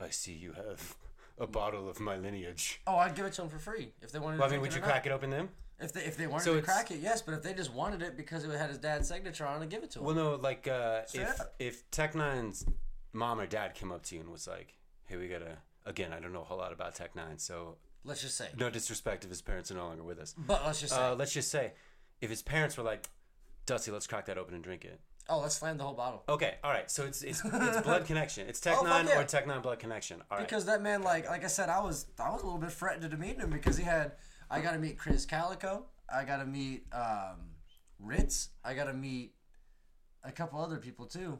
I 0.00 0.08
see 0.10 0.32
you 0.32 0.52
have 0.54 0.96
a 1.38 1.46
bottle 1.46 1.88
of 1.88 2.00
my 2.00 2.16
lineage. 2.16 2.80
Oh, 2.86 2.96
I'd 2.96 3.14
give 3.14 3.26
it 3.26 3.32
to 3.34 3.42
them 3.42 3.50
for 3.50 3.58
free 3.58 3.92
if 4.02 4.10
they 4.12 4.18
wanted. 4.18 4.38
Well, 4.40 4.48
I 4.48 4.52
mean, 4.52 4.60
would 4.62 4.72
you 4.72 4.78
or 4.78 4.80
not. 4.80 4.88
crack 4.90 5.06
it 5.06 5.12
open 5.12 5.30
them? 5.30 5.50
If 5.80 5.92
they 5.92 6.00
if 6.04 6.16
they 6.16 6.26
wanted 6.26 6.42
So 6.44 6.56
to 6.56 6.62
crack 6.62 6.90
it, 6.90 6.98
yes. 7.00 7.22
But 7.22 7.34
if 7.34 7.42
they 7.44 7.54
just 7.54 7.72
wanted 7.72 8.02
it 8.02 8.16
because 8.16 8.42
it 8.44 8.50
had 8.50 8.68
his 8.70 8.78
dad's 8.78 9.06
signature 9.08 9.46
on 9.46 9.62
it, 9.62 9.68
give 9.68 9.84
it 9.84 9.90
to 9.92 9.98
him. 10.00 10.04
Well, 10.06 10.16
no, 10.16 10.34
like 10.34 10.66
uh, 10.66 11.04
Straight 11.06 11.22
if 11.28 11.40
up. 11.40 11.54
if 11.60 11.88
Tech 11.92 12.14
Nine's 12.16 12.66
mom 13.12 13.38
or 13.40 13.46
dad 13.46 13.74
came 13.74 13.92
up 13.92 14.02
to 14.06 14.14
you 14.16 14.20
and 14.22 14.30
was 14.30 14.48
like, 14.48 14.74
"Hey, 15.04 15.16
we 15.16 15.28
gotta." 15.28 15.58
Again, 15.86 16.12
I 16.12 16.18
don't 16.20 16.32
know 16.32 16.40
a 16.42 16.44
whole 16.44 16.58
lot 16.58 16.72
about 16.72 16.94
Tech 16.96 17.14
Nine, 17.16 17.38
so 17.38 17.76
let's 18.08 18.22
just 18.22 18.36
say. 18.36 18.48
no 18.58 18.70
disrespect 18.70 19.24
if 19.24 19.30
his 19.30 19.42
parents 19.42 19.70
are 19.70 19.74
no 19.74 19.86
longer 19.86 20.02
with 20.02 20.18
us. 20.18 20.34
But 20.36 20.64
let's 20.66 20.80
just 20.80 20.94
say. 20.94 21.00
Uh, 21.00 21.14
let's 21.14 21.32
just 21.32 21.50
say, 21.50 21.72
if 22.20 22.30
his 22.30 22.42
parents 22.42 22.76
were 22.76 22.84
like, 22.84 23.08
"Dusty, 23.66 23.90
let's 23.90 24.06
crack 24.06 24.26
that 24.26 24.38
open 24.38 24.54
and 24.54 24.64
drink 24.64 24.84
it." 24.84 25.00
oh, 25.28 25.40
let's 25.40 25.56
slam 25.56 25.76
the 25.76 25.84
whole 25.84 25.94
bottle. 25.94 26.22
Okay, 26.28 26.54
all 26.64 26.70
right. 26.70 26.90
So 26.90 27.04
it's 27.04 27.22
it's, 27.22 27.42
it's 27.44 27.80
blood 27.82 28.06
connection. 28.06 28.48
It's 28.48 28.60
Tech 28.60 28.76
Oh, 28.78 28.86
yeah. 28.86 29.20
or 29.20 29.24
Tech 29.24 29.46
Nine 29.46 29.60
blood 29.60 29.78
connection. 29.78 30.22
All 30.30 30.38
right. 30.38 30.46
Because 30.46 30.64
that 30.66 30.82
man, 30.82 31.02
like, 31.02 31.28
like 31.28 31.44
I 31.44 31.48
said, 31.48 31.68
I 31.68 31.80
was, 31.80 32.06
I 32.18 32.30
was 32.30 32.42
a 32.42 32.44
little 32.44 32.60
bit 32.60 32.72
threatened 32.72 33.10
to 33.10 33.16
meet 33.16 33.38
him 33.38 33.50
because 33.50 33.76
he 33.76 33.84
had, 33.84 34.12
I 34.50 34.60
got 34.60 34.72
to 34.72 34.78
meet 34.78 34.98
Krizz 34.98 35.26
Kaliko, 35.26 35.82
I 36.12 36.24
got 36.24 36.38
to 36.38 36.46
meet 36.46 36.86
um, 36.92 37.52
Rittz, 38.04 38.48
I 38.64 38.74
got 38.74 38.84
to 38.84 38.94
meet 38.94 39.34
a 40.24 40.32
couple 40.32 40.60
other 40.60 40.78
people 40.78 41.06
too, 41.06 41.38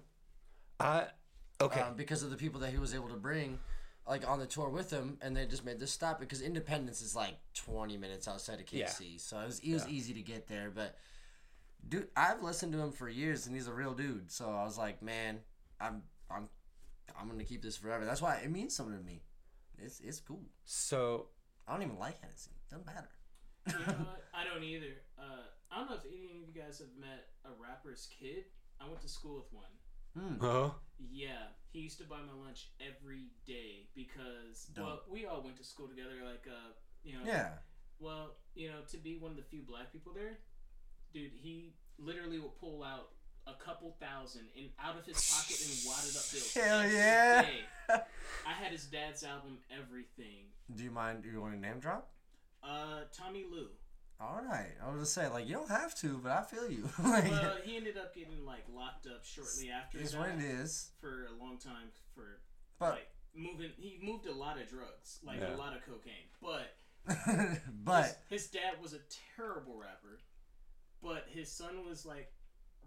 I 0.78 1.06
okay. 1.60 1.80
um, 1.80 1.94
because 1.96 2.22
of 2.22 2.30
the 2.30 2.36
people 2.36 2.60
that 2.60 2.70
he 2.70 2.78
was 2.78 2.94
able 2.94 3.08
to 3.08 3.16
bring, 3.16 3.58
like 4.08 4.26
on 4.28 4.38
the 4.38 4.46
tour 4.46 4.68
with 4.70 4.90
him, 4.90 5.18
and 5.20 5.36
they 5.36 5.44
just 5.46 5.64
made 5.64 5.78
this 5.78 5.92
stop 5.92 6.18
because 6.18 6.40
Independence 6.40 7.02
is 7.02 7.14
like 7.14 7.34
twenty 7.54 7.96
minutes 7.96 8.26
outside 8.26 8.58
of 8.60 8.66
KC, 8.66 9.20
so 9.20 9.38
it 9.40 9.46
was, 9.46 9.58
it 9.60 9.72
was 9.74 9.84
Yeah. 9.86 9.92
easy 9.92 10.14
to 10.14 10.22
get 10.22 10.48
there. 10.48 10.70
But 10.74 10.96
dude, 11.88 12.08
I've 12.16 12.42
listened 12.42 12.72
to 12.72 12.78
him 12.80 12.92
for 12.92 13.08
years, 13.08 13.46
and 13.46 13.54
he's 13.54 13.68
a 13.68 13.72
real 13.72 13.92
dude. 13.94 14.30
So 14.32 14.48
I 14.50 14.64
was 14.64 14.78
like, 14.78 15.02
man, 15.02 15.40
I'm, 15.80 16.02
I'm, 16.30 16.48
I'm 17.20 17.28
gonna 17.28 17.44
keep 17.44 17.62
this 17.62 17.76
forever. 17.76 18.04
That's 18.04 18.22
why 18.22 18.36
it 18.36 18.50
means 18.50 18.74
something 18.74 18.96
to 18.98 19.04
me. 19.04 19.22
It's, 19.78 20.00
it's 20.00 20.20
cool. 20.20 20.42
so 20.64 21.26
I 21.66 21.72
don't 21.72 21.82
even 21.82 21.98
like 21.98 22.20
Hennessy. 22.20 22.50
Doesn't 22.70 22.86
matter. 22.86 23.08
You 23.66 23.72
know 23.74 23.78
what? 24.08 24.24
I 24.34 24.42
don't 24.44 24.64
either. 24.64 24.86
Uh, 25.18 25.22
I 25.70 25.78
don't 25.78 25.90
know 25.90 25.96
if 25.96 26.06
any 26.06 26.24
of 26.24 26.48
you 26.54 26.60
guys 26.62 26.78
have 26.78 26.88
met 26.98 27.28
a 27.44 27.50
rapper's 27.62 28.08
kid. 28.18 28.44
I 28.80 28.86
went 28.88 29.00
to 29.02 29.08
school 29.08 29.36
with 29.36 29.52
one. 29.52 29.70
Hmm. 30.18 30.40
huh? 30.40 30.70
Yeah, 30.98 31.54
he 31.72 31.80
used 31.80 31.98
to 31.98 32.04
buy 32.04 32.18
my 32.18 32.44
lunch 32.44 32.68
every 32.80 33.26
day 33.46 33.88
because 33.94 34.66
Dope. 34.74 34.84
well, 34.84 35.00
we 35.10 35.26
all 35.26 35.42
went 35.42 35.56
to 35.58 35.64
school 35.64 35.86
together. 35.88 36.16
Like, 36.24 36.46
uh, 36.48 36.72
you 37.04 37.14
know, 37.14 37.20
Yeah. 37.24 37.50
Well, 38.00 38.36
you 38.54 38.68
know, 38.68 38.80
to 38.90 38.96
be 38.96 39.16
one 39.16 39.32
of 39.32 39.36
the 39.36 39.42
few 39.42 39.62
black 39.62 39.92
people 39.92 40.12
there, 40.12 40.38
dude, 41.12 41.32
he 41.34 41.74
literally 41.98 42.38
will 42.38 42.54
pull 42.60 42.82
out 42.84 43.10
a 43.46 43.54
couple 43.64 43.96
thousand 44.00 44.46
in 44.54 44.68
out 44.78 44.96
of 44.98 45.06
his 45.06 45.16
pocket 45.30 45.58
and 45.60 45.86
wadded 45.86 46.16
up 46.16 46.24
bills. 46.30 46.54
Hell 46.54 46.88
yeah. 46.88 47.42
day. 47.42 47.60
I 48.46 48.52
had 48.52 48.72
his 48.72 48.84
dad's 48.84 49.24
album, 49.24 49.58
everything. 49.70 50.46
Do 50.74 50.84
you 50.84 50.90
mind? 50.90 51.22
Do 51.22 51.30
you 51.30 51.40
want 51.40 51.54
to 51.54 51.60
name 51.60 51.80
drop? 51.80 52.10
Uh, 52.62 53.02
Tommy 53.12 53.44
Lou. 53.50 53.68
All 54.20 54.40
right. 54.48 54.72
I 54.84 54.90
was 54.90 55.00
just 55.02 55.14
saying, 55.14 55.32
like, 55.32 55.46
you 55.46 55.54
don't 55.54 55.68
have 55.70 55.94
to, 56.00 56.18
but 56.22 56.32
I 56.32 56.42
feel 56.42 56.68
you. 56.70 56.88
like, 57.04 57.30
Well, 57.30 57.56
he 57.64 57.76
ended 57.76 57.96
up 57.96 58.14
getting 58.14 58.44
like 58.44 58.64
locked 58.74 59.06
up 59.06 59.24
shortly 59.24 59.70
after 59.70 59.98
it's 59.98 60.12
that 60.12 60.18
what 60.20 60.30
it 60.30 60.40
is. 60.40 60.90
for 61.00 61.26
a 61.26 61.42
long 61.42 61.56
time 61.58 61.88
for 62.14 62.40
But, 62.80 62.90
like 62.90 63.08
moving. 63.34 63.70
He 63.76 63.98
moved 64.02 64.26
a 64.26 64.34
lot 64.34 64.60
of 64.60 64.68
drugs, 64.68 65.20
like 65.24 65.40
Yeah. 65.40 65.54
a 65.54 65.56
lot 65.56 65.76
of 65.76 65.82
cocaine. 65.84 66.28
But 66.42 66.74
but 67.84 68.04
his, 68.28 68.42
his 68.42 68.46
dad 68.48 68.74
was 68.82 68.92
a 68.92 68.98
terrible 69.36 69.78
rapper, 69.78 70.18
but 71.02 71.26
his 71.32 71.50
son 71.50 71.86
was 71.88 72.04
like 72.04 72.32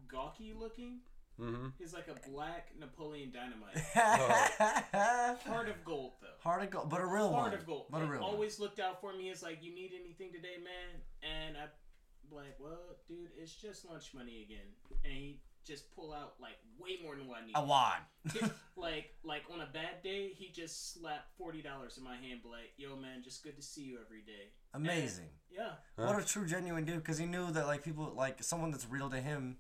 gawky 0.10 0.54
looking. 0.54 1.00
Mm-hmm. 1.42 1.68
He's 1.80 1.94
like 1.94 2.08
a 2.08 2.30
black 2.30 2.70
Napoleon 2.80 3.32
Dynamite. 3.34 3.78
heart 3.96 5.42
Heart 5.42 5.70
of 5.70 5.84
gold 5.84 6.14
though. 6.22 6.28
Heart 6.40 6.64
of 6.64 6.70
gold, 6.70 6.90
but 6.90 7.02
a 7.02 7.06
real 7.06 7.32
Heart 7.32 7.52
one. 7.52 7.54
of 7.54 7.66
gold. 7.66 7.86
But 7.90 7.98
a 8.00 8.02
And 8.04 8.12
real 8.12 8.22
always 8.22 8.60
looked 8.60 8.80
out 8.80 9.02
for 9.02 9.14
me. 9.14 9.30
It's 9.30 9.42
like, 9.42 9.60
you 9.64 9.74
need 9.74 9.92
anything 10.00 10.32
today, 10.32 10.58
man? 10.64 11.02
And 11.24 11.58
I, 11.58 11.66
like, 12.34 12.58
well, 12.60 12.98
dude, 13.08 13.30
it's 13.38 13.56
just 13.56 13.90
lunch 13.90 14.14
money 14.14 14.44
again. 14.48 14.68
And 15.04 15.14
he 15.14 15.40
just 15.66 15.94
pull 15.96 16.14
out 16.14 16.34
like 16.40 16.58
way 16.80 16.98
more 17.04 17.16
than 17.16 17.28
what 17.28 17.40
I 17.42 17.46
need. 17.46 17.54
one. 17.56 17.64
A 17.64 17.68
wad. 17.68 18.52
like, 18.76 19.16
like 19.24 19.44
on 19.52 19.62
a 19.62 19.68
bad 19.72 20.04
day, 20.04 20.30
he 20.36 20.50
just 20.52 20.94
slapped 20.94 21.36
forty 21.38 21.62
dollars 21.62 21.98
in 21.98 22.04
my 22.04 22.16
hand, 22.18 22.42
be 22.44 22.50
like, 22.50 22.74
yo, 22.78 22.96
man, 22.96 23.24
just 23.24 23.44
good 23.44 23.56
to 23.58 23.64
see 23.64 23.84
you 23.84 23.98
every 24.04 24.22
day. 24.22 24.52
Amazing. 24.74 25.30
Yeah. 25.50 25.72
What 25.96 26.22
a 26.22 26.26
true, 26.26 26.46
genuine 26.46 26.86
dude, 26.86 26.98
because 26.98 27.18
he 27.18 27.26
knew 27.26 27.52
that 27.52 27.66
like 27.68 27.84
people, 27.84 28.14
like 28.16 28.44
someone 28.44 28.72
that's 28.72 28.88
real 28.90 29.10
to 29.10 29.18
him, 29.18 29.58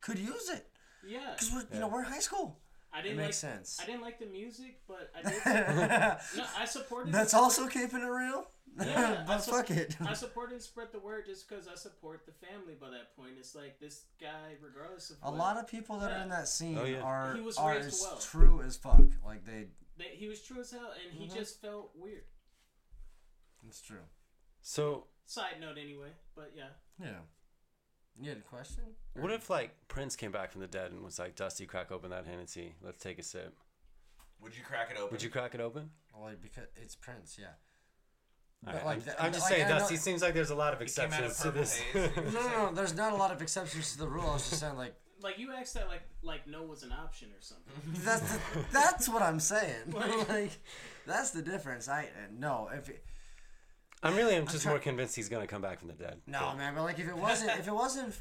could 0.00 0.18
use 0.18 0.48
it. 0.50 0.66
Yeah. 1.06 1.30
Because 1.32 1.52
we're, 1.52 1.66
you 1.74 1.80
know, 1.80 1.88
we're 1.88 2.00
in 2.04 2.06
high 2.10 2.20
school. 2.20 2.58
I 2.92 3.00
It 3.00 3.02
didn't 3.02 3.16
like. 3.18 3.26
makes 3.26 3.38
sense. 3.38 3.80
I 3.82 3.86
didn't 3.86 4.02
like 4.02 4.18
the 4.20 4.26
music, 4.26 4.80
but 4.86 5.10
I 5.16 5.22
did. 5.28 5.44
no, 6.36 6.44
I 6.56 6.64
supported. 6.64 7.12
That's 7.12 7.34
also 7.34 7.66
keeping 7.66 8.00
it 8.00 8.06
real. 8.06 8.46
Yeah, 8.80 9.18
I 9.22 9.24
but 9.26 9.38
sup- 9.42 9.54
fuck 9.54 9.70
it. 9.70 9.96
I 10.00 10.14
support 10.14 10.52
and 10.52 10.60
spread 10.62 10.88
the 10.92 10.98
word 11.00 11.26
just 11.26 11.48
because 11.48 11.66
I 11.68 11.74
support 11.74 12.24
the 12.26 12.32
family. 12.46 12.74
By 12.80 12.90
that 12.90 13.16
point, 13.16 13.32
it's 13.38 13.54
like 13.54 13.80
this 13.80 14.04
guy, 14.20 14.54
regardless 14.62 15.10
of 15.10 15.16
A 15.22 15.30
what, 15.30 15.38
lot 15.38 15.56
of 15.56 15.66
people 15.68 15.98
that 16.00 16.12
are 16.12 16.22
in 16.22 16.28
that 16.28 16.46
scene 16.48 16.78
Oh, 16.78 16.84
yeah. 16.84 17.00
are 17.00 17.34
He 17.34 17.40
was 17.40 17.56
are 17.58 17.74
as 17.74 18.00
well. 18.00 18.18
true 18.18 18.62
as 18.64 18.76
fuck. 18.76 19.02
Like 19.24 19.44
they, 19.44 19.66
they, 19.98 20.10
he 20.16 20.28
was 20.28 20.40
true 20.40 20.60
as 20.60 20.70
hell, 20.70 20.92
and 21.04 21.12
he 21.20 21.26
Mhm. 21.28 21.34
just 21.36 21.60
felt 21.60 21.90
weird. 21.96 22.24
it's 23.66 23.80
true. 23.80 24.06
So, 24.62 25.06
Side 25.26 25.60
note, 25.60 25.78
anyway, 25.78 26.10
but 26.36 26.52
yeah. 26.56 26.68
Yeah. 27.00 27.18
You 28.20 28.28
had 28.30 28.38
a 28.38 28.42
question? 28.42 28.84
what 29.14 29.30
if 29.32 29.50
like 29.50 29.74
Prince 29.88 30.16
came 30.16 30.30
back 30.32 30.52
from 30.52 30.60
the 30.60 30.66
dead 30.66 30.92
and 30.92 31.02
was 31.02 31.18
like, 31.18 31.34
"Dusty, 31.36 31.66
crack 31.66 31.90
open 31.90 32.10
that 32.10 32.26
Hennessy. 32.26 32.74
Let's 32.82 32.98
take 33.02 33.18
a 33.18 33.22
sip." 33.22 33.54
Would 34.40 34.56
you 34.56 34.62
crack 34.64 34.90
it 34.90 34.96
open? 34.98 35.08
Would 35.12 35.22
you 35.22 35.30
crack 35.30 35.54
it 35.54 35.60
open? 35.60 35.90
Well, 36.14 36.24
like 36.24 36.40
because 36.42 36.64
it's 36.76 36.94
Prince, 36.94 37.36
yeah. 37.40 37.46
I, 38.66 38.72
But, 38.72 38.80
am 38.80 38.86
like, 38.86 39.04
th- 39.04 39.16
I'm 39.20 39.32
just 39.32 39.44
like, 39.44 39.52
saying, 39.58 39.66
I 39.66 39.68
know- 39.70 39.78
Dusty 39.80 39.96
seems 39.96 40.22
like 40.22 40.32
there's 40.34 40.50
a 40.50 40.54
lot 40.54 40.72
of 40.72 40.80
It 40.80 40.84
of 40.84 40.88
exceptions 40.88 41.38
to 41.40 41.50
this. 41.50 41.80
No, 41.94 42.32
no, 42.32 42.48
no. 42.66 42.72
There's 42.72 42.94
not 42.94 43.12
a 43.12 43.16
lot 43.16 43.30
of 43.30 43.42
exceptions 43.42 43.92
to 43.92 43.98
the 43.98 44.08
rule. 44.08 44.28
I 44.28 44.34
was 44.34 44.48
just 44.48 44.60
saying, 44.60 44.76
like, 44.76 44.94
Like 45.20 45.38
you 45.38 45.52
asked 45.52 45.74
that, 45.74 45.88
like 45.88 46.02
like 46.22 46.46
no 46.46 46.62
was 46.62 46.82
an 46.82 46.92
option 46.92 47.28
or 47.30 47.40
something. 47.40 47.72
that's 48.04 48.32
the, 48.32 48.40
that's 48.72 49.08
what 49.08 49.22
I'm 49.22 49.40
saying. 49.40 49.90
Like- 49.92 50.28
like, 50.28 50.50
that's 51.06 51.30
the 51.30 51.42
difference. 51.42 51.88
I 51.88 52.04
uh, 52.04 52.28
no, 52.38 52.68
if 52.72 52.88
it, 52.88 53.04
I'm 54.04 54.14
really, 54.16 54.36
I'm 54.36 54.46
just 54.46 54.62
try- 54.62 54.72
more 54.72 54.78
convinced 54.78 55.16
he's 55.16 55.28
gonna 55.28 55.46
come 55.46 55.62
back 55.62 55.78
from 55.80 55.88
the 55.88 55.94
dead. 55.94 56.20
no, 56.26 56.54
man. 56.56 56.74
But 56.74 56.82
like, 56.82 56.98
if 56.98 57.08
it 57.08 57.16
wasn't, 57.16 57.58
if 57.58 57.66
it 57.66 57.74
wasn't, 57.74 58.14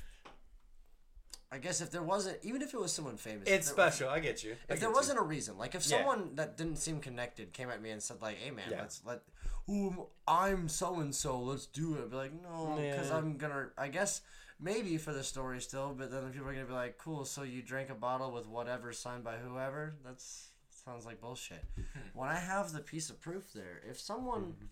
I 1.52 1.58
guess 1.60 1.82
if 1.82 1.92
there 1.92 2.02
wasn't, 2.02 2.40
even 2.42 2.62
if 2.62 2.74
it 2.74 2.80
was 2.80 2.92
someone 2.92 3.18
famous, 3.18 3.48
It's 3.48 3.68
special. 3.70 4.10
I 4.10 4.20
get 4.20 4.44
you. 4.44 4.56
I 4.70 4.74
If 4.74 4.80
there 4.80 4.90
wasn't 4.92 5.20
a 5.20 5.24
reason, 5.24 5.58
like 5.58 5.76
if 5.76 5.86
Yeah. 5.86 5.98
someone 5.98 6.36
that 6.36 6.58
didn't 6.58 6.78
seem 6.78 7.00
connected 7.00 7.54
came 7.54 7.70
at 7.70 7.82
me 7.82 7.92
and 7.92 8.02
said 8.02 8.22
like, 8.22 8.38
"Hey 8.38 8.50
man, 8.50 8.72
Yeah. 8.72 8.82
let's 8.82 9.02
let, 9.06 9.22
ooh, 9.70 10.08
I'm 10.28 10.68
so 10.70 11.00
and 11.02 11.14
so, 11.14 11.40
let's 11.40 11.68
do 11.68 11.96
it," 11.96 12.04
I'd 12.04 12.10
be 12.12 12.16
like, 12.16 12.34
"No," 12.34 12.76
because 12.78 13.10
Yeah. 13.10 13.18
I'm 13.18 13.38
gonna, 13.38 13.70
I 13.78 13.90
guess 13.90 14.22
maybe 14.60 14.98
for 14.98 15.14
the 15.14 15.24
story 15.24 15.60
still, 15.62 15.94
but 15.94 16.10
then 16.10 16.32
people 16.32 16.48
are 16.48 16.54
gonna 16.54 16.66
be 16.66 16.74
like, 16.74 16.98
"Cool, 16.98 17.26
so 17.26 17.44
you 17.44 17.62
drank 17.62 17.90
a 17.90 17.96
bottle 17.96 18.32
with 18.32 18.48
whatever 18.48 18.92
signed 18.94 19.24
by 19.26 19.38
whoever." 19.38 19.96
That's 20.04 20.48
sounds 20.86 21.06
like 21.06 21.22
bullshit. 21.22 21.64
Hmm. 21.76 21.82
when 22.14 22.30
I 22.30 22.36
have 22.40 22.72
the 22.74 22.82
piece 22.82 23.10
of 23.10 23.22
proof 23.22 23.54
there, 23.54 23.82
if 23.88 24.00
someone 24.00 24.54
hmm. 24.54 24.66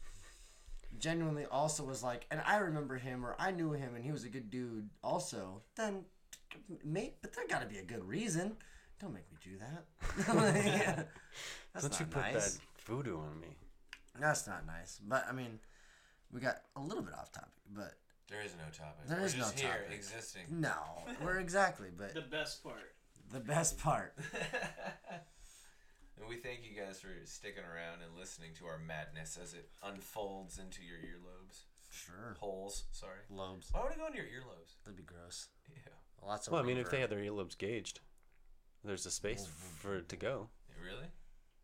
Genuinely 0.99 1.45
also 1.45 1.83
was 1.83 2.03
like, 2.03 2.25
and 2.31 2.41
I 2.45 2.57
remember 2.57 2.97
him 2.97 3.25
or 3.25 3.35
I 3.39 3.51
knew 3.51 3.71
him 3.73 3.95
and 3.95 4.03
he 4.03 4.11
was 4.11 4.23
a 4.23 4.29
good 4.29 4.49
dude 4.49 4.89
also, 5.03 5.61
then 5.75 6.05
mate, 6.83 7.15
but 7.21 7.33
there 7.33 7.47
got 7.47 7.61
to 7.61 7.67
be 7.67 7.77
a 7.79 7.83
good 7.83 8.03
reason. 8.03 8.57
Don't 8.99 9.13
make 9.13 9.25
me 9.31 9.37
do 9.43 9.57
that. 9.57 10.35
Like, 10.35 11.07
That's 11.73 11.87
Don't 11.87 11.99
you 11.99 12.05
put 12.05 12.21
nice. 12.21 12.55
that 12.55 12.61
voodoo 12.85 13.17
on 13.17 13.39
me? 13.39 13.55
That's 14.19 14.45
not 14.47 14.65
nice. 14.67 14.99
But 15.03 15.25
I 15.27 15.31
mean, 15.31 15.59
we 16.31 16.39
got 16.39 16.57
a 16.75 16.81
little 16.81 17.01
bit 17.03 17.13
off 17.13 17.31
topic, 17.31 17.49
but 17.73 17.93
There 18.29 18.41
is 18.41 18.51
no 18.57 18.65
topic. 18.77 19.07
There 19.07 19.19
We're 19.19 19.25
is 19.25 19.35
no 19.35 19.39
just 19.43 19.59
here 19.59 19.69
topic. 19.71 19.95
existing. 19.97 20.41
no, 20.49 20.73
we're 21.23 21.39
exactly. 21.47 21.87
But 21.97 22.13
The 22.13 22.21
best 22.21 22.63
part. 22.63 22.93
the 23.31 23.39
best 23.39 23.79
part, 23.79 24.13
and 26.21 26.29
we 26.29 26.35
thank 26.37 26.59
you 26.63 26.79
guys 26.79 27.01
for 27.01 27.09
sticking 27.25 27.63
around 27.65 28.05
and 28.05 28.17
listening 28.17 28.51
to 28.59 28.65
our 28.67 28.77
madness 28.77 29.37
as 29.41 29.53
it 29.53 29.69
unfolds 29.83 30.59
into 30.59 30.83
your 30.83 30.97
earlobes. 30.97 31.63
sure, 31.89 32.37
Holes, 32.39 32.83
sorry. 32.91 33.25
lobes. 33.29 33.69
Why 33.71 33.83
would 33.83 33.91
it 33.93 33.97
go 33.97 34.05
into 34.07 34.17
your 34.19 34.27
earlobes? 34.27 34.75
That'd 34.85 34.97
be 34.97 35.03
gross. 35.03 35.47
Yeah. 35.69 36.27
Lots 36.27 36.47
of. 36.47 36.53
Well, 36.53 36.61
I 36.61 36.65
mean, 36.65 36.77
if 36.77 36.91
they 36.91 36.99
had 37.01 37.09
their 37.09 37.19
earlobes 37.19 37.57
gauged, 37.57 37.99
there's 38.83 39.05
a 39.07 39.11
space 39.11 39.47
for 39.79 39.97
it 39.97 40.09
to 40.09 40.15
go. 40.15 40.49
Really? 40.81 41.07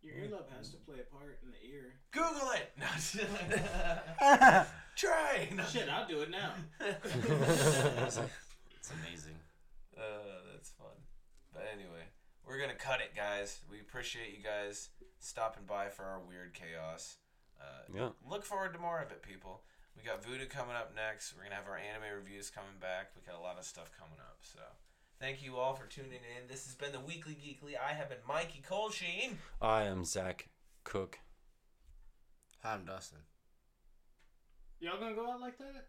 Your 0.02 0.16
earlobe 0.16 0.50
has 0.58 0.70
to 0.72 0.78
play 0.78 0.98
a 1.00 1.16
part 1.16 1.40
in 1.44 1.52
the 1.52 1.62
ear. 1.72 1.94
Google 2.12 2.52
it! 2.52 2.72
No, 2.80 2.88
Try! 4.96 5.50
No. 5.56 5.64
Shit, 5.66 5.90
I'll 5.90 6.08
do 6.08 6.22
it 6.22 6.32
now. 6.32 6.52
it's 6.80 8.18
amazing. 8.92 9.36
Uh, 9.96 10.02
that's 10.54 10.70
fun. 10.72 10.96
But 11.54 11.68
anyway, 11.74 12.07
we're 12.48 12.60
gonna 12.60 12.76
cut 12.76 13.02
it, 13.02 13.16
guys. 13.16 13.60
We 13.70 13.80
appreciate 13.80 14.36
you 14.38 14.44
guys 14.44 14.90
stopping 15.20 15.66
by 15.66 15.90
for 15.90 16.04
our 16.04 16.20
weird 16.20 16.54
chaos. 16.54 17.18
Uh, 17.60 17.84
Yeah. 17.94 18.10
Look 18.26 18.46
forward 18.46 18.74
to 18.74 18.80
more 18.80 19.02
of 19.02 19.12
it, 19.12 19.22
people. 19.22 19.64
We 19.96 20.04
got 20.04 20.24
Voodoo 20.24 20.46
coming 20.48 20.76
up 20.76 20.94
next. 20.96 21.36
We're 21.36 21.44
gonna 21.44 21.56
have 21.56 21.68
our 21.68 21.78
anime 21.78 22.14
reviews 22.16 22.50
coming 22.50 22.78
back. 22.80 23.12
We 23.16 23.22
got 23.24 23.36
a 23.36 23.42
lot 23.42 23.58
of 23.58 23.66
stuff 23.66 23.92
coming 23.98 24.20
up. 24.20 24.38
So, 24.42 24.60
thank 25.20 25.42
you 25.42 25.58
all 25.58 25.74
for 25.76 25.88
tuning 25.88 26.12
in. 26.38 26.48
This 26.48 26.66
has 26.66 26.76
been 26.76 26.92
the 26.92 27.00
Weekly 27.00 27.34
Geekly. 27.34 27.76
I 27.78 27.94
have 27.94 28.10
been 28.10 28.20
Mikey 28.28 28.62
Colsheen. 28.68 29.38
I 29.62 29.84
am 29.84 30.06
Zach 30.06 30.50
Cook. 30.84 31.20
Hi, 32.62 32.74
I'm 32.74 32.86
Dustin. 32.86 33.20
Y'all 34.80 35.00
gonna 35.00 35.16
go 35.16 35.32
out 35.32 35.42
like 35.42 35.58
that? 35.58 35.88